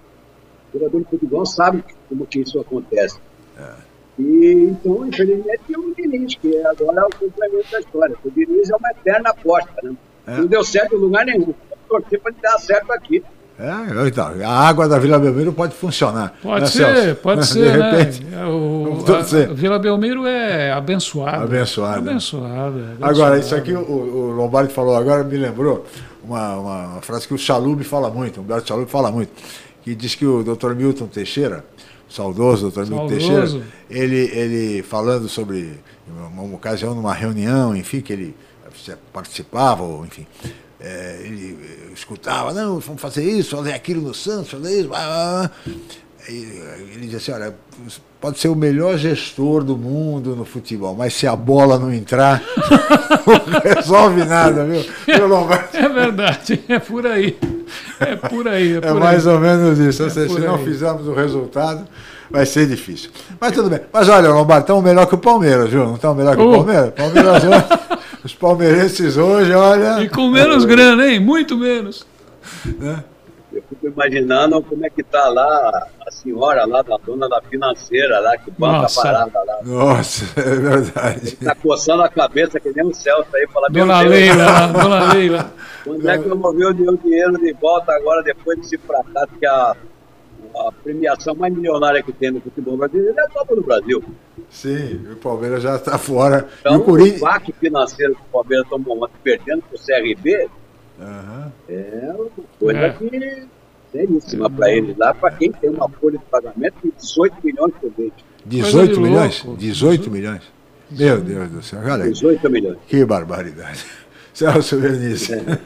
O 0.72 0.78
jogador 0.78 1.00
de 1.00 1.10
futebol 1.10 1.44
sabe 1.44 1.84
como 2.08 2.24
que 2.26 2.40
isso 2.40 2.60
acontece. 2.60 3.18
É. 3.58 3.89
E, 4.20 4.68
então, 4.70 5.06
infelizmente, 5.06 5.60
tem 5.66 5.76
o 5.76 5.94
Diniz, 5.94 6.34
que 6.34 6.56
agora 6.58 7.00
é 7.00 7.04
o 7.04 7.10
complemento 7.10 7.70
da 7.72 7.80
história. 7.80 8.16
O 8.24 8.30
Diniz 8.30 8.70
é 8.70 8.76
uma 8.76 8.90
eterna 8.90 9.30
aposta, 9.30 9.72
né? 9.82 9.94
É. 10.26 10.36
Não 10.36 10.46
deu 10.46 10.62
certo 10.62 10.94
em 10.94 10.98
lugar 10.98 11.24
nenhum. 11.24 11.54
Torcer 11.88 12.20
para 12.20 12.30
ele 12.30 12.40
dar 12.42 12.58
certo 12.58 12.92
aqui. 12.92 13.22
É, 13.58 14.08
então, 14.08 14.32
a 14.42 14.68
água 14.68 14.88
da 14.88 14.98
Vila 14.98 15.18
Belmiro 15.18 15.52
pode 15.52 15.74
funcionar. 15.74 16.34
Pode 16.42 16.62
né, 16.62 16.66
ser, 16.66 16.94
Celso? 16.94 17.16
pode 17.16 17.44
ser, 17.46 17.76
né? 17.76 17.90
repente, 17.90 18.24
né? 18.24 18.46
O, 18.46 19.04
a, 19.06 19.50
a 19.50 19.54
Vila 19.54 19.78
Belmiro 19.78 20.26
é 20.26 20.72
abençoada. 20.72 21.44
Abençoada. 21.44 21.98
Abençoada. 21.98 22.96
Agora, 23.02 23.38
isso 23.38 23.54
aqui 23.54 23.72
o, 23.74 23.80
o 23.80 24.30
Lombardi 24.32 24.72
falou, 24.72 24.96
agora 24.96 25.22
me 25.24 25.36
lembrou 25.36 25.84
uma, 26.24 26.56
uma, 26.56 26.86
uma 26.86 27.02
frase 27.02 27.28
que 27.28 27.34
o 27.34 27.38
Chalub 27.38 27.84
fala 27.84 28.08
muito, 28.08 28.40
o 28.40 28.42
Humberto 28.42 28.68
Chalub 28.68 28.90
fala 28.90 29.10
muito, 29.10 29.30
que 29.82 29.94
diz 29.94 30.14
que 30.14 30.24
o 30.24 30.42
Dr. 30.42 30.72
Milton 30.74 31.06
Teixeira 31.06 31.62
saudoso 32.10 32.70
doutor 32.70 32.86
Milton 32.86 33.06
Teixeira, 33.06 33.62
ele, 33.88 34.30
ele 34.32 34.82
falando 34.82 35.28
sobre 35.28 35.78
uma, 36.08 36.42
ocasião, 36.54 36.94
numa 36.94 37.14
reunião, 37.14 37.74
enfim, 37.74 38.00
que 38.00 38.12
ele 38.12 38.36
participava, 39.12 39.82
ou 39.82 40.04
enfim, 40.04 40.26
é, 40.80 41.20
ele 41.24 41.58
escutava, 41.94 42.52
não, 42.52 42.80
vamos 42.80 43.00
fazer 43.00 43.24
isso, 43.24 43.56
fazer 43.56 43.72
aquilo 43.72 44.02
no 44.02 44.14
Santos, 44.14 44.50
fazer 44.50 44.80
isso. 44.80 44.90
Ele 46.28 47.06
dizia 47.06 47.18
assim, 47.18 47.32
olha, 47.32 47.54
pode 48.20 48.38
ser 48.38 48.48
o 48.48 48.54
melhor 48.54 48.96
gestor 48.98 49.64
do 49.64 49.76
mundo 49.76 50.36
no 50.36 50.44
futebol, 50.44 50.94
mas 50.94 51.14
se 51.14 51.26
a 51.26 51.34
bola 51.34 51.78
não 51.78 51.92
entrar, 51.92 52.42
não 53.26 53.74
resolve 53.74 54.24
nada, 54.24 54.64
viu? 54.64 54.84
É 55.72 55.88
verdade, 55.88 56.62
é 56.68 56.78
por 56.78 57.06
aí. 57.06 57.38
É 57.98 58.16
por 58.16 58.46
aí. 58.46 58.74
É, 58.74 58.88
é 58.88 58.92
mais 58.92 59.26
aí. 59.26 59.34
ou 59.34 59.40
menos 59.40 59.78
isso. 59.78 60.02
É 60.04 60.10
se 60.10 60.26
não 60.40 60.58
fizermos 60.58 61.06
o 61.06 61.14
resultado, 61.14 61.86
vai 62.30 62.44
ser 62.44 62.66
difícil. 62.66 63.10
Mas 63.40 63.52
tudo 63.52 63.70
bem. 63.70 63.80
Mas 63.92 64.08
olha, 64.08 64.28
Lombardo, 64.28 64.62
estão 64.62 64.82
melhor 64.82 65.06
que 65.06 65.14
o 65.14 65.18
Palmeiras, 65.18 65.70
viu? 65.70 65.84
Não 65.84 65.94
estão 65.94 66.14
melhor 66.14 66.36
que 66.36 66.42
uh. 66.42 66.48
o 66.48 66.52
Palmeiras? 66.52 66.92
Palmeiras 66.94 67.42
os 68.24 68.34
palmeirenses 68.34 69.16
hoje, 69.16 69.52
olha. 69.52 70.02
E 70.02 70.08
com 70.08 70.28
menos 70.28 70.64
grana, 70.64 71.06
hein? 71.06 71.20
Muito 71.20 71.56
menos. 71.56 72.06
Né? 72.78 73.02
Eu 73.52 73.62
fico 73.68 73.88
imaginando 73.88 74.62
como 74.62 74.86
é 74.86 74.90
que 74.90 75.00
está 75.00 75.28
lá 75.28 75.88
a 76.06 76.10
senhora 76.10 76.64
lá, 76.64 76.82
da 76.82 76.96
dona 76.98 77.28
da 77.28 77.40
financeira 77.42 78.20
lá, 78.20 78.36
que 78.36 78.50
banca 78.52 78.82
Nossa. 78.82 79.02
parada 79.02 79.42
lá. 79.44 79.58
Nossa, 79.64 80.40
é 80.40 80.54
verdade. 80.54 81.24
Está 81.26 81.54
coçando 81.56 82.02
a 82.02 82.08
cabeça 82.08 82.60
que 82.60 82.70
nem 82.70 82.86
o 82.86 82.94
Celso 82.94 83.28
aí, 83.34 83.46
fala, 83.48 83.68
Dona 83.68 84.00
Leila, 84.02 84.68
Dona 84.72 85.12
Leila. 85.12 85.52
Quando 85.82 86.08
é 86.08 86.18
que 86.18 86.28
eu 86.28 86.38
vou 86.38 86.54
ver 86.54 86.66
o 86.66 86.96
dinheiro 86.96 87.38
de 87.38 87.52
volta 87.54 87.92
agora, 87.92 88.22
depois 88.22 88.58
desse 88.58 88.78
fracasso 88.78 89.32
que 89.38 89.46
a, 89.46 89.74
a 90.56 90.72
premiação 90.82 91.34
mais 91.34 91.52
milionária 91.52 92.02
que 92.02 92.12
tem 92.12 92.30
no 92.30 92.40
futebol 92.40 92.76
brasileiro 92.76 93.18
é 93.18 93.24
a 93.24 93.28
Copa 93.30 93.56
do 93.56 93.62
Brasil. 93.62 94.04
Sim, 94.48 95.06
o 95.12 95.16
Palmeiras 95.16 95.62
já 95.62 95.76
está 95.76 95.98
fora. 95.98 96.48
Então, 96.60 96.76
o, 96.76 96.84
Corinthians... 96.84 97.22
o 97.22 97.24
baque 97.24 97.52
financeiro 97.52 98.14
que 98.14 98.20
o 98.20 98.32
Palmeiras 98.32 98.68
tomou 98.68 99.02
ontem, 99.02 99.14
perdendo 99.22 99.62
para 99.62 99.76
o 99.76 99.80
CRB, 99.80 100.48
Uhum. 101.00 101.50
É 101.68 102.14
uma 102.14 102.30
coisa 102.58 102.80
é. 102.80 102.90
que 102.90 103.48
seríssima 103.90 104.50
para 104.50 104.70
eles 104.70 104.96
lá, 104.96 105.14
para 105.14 105.30
quem 105.32 105.50
tem 105.50 105.70
uma 105.70 105.88
folha 105.88 106.18
de 106.18 106.24
pagamento 106.26 106.76
de 106.84 106.92
18 106.92 107.36
milhões 107.42 107.74
por 107.80 107.92
mês. 107.98 108.12
18 108.46 109.00
milhões? 109.00 109.46
18 109.58 110.10
milhões? 110.10 110.42
Meu 110.90 111.20
Deus 111.20 111.50
do 111.50 111.62
céu, 111.62 111.80
olha 111.84 112.04
18 112.04 112.50
milhões. 112.50 112.78
Que 112.86 113.04
barbaridade. 113.04 113.84
Celso 114.34 114.78
Vernice. 114.78 115.34
É. 115.34 115.58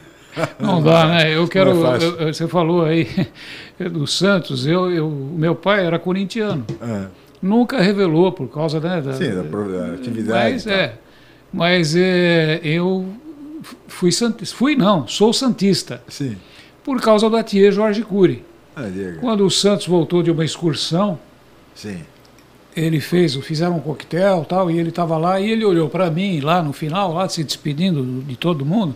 Não 0.59 0.82
dá, 0.82 1.07
né? 1.07 1.37
Eu 1.37 1.47
quero. 1.47 1.70
É 1.70 2.26
eu, 2.26 2.32
você 2.32 2.49
falou 2.49 2.85
aí 2.85 3.07
do 3.91 4.07
Santos, 4.07 4.66
eu, 4.66 4.91
eu, 4.91 5.09
meu 5.09 5.55
pai 5.55 5.87
era 5.87 5.99
corintiano. 5.99 6.64
É. 6.82 7.07
Nunca 7.41 7.80
revelou 7.80 8.32
por 8.32 8.49
causa 8.49 8.80
né, 8.80 9.01
da, 9.01 9.12
Sim, 9.12 9.35
da, 9.35 9.43
da 9.43 9.95
atividade. 9.95 10.53
Mas, 10.54 10.67
é, 10.67 10.95
mas 11.53 11.95
é, 11.95 12.61
eu 12.64 13.07
fui 13.88 14.12
santista. 14.12 14.57
Fui 14.57 14.76
não, 14.76 15.07
sou 15.07 15.32
santista. 15.32 16.03
Sim. 16.08 16.36
Por 16.82 17.00
causa 17.00 17.28
do 17.30 17.36
Atier 17.36 17.72
Jorge 17.72 18.03
Cury. 18.03 18.45
Ah, 18.76 18.82
Quando 19.20 19.46
o 19.46 19.50
Santos 19.50 19.86
voltou 19.86 20.22
de 20.22 20.30
uma 20.30 20.45
excursão, 20.45 21.18
Sim. 21.74 22.00
ele 22.76 23.00
fez, 23.00 23.34
fizeram 23.36 23.76
um 23.76 23.80
coquetel 23.80 24.45
tal, 24.45 24.70
e 24.70 24.78
ele 24.78 24.88
estava 24.88 25.16
lá 25.16 25.38
e 25.41 25.50
ele 25.50 25.64
olhou 25.64 25.88
para 25.88 26.11
mim 26.11 26.41
lá 26.41 26.62
no 26.62 26.72
final, 26.72 27.12
lá 27.12 27.28
se 27.28 27.45
despedindo 27.45 28.22
de 28.22 28.36
todo 28.36 28.64
mundo. 28.66 28.95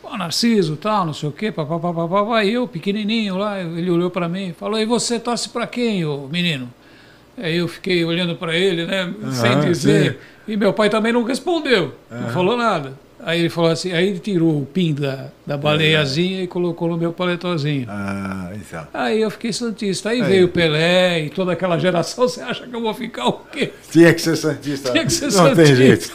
Pô, 0.00 0.16
Narciso, 0.16 0.76
tal, 0.76 1.06
não 1.06 1.12
sei 1.12 1.28
o 1.28 1.32
quê, 1.32 1.52
papapá, 1.52 1.92
papapá. 1.92 2.42
E 2.44 2.54
eu, 2.54 2.66
pequenininho 2.66 3.36
lá, 3.36 3.60
ele 3.60 3.90
olhou 3.90 4.10
para 4.10 4.28
mim 4.28 4.48
e 4.48 4.52
falou: 4.52 4.78
E 4.78 4.86
você 4.86 5.20
torce 5.20 5.50
para 5.50 5.66
quem, 5.66 6.04
ô 6.04 6.26
menino? 6.26 6.72
Aí 7.36 7.56
eu 7.56 7.68
fiquei 7.68 8.04
olhando 8.04 8.34
para 8.36 8.56
ele, 8.56 8.86
né, 8.86 9.14
sem 9.32 9.60
dizer. 9.60 10.12
Sim. 10.12 10.52
E 10.52 10.56
meu 10.56 10.72
pai 10.72 10.90
também 10.90 11.12
não 11.12 11.22
respondeu, 11.22 11.94
não 12.10 12.28
falou 12.30 12.56
nada. 12.56 12.98
Aí 13.22 13.40
ele 13.40 13.50
falou 13.50 13.70
assim, 13.70 13.92
aí 13.92 14.08
ele 14.08 14.18
tirou 14.18 14.62
o 14.62 14.64
pin 14.64 14.94
da, 14.94 15.28
da 15.46 15.56
baleiazinha 15.56 16.40
é. 16.40 16.44
e 16.44 16.46
colocou 16.46 16.88
no 16.88 16.96
meu 16.96 17.12
paletozinho. 17.12 17.86
Ah, 17.88 18.50
então. 18.54 18.86
Aí 18.94 19.20
eu 19.20 19.30
fiquei 19.30 19.52
santista. 19.52 20.08
Aí, 20.08 20.22
aí, 20.22 20.28
veio 20.28 20.46
o 20.46 20.48
Pelé 20.48 21.24
e 21.24 21.30
toda 21.30 21.52
aquela 21.52 21.78
geração, 21.78 22.26
você 22.26 22.40
acha 22.40 22.66
que 22.66 22.74
eu 22.74 22.80
vou 22.80 22.94
ficar 22.94 23.26
o 23.26 23.32
quê? 23.32 23.72
Tinha 23.90 24.14
que 24.14 24.22
ser 24.22 24.36
santista. 24.36 24.92
Tinha 24.92 25.04
que 25.04 25.12
ser 25.12 25.26
Não 25.26 25.32
santista. 25.32 25.64
tem 25.64 25.74
jeito. 25.74 26.12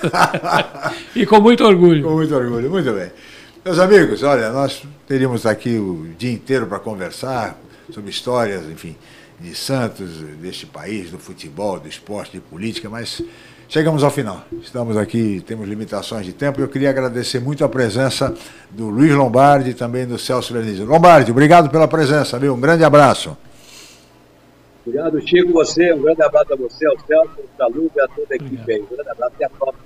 e 1.15 1.25
com 1.25 1.39
muito 1.39 1.63
orgulho. 1.63 2.03
Com 2.03 2.15
muito 2.15 2.35
orgulho, 2.35 2.69
muito 2.69 2.91
bem. 2.91 3.11
Meus 3.63 3.79
amigos, 3.79 4.23
olha, 4.23 4.51
nós 4.51 4.83
teríamos 5.07 5.45
aqui 5.45 5.77
o 5.77 6.09
dia 6.17 6.31
inteiro 6.31 6.65
para 6.65 6.79
conversar 6.79 7.59
sobre 7.91 8.09
histórias, 8.09 8.63
enfim, 8.65 8.95
de 9.39 9.53
Santos, 9.55 10.09
deste 10.41 10.65
país, 10.65 11.11
do 11.11 11.19
futebol, 11.19 11.79
do 11.79 11.87
esporte, 11.87 12.33
de 12.33 12.39
política, 12.39 12.89
mas 12.89 13.21
Chegamos 13.67 14.03
ao 14.03 14.11
final. 14.11 14.41
Estamos 14.61 14.95
aqui, 14.95 15.43
temos 15.45 15.67
limitações 15.67 16.25
de 16.25 16.33
tempo. 16.33 16.61
Eu 16.61 16.67
queria 16.67 16.89
agradecer 16.89 17.39
muito 17.39 17.65
a 17.65 17.69
presença 17.69 18.33
do 18.69 18.89
Luiz 18.89 19.11
Lombardi 19.13 19.71
e 19.71 19.73
também 19.73 20.05
do 20.05 20.17
Celso 20.19 20.53
Verniz. 20.53 20.79
Lombardi, 20.79 21.31
obrigado 21.31 21.69
pela 21.69 21.87
presença, 21.87 22.37
viu? 22.37 22.53
Um 22.53 22.59
grande 22.59 22.83
abraço. 22.83 23.35
Obrigado, 24.85 25.19
Chico, 25.27 25.51
você. 25.51 25.93
Um 25.93 26.01
grande 26.03 26.21
abraço 26.21 26.53
a 26.53 26.55
você, 26.55 26.85
ao 26.85 26.93
Celso, 27.07 27.31
ao 27.39 27.57
Saludo 27.57 27.91
e 27.95 28.01
a 28.01 28.07
toda 28.07 28.27
a 28.31 28.35
equipe 28.35 28.71
aí. 28.71 28.81
Um 28.81 28.95
grande 28.95 29.09
abraço. 29.09 29.33
Até 29.35 29.45
a 29.45 29.49
próxima. 29.49 29.85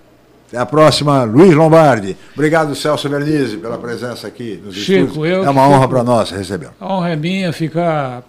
Até 0.50 0.58
a 0.58 0.66
próxima, 0.66 1.24
Luiz 1.24 1.54
Lombardi. 1.56 2.18
Obrigado, 2.34 2.76
Celso 2.76 3.08
Vernizzi, 3.08 3.58
pela 3.58 3.78
presença 3.78 4.28
aqui 4.28 4.62
nos 4.64 4.76
Chico, 4.76 5.08
estúdios. 5.08 5.46
é 5.46 5.50
uma 5.50 5.68
honra 5.68 5.88
para 5.88 6.04
nós 6.04 6.32
receber. 6.32 6.70
A 6.80 6.94
honra 6.94 7.12
é 7.12 7.16
minha 7.16 7.54
ficar 7.54 8.24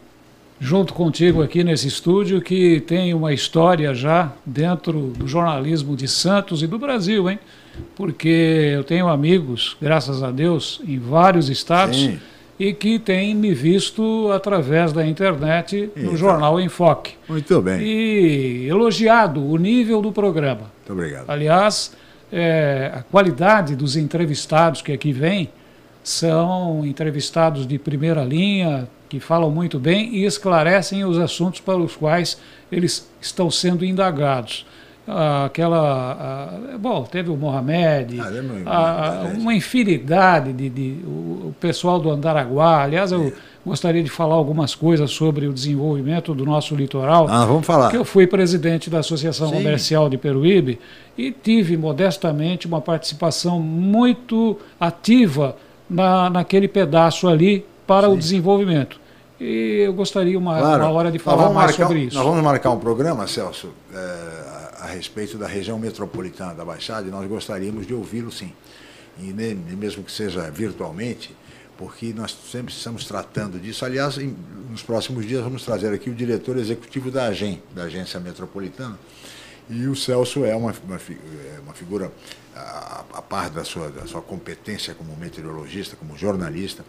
junto 0.61 0.93
contigo 0.93 1.43
aqui 1.43 1.65
nesse 1.65 1.89
estúdio 1.89 2.43
que 2.43 2.81
tem 2.81 3.15
uma 3.15 3.32
história 3.32 3.95
já 3.95 4.31
dentro 4.45 5.12
do 5.16 5.27
jornalismo 5.27 5.97
de 5.97 6.07
Santos 6.07 6.62
e 6.62 6.66
do 6.66 6.78
Brasil, 6.78 7.31
hein? 7.31 7.39
Porque 7.97 8.73
eu 8.74 8.85
tenho 8.85 9.09
amigos, 9.09 9.77
graças 9.81 10.23
a 10.23 10.31
Deus, 10.31 10.82
em 10.87 10.99
vários 10.99 11.49
estados 11.49 11.97
Sim. 11.97 12.20
e 12.59 12.74
que 12.74 12.99
têm 12.99 13.35
me 13.35 13.55
visto 13.55 14.31
através 14.32 14.93
da 14.93 15.07
internet 15.07 15.91
no 15.97 16.15
jornal 16.15 16.61
Enfoque. 16.61 17.15
Muito 17.27 17.62
bem. 17.62 17.81
E 17.81 18.66
elogiado 18.69 19.43
o 19.43 19.57
nível 19.57 20.03
do 20.03 20.12
programa. 20.12 20.70
Muito 20.77 20.93
obrigado. 20.93 21.31
Aliás, 21.31 21.97
é, 22.31 22.93
a 22.95 23.03
qualidade 23.03 23.74
dos 23.74 23.97
entrevistados 23.97 24.82
que 24.82 24.93
aqui 24.93 25.11
vêm 25.11 25.49
são 26.03 26.85
entrevistados 26.85 27.67
de 27.67 27.79
primeira 27.79 28.25
linha, 28.25 28.89
que 29.09 29.19
falam 29.19 29.51
muito 29.51 29.79
bem 29.79 30.15
e 30.15 30.25
esclarecem 30.25 31.05
os 31.05 31.19
assuntos 31.19 31.61
para 31.61 31.77
os 31.77 31.97
quais 31.97 32.39
eles 32.71 33.11
estão 33.21 33.51
sendo 33.51 33.85
indagados. 33.85 34.65
aquela. 35.45 36.77
bom, 36.79 37.03
teve 37.03 37.29
o 37.29 37.37
Mohamed, 37.37 38.21
ah, 38.67 39.33
uma 39.37 39.53
infinidade 39.53 40.53
de. 40.53 40.69
de 40.69 41.01
o, 41.05 41.55
pessoal 41.61 41.99
do 41.99 42.09
Andaraguá, 42.11 42.85
aliás, 42.85 43.13
o, 43.13 43.33
gostaria 43.67 44.03
de 44.03 44.09
falar 44.09 44.37
algumas 44.37 44.75
coisas 44.75 45.11
sobre 45.11 45.47
o 45.47 45.53
desenvolvimento 45.53 46.33
do 46.33 46.47
nosso 46.47 46.75
litoral. 46.77 47.27
Ah, 47.29 47.45
vamos 47.45 47.67
falar. 47.67 47.87
Porque 47.87 47.99
eu 47.99 48.05
fui 48.05 48.27
presidente 48.27 48.89
da 48.89 49.01
Associação 49.01 49.49
Sim. 49.49 49.57
Comercial 49.57 50.09
de 50.09 50.17
Peruíbe 50.17 50.79
e 51.19 51.33
tive 51.33 51.77
modestamente 51.77 52.67
uma 52.69 52.81
participação 52.81 53.61
muito 53.61 54.57
ativa 54.79 55.57
na, 55.91 56.31
naquele 56.31 56.69
pedaço 56.69 57.29
ali 57.29 57.67
para 57.87 58.07
Sim. 58.07 58.15
o 58.15 58.17
desenvolvimento. 58.17 59.01
E 59.41 59.83
eu 59.87 59.93
gostaria 59.93 60.39
uma, 60.39 60.59
claro. 60.59 60.85
uma 60.85 60.93
hora 60.93 61.11
de 61.11 61.19
falar 61.19 61.45
mais 61.51 61.71
marcar, 61.71 61.87
sobre 61.87 62.01
isso. 62.01 62.17
Nós 62.17 62.25
vamos 62.25 62.45
marcar 62.45 62.71
um 62.71 62.79
programa, 62.79 63.27
Celso, 63.27 63.71
é, 63.93 64.83
a, 64.83 64.87
respeito 64.87 65.39
da 65.39 65.47
região 65.47 65.79
metropolitana 65.79 66.55
da 66.55 66.65
Baixada 66.65 67.09
e 67.09 67.11
nós 67.11 67.27
gostaríamos 67.27 67.87
de 67.87 67.95
ouvi-lo 67.95 68.31
sim. 68.31 68.53
E 69.19 69.33
nem, 69.33 69.55
mesmo 69.55 70.05
que 70.05 70.12
seja 70.12 70.51
virtualmente, 70.51 71.35
porque 71.79 72.12
nós 72.15 72.37
sempre 72.53 72.73
estamos 72.73 73.07
tratando 73.07 73.59
disso. 73.59 73.85
Aliás, 73.85 74.19
em, 74.19 74.37
nos 74.71 74.83
próximos 74.83 75.27
dias 75.27 75.43
vamos 75.43 75.65
trazer 75.65 75.93
aqui 75.93 76.11
o 76.11 76.15
diretor 76.15 76.59
executivo 76.59 77.11
da 77.11 77.25
AGEM, 77.25 77.62
da 77.75 77.85
Agência 77.85 78.21
Metropolitana, 78.21 78.99
e 79.71 79.87
o 79.87 79.95
Celso 79.95 80.45
é 80.45 80.55
uma, 80.55 80.75
uma, 80.85 80.97
é 80.97 81.61
uma 81.63 81.73
figura, 81.73 82.13
a, 82.55 83.05
a 83.15 83.23
par 83.23 83.49
da 83.49 83.65
sua, 83.65 83.89
da 83.89 84.05
sua 84.07 84.21
competência 84.21 84.95
como 84.95 85.17
meteorologista, 85.17 85.95
como 85.95 86.19
jornalista, 86.19 86.85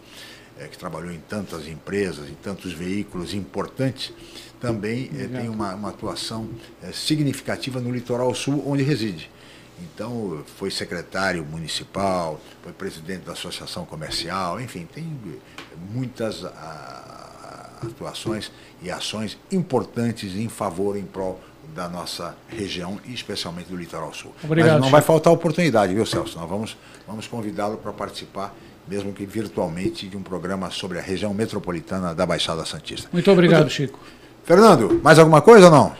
é, 0.58 0.66
que 0.66 0.76
trabalhou 0.76 1.12
em 1.12 1.20
tantas 1.20 1.68
empresas, 1.68 2.28
em 2.28 2.34
tantos 2.34 2.72
veículos 2.72 3.34
importantes, 3.34 4.12
também 4.60 5.10
é, 5.16 5.26
tem 5.26 5.48
uma, 5.48 5.74
uma 5.74 5.88
atuação 5.90 6.48
é, 6.82 6.92
significativa 6.92 7.80
no 7.80 7.90
litoral 7.90 8.34
sul, 8.34 8.62
onde 8.66 8.82
reside. 8.82 9.30
Então, 9.80 10.44
foi 10.58 10.70
secretário 10.70 11.44
municipal, 11.44 12.40
foi 12.62 12.72
presidente 12.72 13.24
da 13.24 13.32
associação 13.32 13.84
comercial, 13.84 14.60
enfim, 14.60 14.86
tem 14.92 15.18
muitas 15.92 16.44
a, 16.44 17.78
atuações 17.82 18.52
e 18.80 18.90
ações 18.90 19.38
importantes 19.50 20.34
em 20.36 20.48
favor, 20.48 20.96
em 20.96 21.04
prol 21.04 21.40
da 21.74 21.88
nossa 21.88 22.34
região 22.48 22.98
e 23.04 23.12
especialmente 23.12 23.68
do 23.68 23.76
litoral 23.76 24.12
sul. 24.12 24.32
Obrigado, 24.44 24.74
Mas 24.74 24.82
não 24.82 24.90
vai 24.90 25.02
faltar 25.02 25.32
oportunidade, 25.32 25.94
viu, 25.94 26.04
Celso? 26.04 26.38
Nós 26.38 26.48
vamos, 26.48 26.76
vamos 27.06 27.26
convidá-lo 27.26 27.76
para 27.76 27.92
participar 27.92 28.54
mesmo 28.86 29.12
que 29.12 29.24
virtualmente, 29.24 30.08
de 30.08 30.16
um 30.16 30.22
programa 30.22 30.70
sobre 30.70 30.98
a 30.98 31.02
região 31.02 31.32
metropolitana 31.32 32.14
da 32.14 32.26
Baixada 32.26 32.64
Santista. 32.64 33.08
Muito 33.12 33.30
obrigado, 33.30 33.60
Muito... 33.60 33.72
Chico. 33.72 33.98
Fernando, 34.44 35.00
mais 35.02 35.18
alguma 35.18 35.40
coisa 35.40 35.66
ou 35.66 35.70
não? 35.70 35.92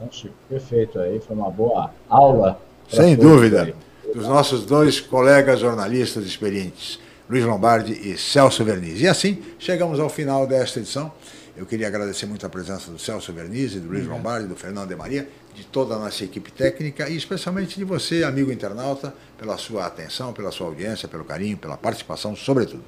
Não, 0.00 0.12
Chico, 0.12 0.34
perfeito 0.48 0.98
aí, 0.98 1.20
foi 1.20 1.34
uma 1.34 1.50
boa 1.50 1.90
aula. 2.08 2.60
Sem 2.88 3.16
dúvida, 3.16 3.62
aí. 3.62 3.74
dos 4.14 4.28
nossos 4.28 4.64
dois 4.64 5.00
colegas 5.00 5.58
jornalistas 5.58 6.24
experientes, 6.24 7.00
Luiz 7.28 7.44
Lombardi 7.44 7.92
e 7.92 8.16
Celso 8.16 8.64
Verniz. 8.64 9.00
E 9.00 9.08
assim, 9.08 9.42
chegamos 9.58 9.98
ao 9.98 10.08
final 10.08 10.46
desta 10.46 10.78
edição. 10.78 11.10
Eu 11.56 11.64
queria 11.64 11.88
agradecer 11.88 12.26
muito 12.26 12.44
a 12.44 12.50
presença 12.50 12.90
do 12.90 12.98
Celso 12.98 13.32
Vernizzi, 13.32 13.80
do 13.80 13.88
Luiz 13.88 14.04
uhum. 14.06 14.12
Lombardi, 14.12 14.46
do 14.46 14.54
Fernando 14.54 14.88
de 14.88 14.96
Maria, 14.96 15.26
de 15.54 15.64
toda 15.64 15.94
a 15.94 15.98
nossa 15.98 16.22
equipe 16.22 16.52
técnica 16.52 17.08
e 17.08 17.16
especialmente 17.16 17.78
de 17.78 17.84
você, 17.84 18.24
amigo 18.24 18.52
internauta, 18.52 19.14
pela 19.38 19.56
sua 19.56 19.86
atenção, 19.86 20.34
pela 20.34 20.52
sua 20.52 20.66
audiência, 20.66 21.08
pelo 21.08 21.24
carinho, 21.24 21.56
pela 21.56 21.78
participação, 21.78 22.36
sobretudo. 22.36 22.82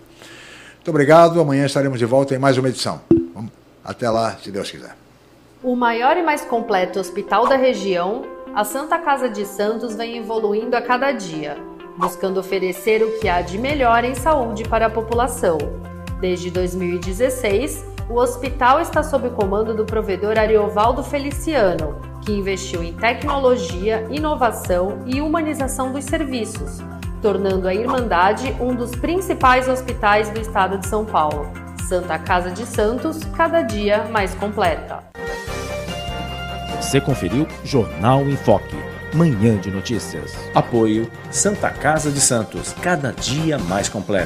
Muito 0.74 0.88
obrigado. 0.90 1.40
Amanhã 1.40 1.64
estaremos 1.64 1.98
de 1.98 2.04
volta 2.04 2.34
em 2.34 2.38
mais 2.38 2.58
uma 2.58 2.68
edição. 2.68 3.00
Até 3.82 4.10
lá, 4.10 4.36
se 4.36 4.50
Deus 4.50 4.70
quiser. 4.70 4.94
O 5.62 5.74
maior 5.74 6.18
e 6.18 6.22
mais 6.22 6.42
completo 6.42 7.00
hospital 7.00 7.48
da 7.48 7.56
região, 7.56 8.22
a 8.54 8.64
Santa 8.64 8.98
Casa 8.98 9.30
de 9.30 9.46
Santos 9.46 9.96
vem 9.96 10.18
evoluindo 10.18 10.76
a 10.76 10.82
cada 10.82 11.10
dia, 11.10 11.56
buscando 11.96 12.38
oferecer 12.38 13.02
o 13.02 13.18
que 13.18 13.28
há 13.28 13.40
de 13.40 13.56
melhor 13.56 14.04
em 14.04 14.14
saúde 14.14 14.64
para 14.64 14.86
a 14.86 14.90
população. 14.90 15.56
Desde 16.20 16.50
2016, 16.50 17.82
o 18.08 18.14
hospital 18.14 18.80
está 18.80 19.02
sob 19.02 19.28
o 19.28 19.30
comando 19.30 19.74
do 19.74 19.84
provedor 19.84 20.38
Ariovaldo 20.38 21.02
Feliciano, 21.02 22.00
que 22.22 22.32
investiu 22.32 22.82
em 22.82 22.94
tecnologia, 22.94 24.06
inovação 24.10 25.02
e 25.06 25.20
humanização 25.20 25.92
dos 25.92 26.04
serviços, 26.04 26.80
tornando 27.20 27.68
a 27.68 27.74
Irmandade 27.74 28.56
um 28.60 28.74
dos 28.74 28.92
principais 28.92 29.68
hospitais 29.68 30.30
do 30.30 30.40
estado 30.40 30.78
de 30.78 30.86
São 30.86 31.04
Paulo. 31.04 31.46
Santa 31.86 32.18
Casa 32.18 32.50
de 32.50 32.64
Santos, 32.66 33.20
cada 33.36 33.62
dia 33.62 34.04
mais 34.04 34.34
completa. 34.34 35.04
Você 36.80 37.00
conferiu 37.00 37.46
Jornal 37.64 38.22
em 38.22 38.36
Foque, 38.36 38.76
manhã 39.14 39.58
de 39.58 39.70
notícias. 39.70 40.34
Apoio 40.54 41.10
Santa 41.30 41.70
Casa 41.70 42.10
de 42.10 42.20
Santos, 42.20 42.72
cada 42.74 43.12
dia 43.12 43.58
mais 43.58 43.88
completa. 43.88 44.16